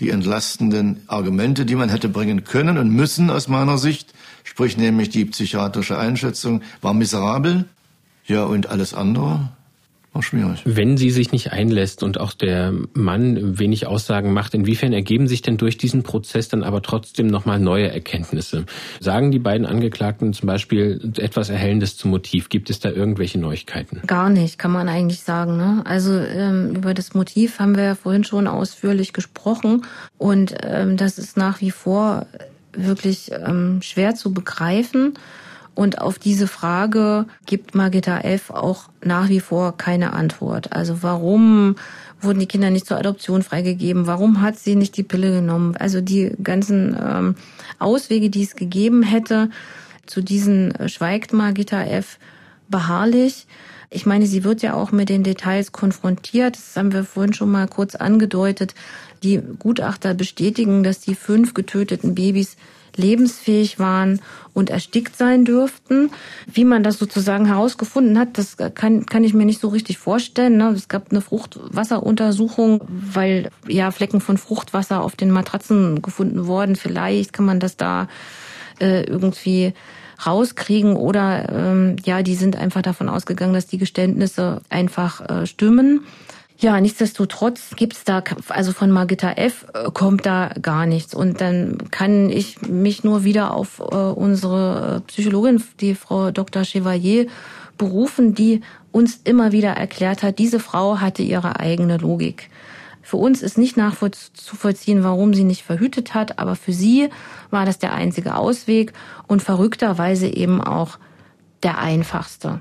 Die 0.00 0.10
entlastenden 0.10 1.02
Argumente, 1.06 1.64
die 1.64 1.74
man 1.74 1.88
hätte 1.88 2.08
bringen 2.08 2.44
können 2.44 2.78
und 2.78 2.90
müssen 2.90 3.30
aus 3.30 3.48
meiner 3.48 3.78
Sicht, 3.78 4.12
sprich 4.44 4.76
nämlich 4.76 5.08
die 5.08 5.24
psychiatrische 5.24 5.98
Einschätzung, 5.98 6.62
war 6.82 6.94
miserabel. 6.94 7.64
Ja, 8.26 8.44
und 8.44 8.66
alles 8.68 8.92
andere 8.92 9.50
auch 10.18 10.22
schwierig. 10.22 10.62
Wenn 10.64 10.96
sie 10.96 11.10
sich 11.10 11.32
nicht 11.32 11.52
einlässt 11.52 12.02
und 12.02 12.18
auch 12.18 12.32
der 12.32 12.72
Mann 12.94 13.58
wenig 13.58 13.86
Aussagen 13.86 14.32
macht, 14.32 14.54
inwiefern 14.54 14.92
ergeben 14.92 15.28
sich 15.28 15.42
denn 15.42 15.56
durch 15.56 15.78
diesen 15.78 16.02
Prozess 16.02 16.48
dann 16.48 16.62
aber 16.62 16.82
trotzdem 16.82 17.28
nochmal 17.28 17.60
neue 17.60 17.88
Erkenntnisse? 17.88 18.66
Sagen 19.00 19.30
die 19.30 19.38
beiden 19.38 19.66
Angeklagten 19.66 20.32
zum 20.32 20.46
Beispiel 20.46 21.12
etwas 21.18 21.48
Erhellendes 21.48 21.96
zum 21.96 22.10
Motiv? 22.10 22.48
Gibt 22.48 22.70
es 22.70 22.80
da 22.80 22.90
irgendwelche 22.90 23.38
Neuigkeiten? 23.38 24.02
Gar 24.06 24.30
nicht, 24.30 24.58
kann 24.58 24.72
man 24.72 24.88
eigentlich 24.88 25.20
sagen. 25.20 25.56
Ne? 25.56 25.82
Also 25.84 26.18
ähm, 26.18 26.74
über 26.74 26.94
das 26.94 27.14
Motiv 27.14 27.60
haben 27.60 27.76
wir 27.76 27.84
ja 27.84 27.94
vorhin 27.94 28.24
schon 28.24 28.46
ausführlich 28.46 29.12
gesprochen 29.12 29.84
und 30.18 30.54
ähm, 30.62 30.96
das 30.96 31.18
ist 31.18 31.36
nach 31.36 31.60
wie 31.60 31.70
vor 31.70 32.26
wirklich 32.72 33.30
ähm, 33.32 33.80
schwer 33.82 34.14
zu 34.14 34.32
begreifen. 34.32 35.14
Und 35.78 36.00
auf 36.00 36.18
diese 36.18 36.48
Frage 36.48 37.26
gibt 37.46 37.76
Margita 37.76 38.18
F. 38.22 38.50
auch 38.50 38.88
nach 39.00 39.28
wie 39.28 39.38
vor 39.38 39.76
keine 39.76 40.12
Antwort. 40.12 40.72
Also 40.72 41.04
warum 41.04 41.76
wurden 42.20 42.40
die 42.40 42.48
Kinder 42.48 42.70
nicht 42.70 42.84
zur 42.84 42.96
Adoption 42.96 43.44
freigegeben? 43.44 44.08
Warum 44.08 44.40
hat 44.40 44.58
sie 44.58 44.74
nicht 44.74 44.96
die 44.96 45.04
Pille 45.04 45.30
genommen? 45.30 45.76
Also 45.76 46.00
die 46.00 46.32
ganzen 46.42 46.96
ähm, 47.00 47.36
Auswege, 47.78 48.28
die 48.28 48.42
es 48.42 48.56
gegeben 48.56 49.04
hätte, 49.04 49.50
zu 50.04 50.20
diesen 50.20 50.74
äh, 50.74 50.88
schweigt 50.88 51.32
Margita 51.32 51.80
F. 51.84 52.18
beharrlich. 52.68 53.46
Ich 53.88 54.04
meine, 54.04 54.26
sie 54.26 54.42
wird 54.42 54.62
ja 54.62 54.74
auch 54.74 54.90
mit 54.90 55.08
den 55.08 55.22
Details 55.22 55.70
konfrontiert. 55.70 56.56
Das 56.56 56.74
haben 56.74 56.92
wir 56.92 57.04
vorhin 57.04 57.34
schon 57.34 57.52
mal 57.52 57.68
kurz 57.68 57.94
angedeutet. 57.94 58.74
Die 59.22 59.40
Gutachter 59.60 60.14
bestätigen, 60.14 60.82
dass 60.82 60.98
die 60.98 61.14
fünf 61.14 61.54
getöteten 61.54 62.16
Babys 62.16 62.56
lebensfähig 62.98 63.78
waren 63.78 64.20
und 64.52 64.70
erstickt 64.70 65.16
sein 65.16 65.44
dürften. 65.44 66.10
Wie 66.46 66.64
man 66.64 66.82
das 66.82 66.98
sozusagen 66.98 67.46
herausgefunden 67.46 68.18
hat, 68.18 68.36
das 68.36 68.56
kann, 68.74 69.06
kann 69.06 69.24
ich 69.24 69.32
mir 69.32 69.46
nicht 69.46 69.60
so 69.60 69.68
richtig 69.68 69.98
vorstellen. 69.98 70.56
Ne? 70.56 70.68
Es 70.70 70.88
gab 70.88 71.10
eine 71.10 71.20
Fruchtwasseruntersuchung, 71.20 72.82
weil 72.88 73.50
ja 73.66 73.90
Flecken 73.90 74.20
von 74.20 74.36
Fruchtwasser 74.36 75.00
auf 75.02 75.16
den 75.16 75.30
Matratzen 75.30 76.02
gefunden 76.02 76.46
wurden. 76.46 76.76
Vielleicht 76.76 77.32
kann 77.32 77.46
man 77.46 77.60
das 77.60 77.76
da 77.76 78.08
äh, 78.80 79.04
irgendwie 79.04 79.72
rauskriegen 80.24 80.96
oder 80.96 81.48
ähm, 81.52 81.96
ja, 82.04 82.22
die 82.22 82.34
sind 82.34 82.56
einfach 82.56 82.82
davon 82.82 83.08
ausgegangen, 83.08 83.54
dass 83.54 83.66
die 83.66 83.78
Geständnisse 83.78 84.60
einfach 84.68 85.20
äh, 85.28 85.46
stimmen. 85.46 86.04
Ja, 86.60 86.80
nichtsdestotrotz 86.80 87.76
gibt's 87.76 88.02
da, 88.02 88.20
also 88.48 88.72
von 88.72 88.90
Margitta 88.90 89.30
F. 89.30 89.66
Äh, 89.74 89.92
kommt 89.92 90.26
da 90.26 90.50
gar 90.60 90.86
nichts. 90.86 91.14
Und 91.14 91.40
dann 91.40 91.78
kann 91.92 92.30
ich 92.30 92.60
mich 92.62 93.04
nur 93.04 93.22
wieder 93.22 93.54
auf 93.54 93.78
äh, 93.78 93.94
unsere 93.94 94.96
äh, 94.96 95.00
Psychologin, 95.06 95.62
die 95.78 95.94
Frau 95.94 96.32
Dr. 96.32 96.64
Chevalier, 96.64 97.28
berufen, 97.76 98.34
die 98.34 98.62
uns 98.90 99.20
immer 99.22 99.52
wieder 99.52 99.70
erklärt 99.70 100.24
hat, 100.24 100.40
diese 100.40 100.58
Frau 100.58 100.98
hatte 100.98 101.22
ihre 101.22 101.60
eigene 101.60 101.96
Logik. 101.96 102.50
Für 103.02 103.18
uns 103.18 103.40
ist 103.40 103.56
nicht 103.56 103.76
nachzuvollziehen, 103.76 105.04
warum 105.04 105.34
sie 105.34 105.44
nicht 105.44 105.62
verhütet 105.62 106.12
hat, 106.12 106.40
aber 106.40 106.56
für 106.56 106.72
sie 106.72 107.08
war 107.50 107.66
das 107.66 107.78
der 107.78 107.94
einzige 107.94 108.34
Ausweg 108.34 108.92
und 109.28 109.42
verrückterweise 109.42 110.26
eben 110.26 110.60
auch 110.60 110.98
der 111.62 111.78
einfachste. 111.78 112.60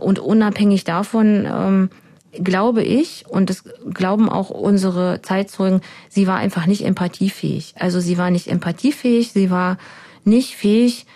Und 0.00 0.18
unabhängig 0.20 0.84
davon, 0.84 1.46
ähm, 1.50 1.90
glaube 2.32 2.82
ich, 2.82 3.24
und 3.28 3.50
das 3.50 3.64
glauben 3.92 4.28
auch 4.28 4.50
unsere 4.50 5.22
Zeitzeugen, 5.22 5.80
sie 6.08 6.26
war 6.26 6.36
einfach 6.36 6.66
nicht 6.66 6.84
empathiefähig. 6.84 7.74
Also 7.78 8.00
sie 8.00 8.18
war 8.18 8.30
nicht 8.30 8.48
empathiefähig, 8.48 9.32
sie 9.32 9.50
war 9.50 9.78
nicht 10.24 10.56
fähig 10.56 11.06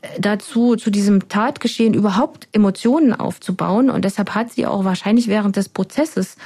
äh, 0.00 0.20
dazu, 0.20 0.76
zu 0.76 0.90
diesem 0.90 1.28
Tatgeschehen 1.28 1.94
überhaupt 1.94 2.48
Emotionen 2.52 3.12
aufzubauen. 3.12 3.90
Und 3.90 4.04
deshalb 4.04 4.34
hat 4.34 4.50
sie 4.50 4.66
auch 4.66 4.84
wahrscheinlich 4.84 5.28
während 5.28 5.56
des 5.56 5.68
Prozesses 5.68 6.36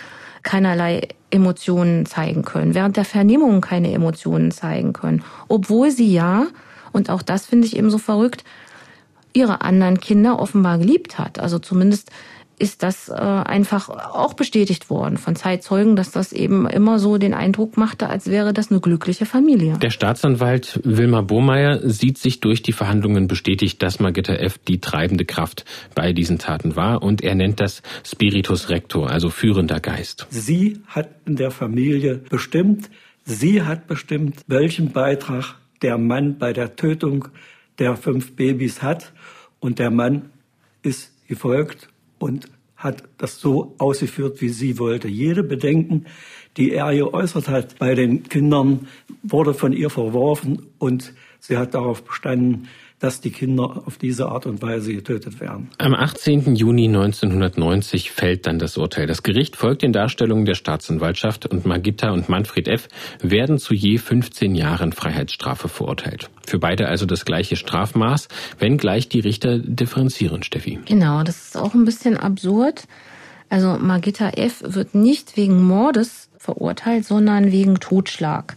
keinerlei 0.43 1.09
Emotionen 1.31 2.05
zeigen 2.05 2.43
können, 2.43 2.75
während 2.75 2.97
der 2.97 3.05
Vernehmung 3.05 3.61
keine 3.61 3.93
Emotionen 3.93 4.51
zeigen 4.51 4.93
können. 4.93 5.23
Obwohl 5.49 5.91
sie 5.91 6.13
ja, 6.13 6.47
und 6.93 7.09
auch 7.09 7.23
das 7.23 7.47
finde 7.47 7.67
ich 7.67 7.77
eben 7.77 7.91
so 7.91 7.99
verrückt, 7.99 8.45
ihre 9.33 9.63
anderen 9.63 10.01
Kinder 10.01 10.39
offenbar 10.39 10.79
geliebt 10.79 11.19
hat. 11.19 11.39
Also 11.39 11.59
zumindest 11.59 12.11
ist 12.63 12.85
das 12.85 13.09
äh, 13.09 13.15
einfach 13.15 13.89
auch 13.89 14.35
bestätigt 14.35 14.89
worden 14.89 15.17
von 15.17 15.35
Zeitzeugen, 15.35 15.97
dass 15.97 16.13
das 16.13 16.33
eben 16.33 16.69
immer 16.69 17.01
so 17.01 17.19
den 17.19 17.35
Eindruck 17.35 17.77
machte, 17.77 18.09
als 18.09 18.29
wäre 18.29 18.53
das 18.53 18.71
eine 18.71 18.79
glückliche 18.79 19.27
Familie. 19.27 19.79
Der 19.79 19.91
Staatsanwalt 19.91 20.81
Wilmar 20.85 21.25
Bohmeier 21.25 21.81
sieht 21.83 22.19
sich 22.19 22.39
durch 22.39 22.63
die 22.63 22.73
Verhandlungen 22.73 23.27
bestätigt, 23.27 23.83
dass 23.83 23.99
Margitta 23.99 24.35
F. 24.35 24.59
die 24.59 24.81
treibende 24.81 25.25
Kraft 25.25 25.65
bei 25.97 26.13
diesen 26.13 26.39
Taten 26.39 26.77
war 26.77 27.03
und 27.03 27.21
er 27.21 27.35
nennt 27.35 27.59
das 27.59 27.83
Spiritus 28.07 28.69
Rector, 28.69 29.11
also 29.11 29.29
führender 29.29 29.81
Geist. 29.81 30.29
Sie 30.31 30.79
hat 30.87 31.09
in 31.27 31.35
der 31.35 31.51
Familie 31.51 32.19
bestimmt, 32.31 32.91
sie 33.25 33.63
hat 33.63 33.89
bestimmt, 33.89 34.45
welchen 34.47 34.93
Beitrag 34.93 35.57
der 35.83 35.99
Mann 35.99 36.39
bei 36.39 36.53
der 36.53 36.77
Tötung 36.77 37.27
der 37.81 37.97
fünf 37.97 38.37
Babys 38.37 38.83
hat 38.83 39.13
und 39.59 39.81
der 39.81 39.91
Mann 39.91 40.31
ist 40.83 41.11
gefolgt 41.27 41.89
und 42.23 42.49
hat 42.77 43.03
das 43.19 43.41
so 43.41 43.75
ausgeführt, 43.79 44.41
wie 44.41 44.49
sie 44.49 44.79
wollte. 44.79 45.09
Jede 45.09 45.43
Bedenken, 45.43 46.07
die 46.57 46.71
er 46.73 46.95
geäußert 46.95 47.49
hat 47.49 47.79
bei 47.79 47.95
den 47.95 48.23
Kindern, 48.25 48.89
wurde 49.23 49.55
von 49.55 49.73
ihr 49.73 49.91
verworfen 49.91 50.67
und 50.79 51.15
sie 51.41 51.57
hat 51.57 51.75
darauf 51.75 52.05
bestanden, 52.05 52.69
dass 53.03 53.21
die 53.21 53.31
Kinder 53.31 53.83
auf 53.85 53.99
diese 53.99 54.29
Art 54.29 54.47
und 54.47 54.63
Weise 54.63 54.95
getötet 54.95 55.41
werden. 55.41 55.71
Am 55.79 55.93
18. 55.93 56.55
Juni 56.55 56.87
1990 56.87 58.13
fällt 58.13 58.47
dann 58.47 58.61
das 58.61 58.79
Urteil. 58.79 59.09
Das 59.09 59.25
Gericht 59.25 59.57
folgt 59.57 59.83
den 59.83 59.93
Darstellungen 59.93 60.45
der 60.45 60.55
Staatsanwaltschaft 60.55 61.47
und 61.47 61.67
Magitta 61.67 62.13
und 62.13 62.29
Manfred 62.29 62.69
F. 62.69 62.87
werden 63.21 63.59
zu 63.59 63.75
je 63.75 63.99
15 63.99 64.55
Jahren 64.55 64.93
Freiheitsstrafe 64.93 65.69
verurteilt. 65.69 66.31
Für 66.47 66.61
beide 66.61 66.87
also 66.87 67.05
das 67.05 67.25
gleiche 67.25 67.57
Strafmaß, 67.57 68.29
wenngleich 68.61 69.09
die 69.09 69.21
Richter 69.21 69.59
differenzieren, 69.59 70.45
Steffi. 70.45 70.79
Genau, 70.85 71.25
das 71.25 71.47
ist 71.47 71.57
auch 71.57 71.75
ein 71.75 71.85
bisschen 71.85 72.17
absurd. 72.17 72.85
Also 73.49 73.79
Magitta 73.79 74.31
F. 74.31 74.63
wird 74.65 74.95
nicht 74.95 75.37
wegen 75.37 75.61
Mordes 75.61 76.29
verurteilt, 76.39 77.05
sondern 77.05 77.51
wegen 77.51 77.81
Totschlag. 77.81 78.57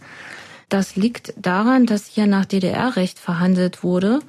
Das 0.68 0.96
liegt 0.96 1.34
daran, 1.36 1.86
dass 1.86 2.06
hier 2.06 2.26
nach 2.26 2.44
DDR-Recht 2.44 3.18
verhandelt 3.18 3.82
wurde. 3.82 4.20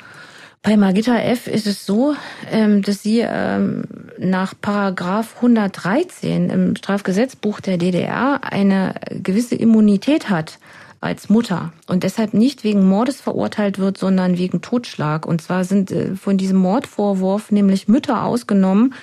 Bei 0.61 0.75
Margitta 0.75 1.17
F. 1.17 1.47
ist 1.47 1.65
es 1.65 1.85
so, 1.85 2.15
ähm, 2.51 2.81
dass 2.81 3.01
sie 3.01 3.23
ähm, 3.25 3.85
nach 4.19 4.53
Paragraph 4.59 5.35
113 5.37 6.49
im 6.49 6.75
Strafgesetzbuch 6.75 7.61
der 7.61 7.77
DDR 7.77 8.41
eine 8.43 8.95
gewisse 9.11 9.55
Immunität 9.55 10.29
hat 10.29 10.59
als 10.99 11.29
Mutter 11.29 11.71
und 11.87 12.03
deshalb 12.03 12.33
nicht 12.33 12.63
wegen 12.63 12.87
Mordes 12.87 13.21
verurteilt 13.21 13.79
wird, 13.79 13.97
sondern 13.97 14.37
wegen 14.37 14.61
Totschlag. 14.61 15.25
Und 15.25 15.41
zwar 15.41 15.63
sind 15.63 15.91
äh, 15.91 16.15
von 16.15 16.37
diesem 16.37 16.57
Mordvorwurf 16.57 17.51
nämlich 17.51 17.87
Mütter 17.87 18.23
ausgenommen, 18.23 18.93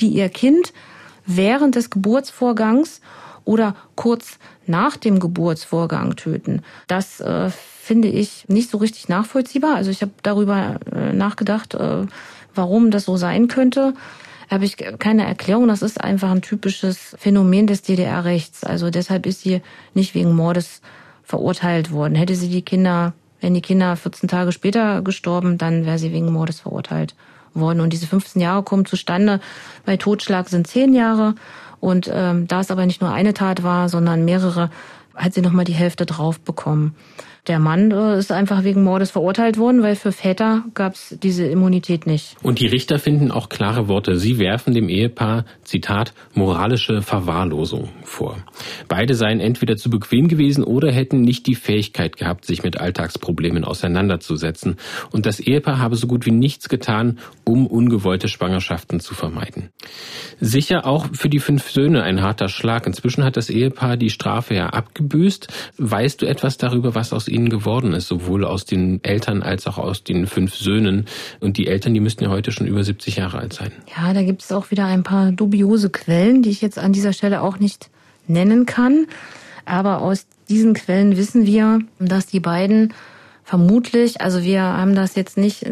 die 0.00 0.08
ihr 0.08 0.28
Kind 0.28 0.72
während 1.26 1.74
des 1.74 1.90
Geburtsvorgangs 1.90 3.00
oder 3.44 3.74
kurz 3.96 4.38
nach 4.68 4.96
dem 4.96 5.18
Geburtsvorgang 5.18 6.16
töten. 6.16 6.62
Das 6.86 7.20
äh, 7.20 7.50
finde 7.50 8.08
ich 8.08 8.44
nicht 8.48 8.70
so 8.70 8.78
richtig 8.78 9.08
nachvollziehbar. 9.08 9.76
Also 9.76 9.90
ich 9.90 10.02
habe 10.02 10.12
darüber 10.22 10.78
äh, 10.94 11.12
nachgedacht, 11.12 11.74
äh, 11.74 12.06
warum 12.54 12.90
das 12.90 13.04
so 13.04 13.16
sein 13.16 13.48
könnte. 13.48 13.94
Habe 14.50 14.64
ich 14.64 14.76
keine 14.76 15.26
Erklärung. 15.26 15.68
Das 15.68 15.82
ist 15.82 16.00
einfach 16.00 16.30
ein 16.30 16.42
typisches 16.42 17.16
Phänomen 17.18 17.66
des 17.66 17.82
DDR-Rechts. 17.82 18.64
Also 18.64 18.90
deshalb 18.90 19.26
ist 19.26 19.42
sie 19.42 19.62
nicht 19.94 20.14
wegen 20.14 20.34
Mordes 20.34 20.80
verurteilt 21.22 21.90
worden. 21.90 22.14
Hätte 22.14 22.34
sie 22.34 22.48
die 22.48 22.62
Kinder, 22.62 23.12
wenn 23.40 23.54
die 23.54 23.60
Kinder 23.60 23.96
14 23.96 24.28
Tage 24.28 24.52
später 24.52 25.02
gestorben, 25.02 25.58
dann 25.58 25.84
wäre 25.84 25.98
sie 25.98 26.12
wegen 26.12 26.32
Mordes 26.32 26.60
verurteilt 26.60 27.14
worden. 27.52 27.80
Und 27.80 27.92
diese 27.92 28.06
15 28.06 28.40
Jahre 28.40 28.62
kommen 28.62 28.86
zustande. 28.86 29.40
Bei 29.84 29.96
Totschlag 29.96 30.48
sind 30.48 30.66
10 30.66 30.94
Jahre 30.94 31.34
und 31.80 32.10
ähm, 32.12 32.46
da 32.46 32.60
es 32.60 32.70
aber 32.70 32.86
nicht 32.86 33.00
nur 33.00 33.12
eine 33.12 33.34
Tat 33.34 33.62
war, 33.62 33.88
sondern 33.88 34.24
mehrere, 34.24 34.70
hat 35.14 35.34
sie 35.34 35.42
nochmal 35.42 35.64
die 35.64 35.74
Hälfte 35.74 36.06
drauf 36.06 36.40
bekommen. 36.40 36.94
Der 37.48 37.58
Mann 37.58 37.90
äh, 37.90 38.18
ist 38.18 38.30
einfach 38.30 38.62
wegen 38.62 38.84
Mordes 38.84 39.10
verurteilt 39.10 39.56
worden, 39.56 39.82
weil 39.82 39.96
für 39.96 40.12
Väter 40.12 40.64
gab 40.74 40.94
es 40.94 41.16
diese 41.22 41.46
Immunität 41.46 42.06
nicht. 42.06 42.36
Und 42.42 42.60
die 42.60 42.66
Richter 42.66 42.98
finden 42.98 43.30
auch 43.30 43.48
klare 43.48 43.88
Worte. 43.88 44.18
Sie 44.18 44.38
werfen 44.38 44.74
dem 44.74 44.90
Ehepaar, 44.90 45.46
Zitat, 45.64 46.12
moralische 46.34 47.00
Verwahrlosung 47.00 47.88
vor. 48.04 48.36
Beide 48.86 49.14
seien 49.14 49.40
entweder 49.40 49.76
zu 49.76 49.88
bequem 49.88 50.28
gewesen 50.28 50.62
oder 50.62 50.92
hätten 50.92 51.22
nicht 51.22 51.46
die 51.46 51.54
Fähigkeit 51.54 52.18
gehabt, 52.18 52.44
sich 52.44 52.62
mit 52.62 52.78
Alltagsproblemen 52.78 53.64
auseinanderzusetzen. 53.64 54.76
Und 55.10 55.24
das 55.24 55.40
Ehepaar 55.40 55.78
habe 55.78 55.96
so 55.96 56.06
gut 56.06 56.26
wie 56.26 56.32
nichts 56.32 56.68
getan, 56.68 57.18
um 57.44 57.66
ungewollte 57.66 58.28
Schwangerschaften 58.28 59.00
zu 59.00 59.14
vermeiden. 59.14 59.70
Sicher 60.38 60.86
auch 60.86 61.06
für 61.14 61.30
die 61.30 61.40
fünf 61.40 61.70
Söhne 61.70 62.02
ein 62.02 62.20
harter 62.20 62.48
Schlag. 62.50 62.86
Inzwischen 62.86 63.24
hat 63.24 63.38
das 63.38 63.48
Ehepaar 63.48 63.96
die 63.96 64.10
Strafe 64.10 64.54
ja 64.54 64.66
abgebüßt. 64.66 65.48
Weißt 65.78 66.20
du 66.20 66.26
etwas 66.26 66.58
darüber, 66.58 66.94
was 66.94 67.14
aus 67.14 67.26
ihnen 67.38 67.48
geworden 67.48 67.92
ist, 67.92 68.08
sowohl 68.08 68.44
aus 68.44 68.64
den 68.64 69.02
Eltern 69.04 69.42
als 69.42 69.66
auch 69.66 69.78
aus 69.78 70.04
den 70.04 70.26
fünf 70.26 70.54
Söhnen? 70.54 71.06
Und 71.40 71.56
die 71.56 71.66
Eltern, 71.66 71.94
die 71.94 72.00
müssten 72.00 72.24
ja 72.24 72.30
heute 72.30 72.52
schon 72.52 72.66
über 72.66 72.82
70 72.82 73.16
Jahre 73.16 73.38
alt 73.38 73.52
sein. 73.52 73.72
Ja, 73.96 74.12
da 74.12 74.22
gibt 74.22 74.42
es 74.42 74.52
auch 74.52 74.70
wieder 74.70 74.86
ein 74.86 75.02
paar 75.02 75.32
dubiose 75.32 75.90
Quellen, 75.90 76.42
die 76.42 76.50
ich 76.50 76.60
jetzt 76.60 76.78
an 76.78 76.92
dieser 76.92 77.12
Stelle 77.12 77.40
auch 77.42 77.58
nicht 77.58 77.90
nennen 78.26 78.66
kann. 78.66 79.06
Aber 79.64 80.00
aus 80.00 80.26
diesen 80.48 80.74
Quellen 80.74 81.16
wissen 81.16 81.46
wir, 81.46 81.80
dass 81.98 82.26
die 82.26 82.40
beiden 82.40 82.94
vermutlich, 83.44 84.20
also 84.20 84.42
wir 84.42 84.62
haben 84.62 84.94
das 84.94 85.14
jetzt 85.14 85.38
nicht 85.38 85.64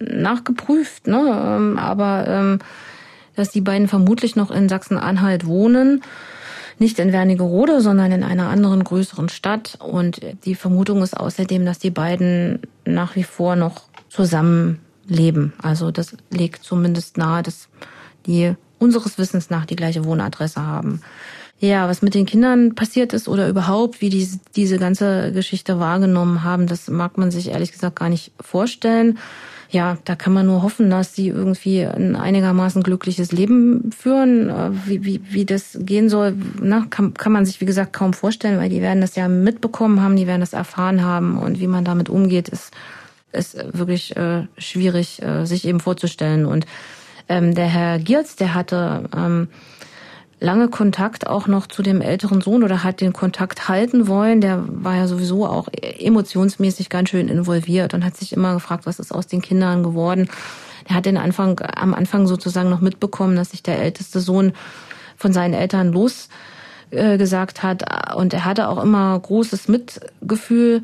nachgeprüft, 0.00 1.08
ne, 1.08 1.18
ähm, 1.58 1.78
aber 1.78 2.26
ähm, 2.28 2.58
dass 3.34 3.50
die 3.50 3.60
beiden 3.60 3.88
vermutlich 3.88 4.36
noch 4.36 4.50
in 4.50 4.68
Sachsen-Anhalt 4.68 5.46
wohnen, 5.46 6.02
nicht 6.78 6.98
in 6.98 7.12
Wernigerode, 7.12 7.80
sondern 7.80 8.12
in 8.12 8.22
einer 8.22 8.48
anderen 8.48 8.84
größeren 8.84 9.28
Stadt. 9.28 9.78
Und 9.80 10.20
die 10.44 10.54
Vermutung 10.54 11.02
ist 11.02 11.16
außerdem, 11.16 11.64
dass 11.64 11.78
die 11.78 11.90
beiden 11.90 12.60
nach 12.84 13.16
wie 13.16 13.24
vor 13.24 13.56
noch 13.56 13.82
zusammenleben. 14.08 15.52
Also 15.62 15.90
das 15.90 16.16
legt 16.30 16.64
zumindest 16.64 17.16
nahe, 17.16 17.42
dass 17.42 17.68
die 18.26 18.54
unseres 18.78 19.18
Wissens 19.18 19.50
nach 19.50 19.64
die 19.64 19.76
gleiche 19.76 20.04
Wohnadresse 20.04 20.62
haben. 20.62 21.00
Ja, 21.58 21.88
was 21.88 22.02
mit 22.02 22.14
den 22.14 22.26
Kindern 22.26 22.74
passiert 22.74 23.14
ist 23.14 23.28
oder 23.28 23.48
überhaupt, 23.48 24.02
wie 24.02 24.10
die 24.10 24.28
diese 24.54 24.78
ganze 24.78 25.32
Geschichte 25.32 25.80
wahrgenommen 25.80 26.44
haben, 26.44 26.66
das 26.66 26.88
mag 26.88 27.16
man 27.16 27.30
sich 27.30 27.48
ehrlich 27.48 27.72
gesagt 27.72 27.96
gar 27.96 28.10
nicht 28.10 28.32
vorstellen. 28.40 29.18
Ja, 29.70 29.98
da 30.04 30.14
kann 30.14 30.32
man 30.32 30.46
nur 30.46 30.62
hoffen, 30.62 30.90
dass 30.90 31.14
sie 31.14 31.28
irgendwie 31.28 31.84
ein 31.84 32.14
einigermaßen 32.14 32.82
glückliches 32.82 33.32
Leben 33.32 33.90
führen. 33.96 34.48
Äh, 34.48 34.70
wie, 34.86 35.04
wie, 35.04 35.20
wie 35.30 35.44
das 35.44 35.78
gehen 35.80 36.08
soll, 36.08 36.34
na, 36.60 36.86
kann, 36.88 37.14
kann 37.14 37.32
man 37.32 37.44
sich, 37.44 37.60
wie 37.60 37.66
gesagt, 37.66 37.92
kaum 37.92 38.12
vorstellen, 38.12 38.58
weil 38.58 38.68
die 38.68 38.82
werden 38.82 39.00
das 39.00 39.16
ja 39.16 39.28
mitbekommen 39.28 40.02
haben, 40.02 40.16
die 40.16 40.26
werden 40.26 40.40
das 40.40 40.52
erfahren 40.52 41.02
haben 41.02 41.38
und 41.38 41.60
wie 41.60 41.66
man 41.66 41.84
damit 41.84 42.08
umgeht, 42.08 42.48
ist, 42.48 42.72
ist 43.32 43.56
wirklich 43.76 44.16
äh, 44.16 44.46
schwierig, 44.58 45.20
äh, 45.22 45.44
sich 45.46 45.66
eben 45.66 45.80
vorzustellen. 45.80 46.46
Und 46.46 46.66
ähm, 47.28 47.54
der 47.54 47.66
Herr 47.66 47.98
Giertz, 47.98 48.36
der 48.36 48.54
hatte 48.54 49.08
ähm, 49.16 49.48
lange 50.38 50.68
Kontakt 50.68 51.26
auch 51.26 51.46
noch 51.46 51.66
zu 51.66 51.82
dem 51.82 52.00
älteren 52.00 52.40
Sohn 52.40 52.62
oder 52.62 52.84
hat 52.84 53.00
den 53.00 53.12
Kontakt 53.12 53.68
halten 53.68 54.06
wollen. 54.06 54.40
Der 54.40 54.64
war 54.66 54.96
ja 54.96 55.06
sowieso 55.06 55.46
auch 55.46 55.68
emotionsmäßig 55.72 56.90
ganz 56.90 57.10
schön 57.10 57.28
involviert 57.28 57.94
und 57.94 58.04
hat 58.04 58.16
sich 58.16 58.32
immer 58.32 58.54
gefragt, 58.54 58.86
was 58.86 58.98
ist 58.98 59.12
aus 59.12 59.26
den 59.26 59.40
Kindern 59.40 59.82
geworden. 59.82 60.28
Er 60.88 60.96
hat 60.96 61.06
den 61.06 61.16
Anfang, 61.16 61.60
am 61.74 61.94
Anfang 61.94 62.26
sozusagen 62.26 62.70
noch 62.70 62.80
mitbekommen, 62.80 63.36
dass 63.36 63.50
sich 63.50 63.62
der 63.62 63.78
älteste 63.78 64.20
Sohn 64.20 64.52
von 65.16 65.32
seinen 65.32 65.54
Eltern 65.54 65.92
los 65.92 66.28
äh, 66.90 67.18
hat 67.18 68.14
und 68.14 68.32
er 68.32 68.44
hatte 68.44 68.68
auch 68.68 68.82
immer 68.82 69.18
großes 69.18 69.68
Mitgefühl, 69.68 70.82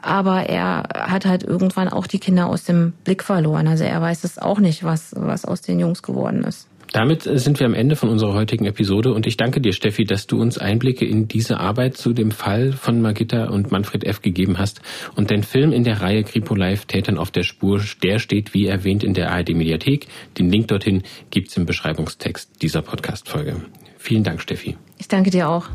aber 0.00 0.44
er 0.44 0.84
hat 0.94 1.26
halt 1.26 1.42
irgendwann 1.42 1.88
auch 1.88 2.06
die 2.06 2.20
Kinder 2.20 2.46
aus 2.46 2.64
dem 2.64 2.92
Blick 3.04 3.22
verloren. 3.22 3.66
Also 3.66 3.84
er 3.84 4.00
weiß 4.00 4.24
es 4.24 4.38
auch 4.38 4.58
nicht, 4.58 4.84
was, 4.84 5.12
was 5.16 5.44
aus 5.44 5.60
den 5.60 5.80
Jungs 5.80 6.02
geworden 6.02 6.44
ist. 6.44 6.69
Damit 6.92 7.22
sind 7.22 7.60
wir 7.60 7.66
am 7.66 7.74
Ende 7.74 7.94
von 7.94 8.08
unserer 8.08 8.34
heutigen 8.34 8.66
Episode 8.66 9.12
und 9.12 9.26
ich 9.26 9.36
danke 9.36 9.60
dir, 9.60 9.72
Steffi, 9.72 10.04
dass 10.04 10.26
du 10.26 10.40
uns 10.40 10.58
Einblicke 10.58 11.06
in 11.06 11.28
diese 11.28 11.58
Arbeit 11.58 11.96
zu 11.96 12.12
dem 12.12 12.32
Fall 12.32 12.72
von 12.72 13.00
Magitta 13.00 13.48
und 13.48 13.70
Manfred 13.70 14.04
F. 14.04 14.22
gegeben 14.22 14.58
hast. 14.58 14.82
Und 15.14 15.30
dein 15.30 15.44
Film 15.44 15.72
in 15.72 15.84
der 15.84 16.00
Reihe 16.00 16.24
Kripo 16.24 16.54
Live 16.54 16.86
Tätern 16.86 17.18
auf 17.18 17.30
der 17.30 17.44
Spur, 17.44 17.80
der 18.02 18.18
steht 18.18 18.54
wie 18.54 18.66
erwähnt 18.66 19.04
in 19.04 19.14
der 19.14 19.30
ARD 19.30 19.50
Mediathek. 19.50 20.08
Den 20.38 20.50
Link 20.50 20.68
dorthin 20.68 21.02
gibt's 21.30 21.56
im 21.56 21.64
Beschreibungstext 21.64 22.60
dieser 22.60 22.82
Podcast-Folge. 22.82 23.56
Vielen 23.96 24.24
Dank, 24.24 24.40
Steffi. 24.40 24.76
Ich 24.98 25.06
danke 25.06 25.30
dir 25.30 25.48
auch. 25.48 25.68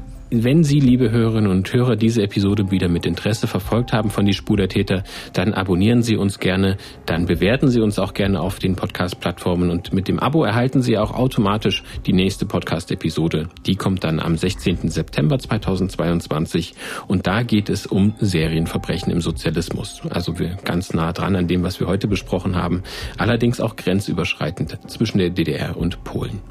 Wenn 0.44 0.66
Sie, 0.66 0.80
liebe 0.80 1.12
Hörerinnen 1.12 1.50
und 1.50 1.72
Hörer, 1.72 1.96
diese 1.96 2.22
Episode 2.22 2.70
wieder 2.70 2.90
mit 2.90 3.06
Interesse 3.06 3.48
verfolgt 3.48 3.94
haben 3.94 4.10
von 4.10 4.26
Die 4.26 4.34
Spur 4.34 4.58
der 4.58 4.68
Täter, 4.68 5.04
dann 5.32 5.54
abonnieren 5.54 6.02
Sie 6.02 6.18
uns 6.18 6.40
gerne, 6.40 6.76
dann 7.06 7.26
bewerten 7.26 7.70
Sie 7.70 7.80
uns 7.80 8.00
auch 8.00 8.14
gerne 8.14 8.42
auf 8.42 8.60
den 8.60 8.76
Podcast-Plattformen 8.76 9.70
und 9.70 9.94
mit 9.94 10.10
dem 10.10 10.20
Abo 10.20 10.44
erhalten 10.44 10.82
Sie 10.82 10.98
auch 10.98 11.14
automatisch 11.14 11.84
die 12.06 12.12
nächste 12.12 12.46
Podcast-Episode. 12.46 13.48
Die 13.66 13.76
kommt 13.76 14.04
dann 14.04 14.20
am 14.20 14.36
16. 14.36 14.90
September 14.90 15.40
2022 15.40 16.74
und 17.08 17.28
da 17.28 17.44
geht 17.44 17.70
es 17.70 17.86
um 17.86 18.16
Serienverbrechen 18.20 19.14
im 19.14 19.22
Sozialismus. 19.22 20.02
Also 20.10 20.38
wir 20.38 20.58
ganz 20.66 20.94
nah 20.94 21.14
dran 21.14 21.38
an 21.38 21.48
dem, 21.48 21.64
was 21.64 21.80
wir 21.80 21.88
heute 21.88 22.08
besprochen 22.08 22.58
haben, 22.58 22.84
allerdings 23.18 23.62
auch 23.62 23.78
grenzüberschreitend 23.78 24.80
zwischen 24.88 25.20
der 25.20 25.30
DDR 25.30 25.78
und 25.78 26.04
Polen. 26.04 26.42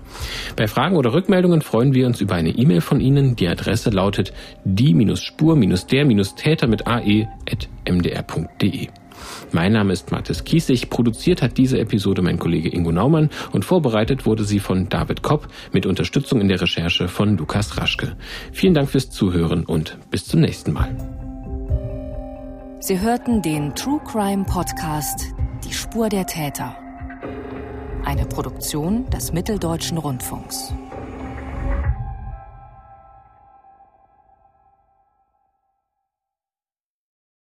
Bei 0.56 0.66
Fragen 0.66 0.96
oder 0.96 1.12
Rückmeldungen 1.12 1.62
freuen 1.62 1.94
wir 1.94 2.06
uns 2.06 2.20
über 2.20 2.34
eine 2.34 2.50
E-Mail 2.50 2.80
von 2.80 3.00
Ihnen. 3.00 3.36
Die 3.36 3.48
Adresse 3.48 3.90
lautet 3.90 4.32
die-spur-der-täter 4.64 6.66
mit 6.66 6.86
ae.mdr.de. 6.86 8.88
Mein 9.52 9.72
Name 9.72 9.92
ist 9.92 10.10
Mathis 10.10 10.44
Kiesig, 10.44 10.90
produziert 10.90 11.42
hat 11.42 11.58
diese 11.58 11.78
Episode 11.78 12.22
mein 12.22 12.38
Kollege 12.38 12.68
Ingo 12.68 12.92
Naumann 12.92 13.30
und 13.52 13.64
vorbereitet 13.64 14.26
wurde 14.26 14.44
sie 14.44 14.58
von 14.58 14.88
David 14.88 15.22
Kopp 15.22 15.48
mit 15.72 15.86
Unterstützung 15.86 16.40
in 16.40 16.48
der 16.48 16.60
Recherche 16.60 17.08
von 17.08 17.36
Lukas 17.36 17.78
Raschke. 17.78 18.16
Vielen 18.52 18.74
Dank 18.74 18.90
fürs 18.90 19.10
Zuhören 19.10 19.64
und 19.64 19.98
bis 20.10 20.26
zum 20.26 20.40
nächsten 20.40 20.72
Mal. 20.72 20.96
Sie 22.80 23.00
hörten 23.00 23.40
den 23.40 23.74
True 23.74 24.00
Crime 24.04 24.44
Podcast 24.44 25.32
Die 25.64 25.72
Spur 25.72 26.08
der 26.08 26.26
Täter. 26.26 26.83
Eine 28.04 28.26
Produktion 28.26 29.08
des 29.08 29.32
Mitteldeutschen 29.32 29.96
Rundfunks. 29.96 30.74